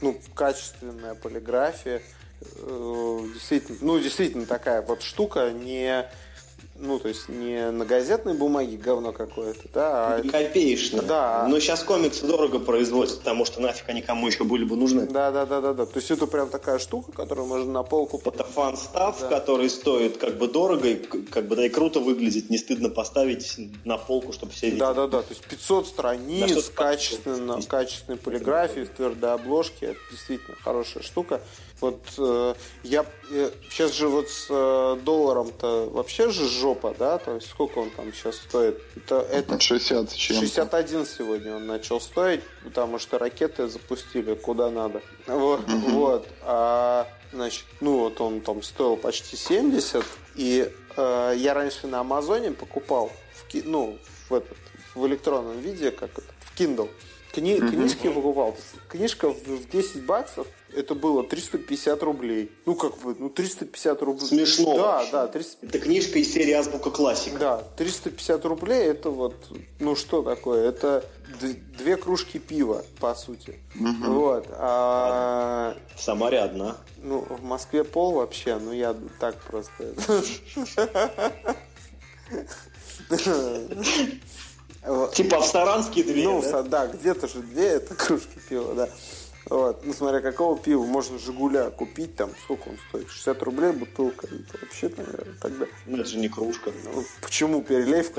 ну, 0.00 0.20
качественная 0.34 1.14
полиграфия, 1.14 2.02
Э, 2.40 3.20
действительно, 3.34 3.78
ну, 3.80 3.98
действительно 3.98 4.46
такая 4.46 4.82
вот 4.82 5.02
штука, 5.02 5.50
не, 5.50 6.04
ну, 6.80 6.98
то 6.98 7.08
есть 7.08 7.28
не 7.28 7.70
на 7.70 7.84
газетной 7.84 8.34
бумаге 8.34 8.76
говно 8.76 9.12
какое-то, 9.12 9.68
да, 9.72 10.14
а 10.14 10.20
Не 10.20 10.28
Копеечно. 10.28 11.02
Да. 11.02 11.46
Но 11.48 11.58
сейчас 11.58 11.82
комиксы 11.82 12.26
дорого 12.26 12.58
производят, 12.58 13.18
потому 13.18 13.44
что 13.44 13.60
нафиг 13.60 13.88
они 13.88 14.02
кому 14.02 14.26
еще 14.28 14.44
были 14.44 14.64
бы 14.64 14.76
нужны. 14.76 15.06
Да, 15.06 15.30
да, 15.30 15.46
да, 15.46 15.60
да, 15.60 15.72
да. 15.72 15.86
То 15.86 15.98
есть 15.98 16.10
это 16.10 16.26
прям 16.26 16.48
такая 16.48 16.78
штука, 16.78 17.12
которую 17.12 17.46
можно 17.46 17.72
на 17.72 17.82
полку 17.82 18.20
Это 18.24 18.44
фан-став, 18.44 19.20
Да. 19.20 19.28
который 19.28 19.70
стоит 19.70 20.18
как 20.18 20.38
бы 20.38 20.48
дорого, 20.48 20.88
и 20.88 20.96
как 20.96 21.46
бы 21.48 21.56
да 21.56 21.66
и 21.66 21.68
круто 21.68 22.00
выглядит, 22.00 22.50
не 22.50 22.58
стыдно 22.58 22.90
поставить 22.90 23.56
на 23.84 23.98
полку, 23.98 24.32
чтобы 24.32 24.52
все 24.52 24.66
видели. 24.66 24.80
Да, 24.80 24.94
да, 24.94 25.06
да. 25.06 25.22
То 25.22 25.30
есть 25.30 25.44
500 25.46 25.84
На 25.84 25.90
страниц, 25.90 26.70
качественно, 26.74 27.60
качественной 27.62 28.18
полиграфии, 28.18 28.80
в 28.80 28.90
твердой 28.90 29.32
обложке. 29.32 29.86
Это 29.86 30.00
действительно 30.10 30.56
хорошая 30.62 31.02
штука. 31.02 31.40
Вот 31.80 32.00
э, 32.18 32.54
я 32.82 33.06
э, 33.30 33.50
сейчас 33.70 33.92
же 33.92 34.08
вот 34.08 34.28
с 34.28 34.46
э, 34.50 34.98
долларом-то 35.04 35.88
вообще 35.92 36.30
же 36.30 36.48
жопа, 36.68 36.94
да? 36.98 37.18
То 37.18 37.34
есть 37.34 37.48
сколько 37.48 37.78
он 37.78 37.90
там 37.90 38.12
сейчас 38.12 38.36
стоит? 38.36 38.80
Это, 38.96 39.26
это 39.32 39.60
60 39.60 40.14
чем 40.14 40.36
61 40.36 41.06
сегодня 41.06 41.56
он 41.56 41.66
начал 41.66 42.00
стоить, 42.00 42.42
потому 42.64 42.98
что 42.98 43.18
ракеты 43.18 43.68
запустили 43.68 44.34
куда 44.34 44.70
надо. 44.70 45.00
Вот, 45.26 45.60
угу. 45.60 45.90
вот. 45.90 46.28
А 46.42 47.06
значит, 47.32 47.64
ну 47.80 47.98
вот 47.98 48.20
он 48.20 48.40
там 48.40 48.62
стоил 48.62 48.96
почти 48.96 49.36
70, 49.36 50.04
и 50.34 50.70
э, 50.96 51.34
я 51.36 51.54
раньше 51.54 51.86
на 51.86 52.00
Амазоне 52.00 52.52
покупал 52.52 53.10
в, 53.34 53.54
ну, 53.64 53.98
в, 54.28 54.34
этот, 54.34 54.58
в 54.94 55.06
электронном 55.06 55.60
виде, 55.60 55.90
как 55.90 56.10
это, 56.10 56.32
в 56.40 56.58
Kindle. 56.58 56.90
Кни, 57.32 57.56
mm-hmm. 57.56 57.70
Книжки 57.70 58.08
покупал. 58.08 58.56
Книжка 58.88 59.30
в 59.30 59.68
10 59.70 60.04
баксов 60.06 60.46
это 60.74 60.94
было 60.94 61.24
350 61.24 62.02
рублей. 62.02 62.52
Ну, 62.66 62.74
как 62.74 62.98
бы, 62.98 63.14
ну, 63.18 63.28
350 63.28 64.02
рублей. 64.02 64.28
Смешно. 64.28 64.76
Да, 64.76 65.06
да. 65.10 65.26
300... 65.28 65.66
Это 65.66 65.78
книжка 65.78 66.18
из 66.18 66.32
серии 66.32 66.52
Азбука 66.52 66.90
Классик. 66.90 67.38
Да, 67.38 67.62
350 67.76 68.44
рублей 68.44 68.84
это 68.84 69.10
вот, 69.10 69.34
ну, 69.80 69.96
что 69.96 70.22
такое? 70.22 70.68
Это 70.68 71.04
две 71.78 71.96
кружки 71.96 72.38
пива, 72.38 72.84
по 73.00 73.14
сути. 73.14 73.58
Угу. 73.74 74.12
Вот. 74.12 74.46
А... 74.50 75.76
В 75.96 76.02
Самаре 76.02 76.40
одна. 76.40 76.76
Ну, 76.98 77.20
в 77.28 77.42
Москве 77.42 77.84
пол 77.84 78.12
вообще, 78.14 78.58
ну, 78.58 78.72
я 78.72 78.94
так 79.18 79.36
просто... 79.42 79.94
Типа 85.14 85.40
в 85.40 85.46
Саранске 85.46 86.02
две, 86.02 86.24
Ну, 86.24 86.42
да, 86.64 86.86
где-то 86.86 87.26
же 87.26 87.40
две 87.40 87.66
это 87.66 87.94
кружки 87.94 88.38
пива, 88.48 88.74
да. 88.74 88.88
Вот. 89.48 89.84
Ну, 89.84 89.92
смотря 89.94 90.20
какого 90.20 90.58
пива, 90.58 90.84
можно 90.84 91.18
Жигуля 91.18 91.70
купить, 91.70 92.16
там, 92.16 92.30
сколько 92.44 92.68
он 92.68 92.78
стоит? 92.88 93.08
60 93.08 93.42
рублей 93.42 93.72
бутылка. 93.72 94.26
Это 94.26 94.58
вообще, 94.60 94.90
наверное, 94.96 95.34
тогда... 95.40 95.66
Ну, 95.86 95.98
это 95.98 96.08
же 96.08 96.18
не 96.18 96.28
кружка. 96.28 96.70
Ну, 96.84 97.04
почему? 97.22 97.62
Перелей 97.62 98.02
в, 98.02 98.10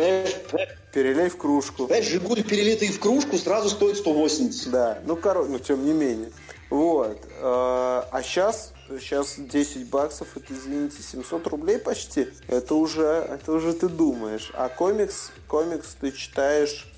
перелей 0.92 1.30
в 1.30 1.38
кружку. 1.38 1.86
Знаешь, 1.86 2.08
Жигуль, 2.08 2.44
перелитый 2.44 2.90
в 2.90 3.00
кружку, 3.00 3.38
сразу 3.38 3.70
стоит 3.70 3.98
180. 3.98 4.72
Да, 4.72 5.00
ну, 5.06 5.16
короче, 5.16 5.50
ну, 5.52 5.60
тем 5.60 5.86
не 5.86 5.94
менее. 5.94 6.32
Вот. 6.70 7.20
А, 7.42 8.08
а 8.12 8.24
сейчас, 8.24 8.74
сейчас 9.00 9.36
10 9.38 9.88
баксов, 9.88 10.28
это, 10.36 10.54
извините, 10.54 11.02
700 11.02 11.46
рублей 11.48 11.78
почти. 11.78 12.28
Это 12.48 12.76
уже, 12.76 13.06
это 13.06 13.52
уже 13.52 13.74
ты 13.74 13.88
думаешь. 13.88 14.52
А 14.54 14.70
комикс, 14.70 15.32
комикс 15.48 15.96
ты 16.00 16.12
читаешь 16.12 16.89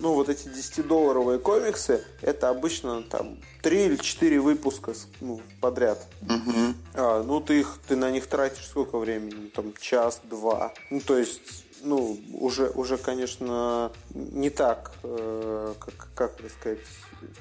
ну, 0.00 0.14
вот 0.14 0.28
эти 0.28 0.48
10-долларовые 0.48 1.38
комиксы, 1.38 2.04
это 2.20 2.48
обычно 2.48 3.02
там 3.02 3.38
3 3.62 3.84
или 3.86 3.96
4 3.96 4.40
выпуска 4.40 4.94
ну, 5.20 5.40
подряд. 5.60 6.06
Угу. 6.22 6.74
А, 6.94 7.22
ну, 7.22 7.40
ты, 7.40 7.60
их, 7.60 7.78
ты 7.88 7.96
на 7.96 8.10
них 8.10 8.26
тратишь 8.26 8.66
сколько 8.66 8.98
времени? 8.98 9.48
Там 9.48 9.72
час-два. 9.80 10.72
Ну, 10.90 11.00
то 11.00 11.16
есть 11.16 11.64
ну, 11.84 12.18
уже, 12.32 12.68
уже, 12.70 12.96
конечно, 12.96 13.92
не 14.14 14.50
так, 14.50 14.92
э, 15.02 15.74
как, 15.78 16.08
как 16.14 16.50
сказать, 16.58 16.78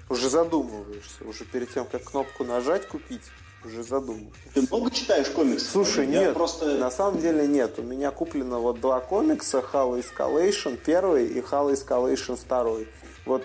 уже 0.09 0.29
задумываешься, 0.29 1.23
уже 1.25 1.45
перед 1.45 1.73
тем, 1.73 1.85
как 1.85 2.03
кнопку 2.03 2.43
нажать, 2.43 2.87
купить, 2.87 3.23
уже 3.65 3.83
задумываешься. 3.83 4.41
Ты 4.53 4.61
много 4.61 4.91
читаешь 4.91 5.29
комиксы? 5.29 5.65
Слушай, 5.65 6.07
Я 6.07 6.21
нет, 6.21 6.33
просто... 6.33 6.77
на 6.77 6.91
самом 6.91 7.19
деле 7.19 7.47
нет. 7.47 7.79
У 7.79 7.83
меня 7.83 8.11
куплено 8.11 8.59
вот 8.59 8.79
два 8.79 8.99
комикса, 8.99 9.63
Halo 9.73 10.03
Escalation 10.03 10.77
первый 10.77 11.27
и 11.27 11.39
Halo 11.39 11.73
Escalation 11.73 12.35
второй. 12.35 12.87
Вот 13.25 13.43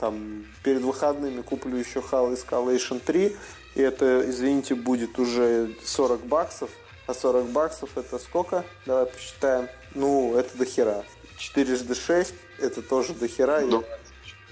там 0.00 0.44
перед 0.62 0.82
выходными 0.82 1.42
куплю 1.42 1.76
еще 1.76 2.00
Halo 2.00 2.36
Escalation 2.36 3.00
3, 3.00 3.36
и 3.74 3.80
это, 3.80 4.28
извините, 4.28 4.74
будет 4.74 5.18
уже 5.18 5.74
40 5.84 6.26
баксов. 6.26 6.70
А 7.06 7.14
40 7.14 7.46
баксов 7.50 7.90
это 7.96 8.18
сколько? 8.18 8.64
Давай 8.84 9.06
посчитаем. 9.06 9.68
Ну, 9.94 10.34
это 10.36 10.56
до 10.58 10.64
хера. 10.64 11.04
4 11.38 11.76
жды 11.76 11.94
6, 11.94 12.34
это 12.58 12.82
тоже 12.82 13.14
до 13.14 13.28
хера. 13.28 13.60
Да, 13.60 13.82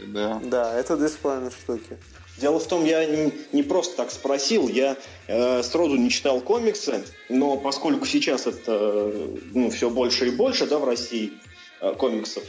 да. 0.07 0.41
да 0.45 0.79
это 0.79 0.95
2,5 0.95 1.51
штуки. 1.51 1.99
Дело 2.39 2.59
в 2.59 2.66
том, 2.66 2.85
я 2.85 3.05
не, 3.05 3.32
не 3.52 3.62
просто 3.62 3.97
так 3.97 4.11
спросил, 4.11 4.69
я 4.69 4.97
э, 5.28 5.62
сроду 5.62 5.97
не 5.97 6.11
читал 6.11 6.40
комиксы, 6.40 7.05
но 7.28 7.56
поскольку 7.56 8.06
сейчас 8.06 8.47
это 8.47 9.12
ну, 9.52 9.70
все 9.70 9.89
больше 9.89 10.28
и 10.28 10.31
больше 10.31 10.66
да, 10.66 10.78
в 10.78 10.85
России 10.85 11.32
э, 11.81 11.94
комиксов, 11.94 12.43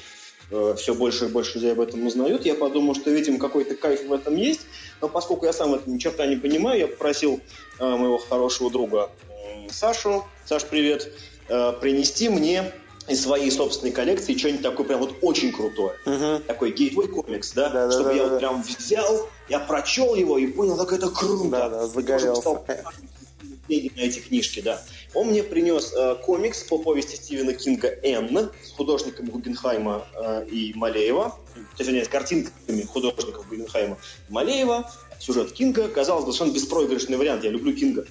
э, 0.50 0.74
все 0.78 0.96
больше 0.96 1.26
и 1.26 1.28
больше 1.28 1.56
людей 1.56 1.74
об 1.74 1.82
этом 1.82 2.06
узнают, 2.08 2.48
я 2.48 2.56
подумал, 2.56 2.96
что, 2.96 3.12
видимо, 3.12 3.38
какой-то 3.38 3.76
кайф 3.76 4.06
в 4.06 4.14
этом 4.14 4.36
есть, 4.36 4.62
но 5.02 5.08
поскольку 5.08 5.46
я 5.46 5.54
сам 5.54 5.76
это 5.76 5.88
ни 5.88 6.00
черта 6.00 6.26
не 6.26 6.36
понимаю, 6.36 6.80
я 6.80 6.88
попросил 6.88 7.40
э, 7.80 7.86
моего 7.86 8.18
хорошего 8.18 8.72
друга 8.72 9.12
э, 9.30 9.70
Сашу, 9.70 10.26
Саш, 10.46 10.66
привет, 10.66 11.12
э, 11.48 11.74
принести 11.80 12.30
мне 12.30 12.72
из 13.08 13.22
своей 13.22 13.52
собственной 13.52 13.92
коллекции 13.92 14.36
что-нибудь 14.36 14.64
такое 14.64 14.88
прям 14.88 15.00
вот 15.00 15.16
очень 15.22 15.52
крутое. 15.52 15.96
Uh-huh. 16.06 16.40
Такой 16.40 16.72
гейтвей 16.72 17.08
комикс, 17.08 17.52
да? 17.54 17.70
да 17.70 17.92
Чтобы 17.92 18.10
да, 18.10 18.16
я 18.16 18.24
да, 18.24 18.30
вот 18.30 18.40
прям 18.40 18.64
взял, 18.64 19.30
я 19.50 19.60
прочел 19.60 20.16
его 20.16 20.38
и 20.38 20.48
понял, 20.48 20.78
как 20.78 20.94
это 20.94 21.10
круто. 21.10 21.50
Да, 21.50 21.70
да, 21.70 21.88
загорелся. 21.88 22.62
на 23.68 24.02
эти 24.02 24.20
книжки, 24.20 24.62
да. 24.62 24.82
Он 25.14 25.28
мне 25.28 25.44
принес 25.44 25.94
э, 25.94 26.16
комикс 26.24 26.64
по 26.64 26.78
повести 26.78 27.16
Стивена 27.16 27.54
Кинга 27.54 27.88
«Н» 28.04 28.52
с 28.64 28.72
художниками 28.72 29.30
Гугенхайма 29.30 30.06
э, 30.14 30.46
и 30.52 30.74
Малеева, 30.76 31.36
то 31.56 31.84
есть, 31.84 31.92
нет, 31.92 32.06
с 32.06 32.10
картинками 32.10 32.82
художников 32.84 33.48
Гугенхайма 33.48 33.98
и 34.30 34.34
Малеева, 34.34 34.92
сюжет 35.20 35.54
Кинга. 35.54 35.88
Казалось 35.88 36.26
бы, 36.26 36.34
совершенно 36.34 36.56
беспроигрышный 36.56 37.18
вариант, 37.18 37.44
я 37.44 37.50
люблю 37.50 37.74
Кинга. 37.74 38.06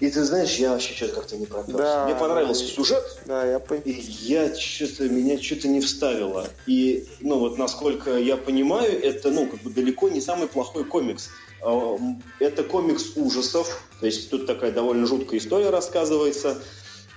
И 0.00 0.10
ты 0.10 0.22
знаешь, 0.24 0.54
я 0.56 0.72
вообще 0.72 0.94
что-то 0.94 1.16
как-то 1.16 1.36
не 1.36 1.46
проперся. 1.46 1.78
Да, 1.78 2.04
Мне 2.06 2.14
понравился 2.14 2.64
сюжет. 2.64 3.04
Да, 3.26 3.44
я. 3.44 3.60
И 3.84 3.90
я 3.90 4.54
что-то, 4.54 5.08
меня 5.08 5.40
что-то 5.42 5.66
не 5.66 5.80
вставило. 5.80 6.46
И, 6.66 7.06
ну, 7.20 7.38
вот 7.38 7.58
насколько 7.58 8.16
я 8.16 8.36
понимаю, 8.36 9.02
это, 9.02 9.30
ну, 9.30 9.48
как 9.48 9.60
бы 9.62 9.70
далеко 9.70 10.08
не 10.08 10.20
самый 10.20 10.46
плохой 10.46 10.84
комикс. 10.84 11.30
А, 11.62 11.98
это 12.38 12.62
комикс 12.62 13.16
ужасов. 13.16 13.82
То 13.98 14.06
есть 14.06 14.30
тут 14.30 14.46
такая 14.46 14.70
довольно 14.70 15.06
жуткая 15.06 15.40
история 15.40 15.70
рассказывается. 15.70 16.62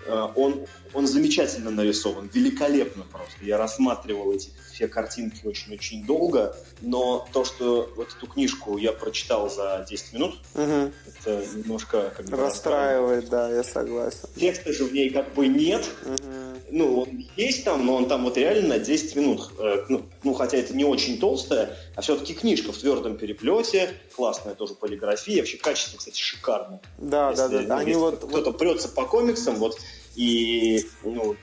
А, 0.08 0.34
он, 0.36 0.66
он 0.94 1.06
замечательно 1.06 1.70
нарисован, 1.70 2.32
великолепно 2.34 3.04
просто. 3.04 3.36
Я 3.42 3.58
рассматривал 3.58 4.34
эти 4.34 4.50
все 4.82 4.88
картинки 4.88 5.46
очень-очень 5.46 6.04
долго, 6.06 6.56
но 6.82 7.28
то, 7.32 7.46
что 7.46 7.92
вот 7.96 8.08
эту 8.18 8.26
книжку 8.26 8.78
я 8.78 8.92
прочитал 8.92 9.48
за 9.48 9.86
10 9.88 10.14
минут, 10.14 10.40
угу. 10.56 10.92
это 11.06 11.46
немножко 11.56 12.12
как 12.18 12.26
бы 12.26 12.36
расстраивает, 12.36 13.30
да, 13.30 13.48
я 13.54 13.64
согласен. 13.64 14.28
Текста 14.36 14.74
же 14.74 14.86
в 14.86 14.94
ней 14.94 15.12
как 15.12 15.36
бы 15.36 15.48
нет. 15.48 15.88
Угу. 16.04 16.62
Ну, 16.72 17.02
он 17.02 17.28
есть 17.36 17.64
там, 17.64 17.86
но 17.86 17.96
он 17.96 18.08
там 18.08 18.24
вот 18.24 18.38
реально 18.38 18.70
на 18.70 18.80
10 18.80 19.16
минут. 19.16 19.52
Э, 19.60 19.84
ну, 19.88 20.04
ну, 20.24 20.34
хотя 20.34 20.58
это 20.58 20.76
не 20.76 20.86
очень 20.86 21.20
толстая, 21.20 21.78
а 21.96 22.02
все-таки 22.02 22.34
книжка 22.34 22.72
в 22.72 22.78
твердом 22.78 23.18
переплете, 23.18 23.90
классная 24.16 24.56
тоже 24.56 24.74
полиграфия, 24.74 25.38
вообще 25.38 25.58
качество, 25.58 26.00
кстати, 26.00 26.20
шикарное. 26.20 26.82
Да, 26.98 27.30
Если, 27.30 27.42
да, 27.42 27.50
да. 27.50 27.76
Ну, 27.76 27.82
Они 27.82 27.94
вот 27.94 28.24
кто-то 28.26 28.52
прется 28.52 28.90
по 28.90 29.06
комиксам, 29.06 29.56
вот 29.56 29.78
и 30.16 30.88
ну, 31.04 31.36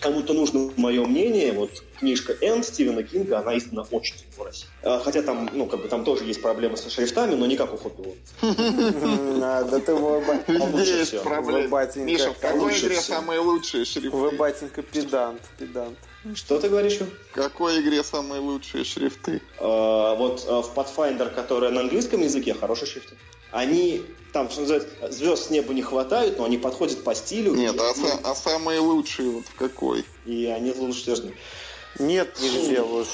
кому-то 0.00 0.32
нужно 0.32 0.72
мое 0.76 1.04
мнение, 1.04 1.52
вот 1.52 1.82
книжка 1.98 2.34
Энн 2.40 2.62
Стивена 2.64 3.02
Кинга, 3.02 3.38
она 3.38 3.54
истинно 3.54 3.82
очень 3.90 4.14
в 4.36 4.42
России. 4.42 4.66
А, 4.82 5.00
хотя 5.00 5.22
там, 5.22 5.50
ну, 5.52 5.66
как 5.66 5.82
бы 5.82 5.88
там 5.88 6.04
тоже 6.04 6.24
есть 6.24 6.42
проблемы 6.42 6.76
со 6.76 6.90
шрифтами, 6.90 7.34
но 7.34 7.46
не 7.46 7.56
как 7.56 7.72
у 7.74 7.76
Хоббила. 7.76 8.14
Да 8.40 9.80
ты 9.80 9.92
есть 9.92 11.22
проблемы. 11.22 11.68
Миша, 11.96 12.32
в 12.32 12.38
какой 12.38 12.78
игре 12.78 13.00
самые 13.00 13.40
лучшие 13.40 13.84
шрифты? 13.84 14.10
Вы, 14.10 14.32
батенька, 14.32 14.82
педант, 14.82 15.42
педант. 15.58 15.98
Что 16.34 16.58
ты 16.58 16.68
говоришь? 16.68 16.98
В 16.98 17.34
какой 17.34 17.80
игре 17.80 18.02
самые 18.02 18.40
лучшие 18.40 18.84
шрифты? 18.84 19.40
А, 19.58 20.14
вот 20.14 20.44
а, 20.48 20.62
в 20.62 20.74
Pathfinder, 20.74 21.32
которая 21.34 21.70
на 21.70 21.80
английском 21.80 22.20
языке, 22.20 22.54
хорошие 22.54 22.88
шрифты. 22.88 23.16
Они 23.52 24.04
там, 24.32 24.48
что 24.50 24.60
называется, 24.60 24.88
звезд 25.10 25.46
с 25.46 25.50
неба 25.50 25.74
не 25.74 25.82
хватают, 25.82 26.38
но 26.38 26.44
они 26.44 26.56
подходят 26.58 27.02
по 27.02 27.14
стилю. 27.14 27.54
Нет, 27.54 27.74
а, 27.78 27.92
са- 27.94 28.20
а 28.22 28.34
самые 28.34 28.80
лучшие 28.80 29.30
вот 29.30 29.44
в 29.46 29.54
какой? 29.56 30.04
И 30.24 30.46
они 30.46 30.72
лучше 30.72 31.04
Нет, 31.98 32.38
нигде 32.40 32.80
лучше. 32.80 33.10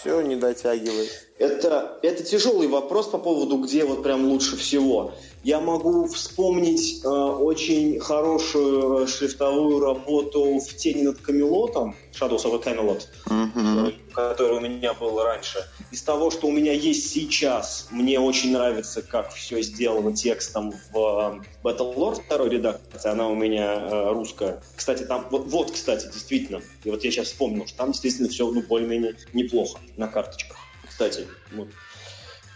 Все 0.00 0.20
не 0.20 0.36
дотягивает. 0.36 1.23
Это, 1.36 1.98
это 2.02 2.22
тяжелый 2.22 2.68
вопрос 2.68 3.08
по 3.08 3.18
поводу, 3.18 3.56
где 3.56 3.84
вот 3.84 4.04
прям 4.04 4.26
лучше 4.26 4.56
всего. 4.56 5.14
Я 5.42 5.60
могу 5.60 6.06
вспомнить 6.06 7.04
э, 7.04 7.08
очень 7.08 7.98
хорошую 7.98 9.08
шрифтовую 9.08 9.80
работу 9.80 10.60
в 10.60 10.74
«Тени 10.76 11.02
над 11.02 11.18
Камелотом», 11.18 11.96
«Shadows 12.12 12.44
of 12.44 12.54
a 12.54 12.58
Camelot», 12.58 13.02
mm-hmm. 13.26 13.88
э, 13.88 13.92
которая 14.14 14.58
у 14.58 14.60
меня 14.60 14.94
была 14.94 15.24
раньше. 15.24 15.58
Из 15.90 16.02
того, 16.02 16.30
что 16.30 16.46
у 16.46 16.52
меня 16.52 16.72
есть 16.72 17.10
сейчас, 17.10 17.88
мне 17.90 18.20
очень 18.20 18.52
нравится, 18.52 19.02
как 19.02 19.32
все 19.32 19.60
сделано 19.60 20.14
текстом 20.14 20.72
в 20.92 21.42
э, 21.64 21.66
Battlelord 21.66 22.22
второй 22.24 22.48
редакции, 22.48 23.10
она 23.10 23.28
у 23.28 23.34
меня 23.34 23.74
э, 23.74 24.12
русская. 24.12 24.62
Кстати, 24.76 25.02
там, 25.02 25.26
вот, 25.30 25.46
вот, 25.48 25.72
кстати, 25.72 26.06
действительно, 26.06 26.62
и 26.84 26.90
вот 26.90 27.02
я 27.02 27.10
сейчас 27.10 27.26
вспомнил, 27.26 27.66
что 27.66 27.76
там 27.76 27.90
действительно 27.90 28.28
все 28.28 28.48
ну, 28.48 28.62
более-менее 28.62 29.16
неплохо 29.32 29.80
на 29.96 30.06
карточках. 30.06 30.63
Кстати, 30.94 31.26
вот. 31.50 31.68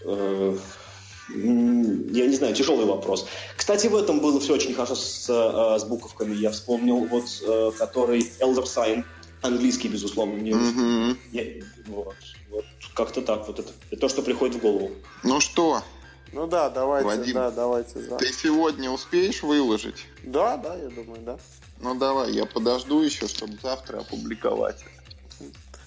Э, 0.05 0.57
я 1.31 2.27
не 2.27 2.35
знаю, 2.37 2.55
тяжелый 2.55 2.87
вопрос. 2.87 3.27
Кстати, 3.57 3.89
в 3.89 3.97
этом 3.97 4.21
было 4.21 4.39
все 4.39 4.55
очень 4.55 4.75
хорошо 4.75 4.95
с, 4.95 5.29
э, 5.29 5.79
с 5.81 5.83
буковками. 5.85 6.37
Я 6.37 6.53
вспомнил, 6.53 6.99
вот, 7.05 7.25
э, 7.43 7.73
который 7.77 8.21
Elder 8.41 8.63
Sign, 8.63 9.05
английский, 9.43 9.89
безусловно, 9.89 10.37
не 10.37 10.55
Мгм. 10.55 11.19
я- 11.33 11.65
вот, 11.89 12.15
вот 12.51 12.65
как-то 12.95 13.23
так. 13.23 13.49
Вот 13.49 13.59
это, 13.59 13.73
это 13.91 14.01
то, 14.01 14.09
что 14.09 14.23
приходит 14.23 14.55
в 14.55 14.61
голову. 14.61 14.93
Ну 15.25 15.41
что, 15.41 15.83
Ну 16.33 16.47
да, 16.47 16.71
давайте, 16.71 17.09
Вадим, 17.09 17.35
да, 17.35 17.51
давайте 17.51 18.01
за. 18.01 18.19
ты 18.19 18.33
сегодня 18.33 18.89
успеешь 18.91 19.43
выложить? 19.43 20.07
Да, 20.23 20.57
да, 20.59 20.77
я 20.77 20.89
думаю, 20.91 21.23
да. 21.23 21.39
Ну 21.81 21.97
давай, 21.97 22.33
я 22.33 22.47
подожду 22.47 23.01
еще, 23.03 23.27
чтобы 23.27 23.59
завтра 23.63 23.99
опубликовать. 23.99 24.85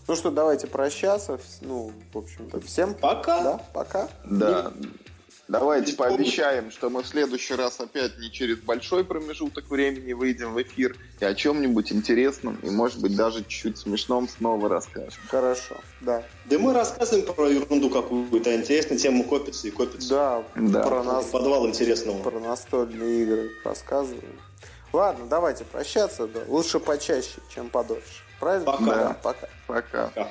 Ну 0.07 0.15
что, 0.15 0.31
давайте 0.31 0.67
прощаться. 0.67 1.39
Ну, 1.61 1.91
в 2.13 2.17
общем-то, 2.17 2.59
всем 2.61 2.93
Пока. 2.93 3.41
да, 3.43 3.61
пока. 3.73 4.09
Да. 4.25 4.73
Давайте 5.47 5.91
Не 5.91 5.97
пообещаем, 5.97 6.71
что 6.71 6.89
мы 6.89 7.03
в 7.03 7.07
следующий 7.07 7.55
раз 7.55 7.77
опять 7.81 8.17
не 8.19 8.31
через 8.31 8.59
большой 8.59 9.03
промежуток 9.03 9.69
времени 9.69 10.13
выйдем 10.13 10.53
в 10.53 10.61
эфир 10.61 10.95
и 11.19 11.25
о 11.25 11.35
чем-нибудь 11.35 11.91
интересном 11.91 12.55
и, 12.63 12.69
может 12.69 13.01
быть, 13.01 13.17
даже 13.17 13.39
чуть-чуть 13.43 13.77
смешном 13.77 14.29
снова 14.29 14.69
расскажем. 14.69 15.19
Хорошо, 15.27 15.75
да. 15.99 16.23
Да 16.45 16.57
мы 16.57 16.73
рассказываем 16.73 17.25
про 17.25 17.49
ерунду 17.49 17.89
какую-то. 17.89 18.55
Интересная 18.55 18.97
тема 18.97 19.25
копится 19.25 19.67
и 19.67 19.71
копится. 19.71 20.09
Да, 20.09 20.43
Да. 20.55 20.83
про 20.83 21.03
нас, 21.03 21.25
Подвал 21.25 21.67
интересного. 21.67 22.21
про 22.23 22.39
настольные 22.39 23.23
игры 23.23 23.51
рассказываем. 23.65 24.39
Ладно, 24.93 25.25
давайте 25.29 25.65
прощаться. 25.65 26.27
Да. 26.27 26.41
Лучше 26.47 26.79
почаще, 26.79 27.39
чем 27.53 27.69
подольше. 27.69 28.23
Правильно? 28.41 28.65
Пока. 28.65 28.85
Да, 28.85 29.15
пока. 29.21 29.47
Пока. 29.67 30.07
Пока. 30.07 30.27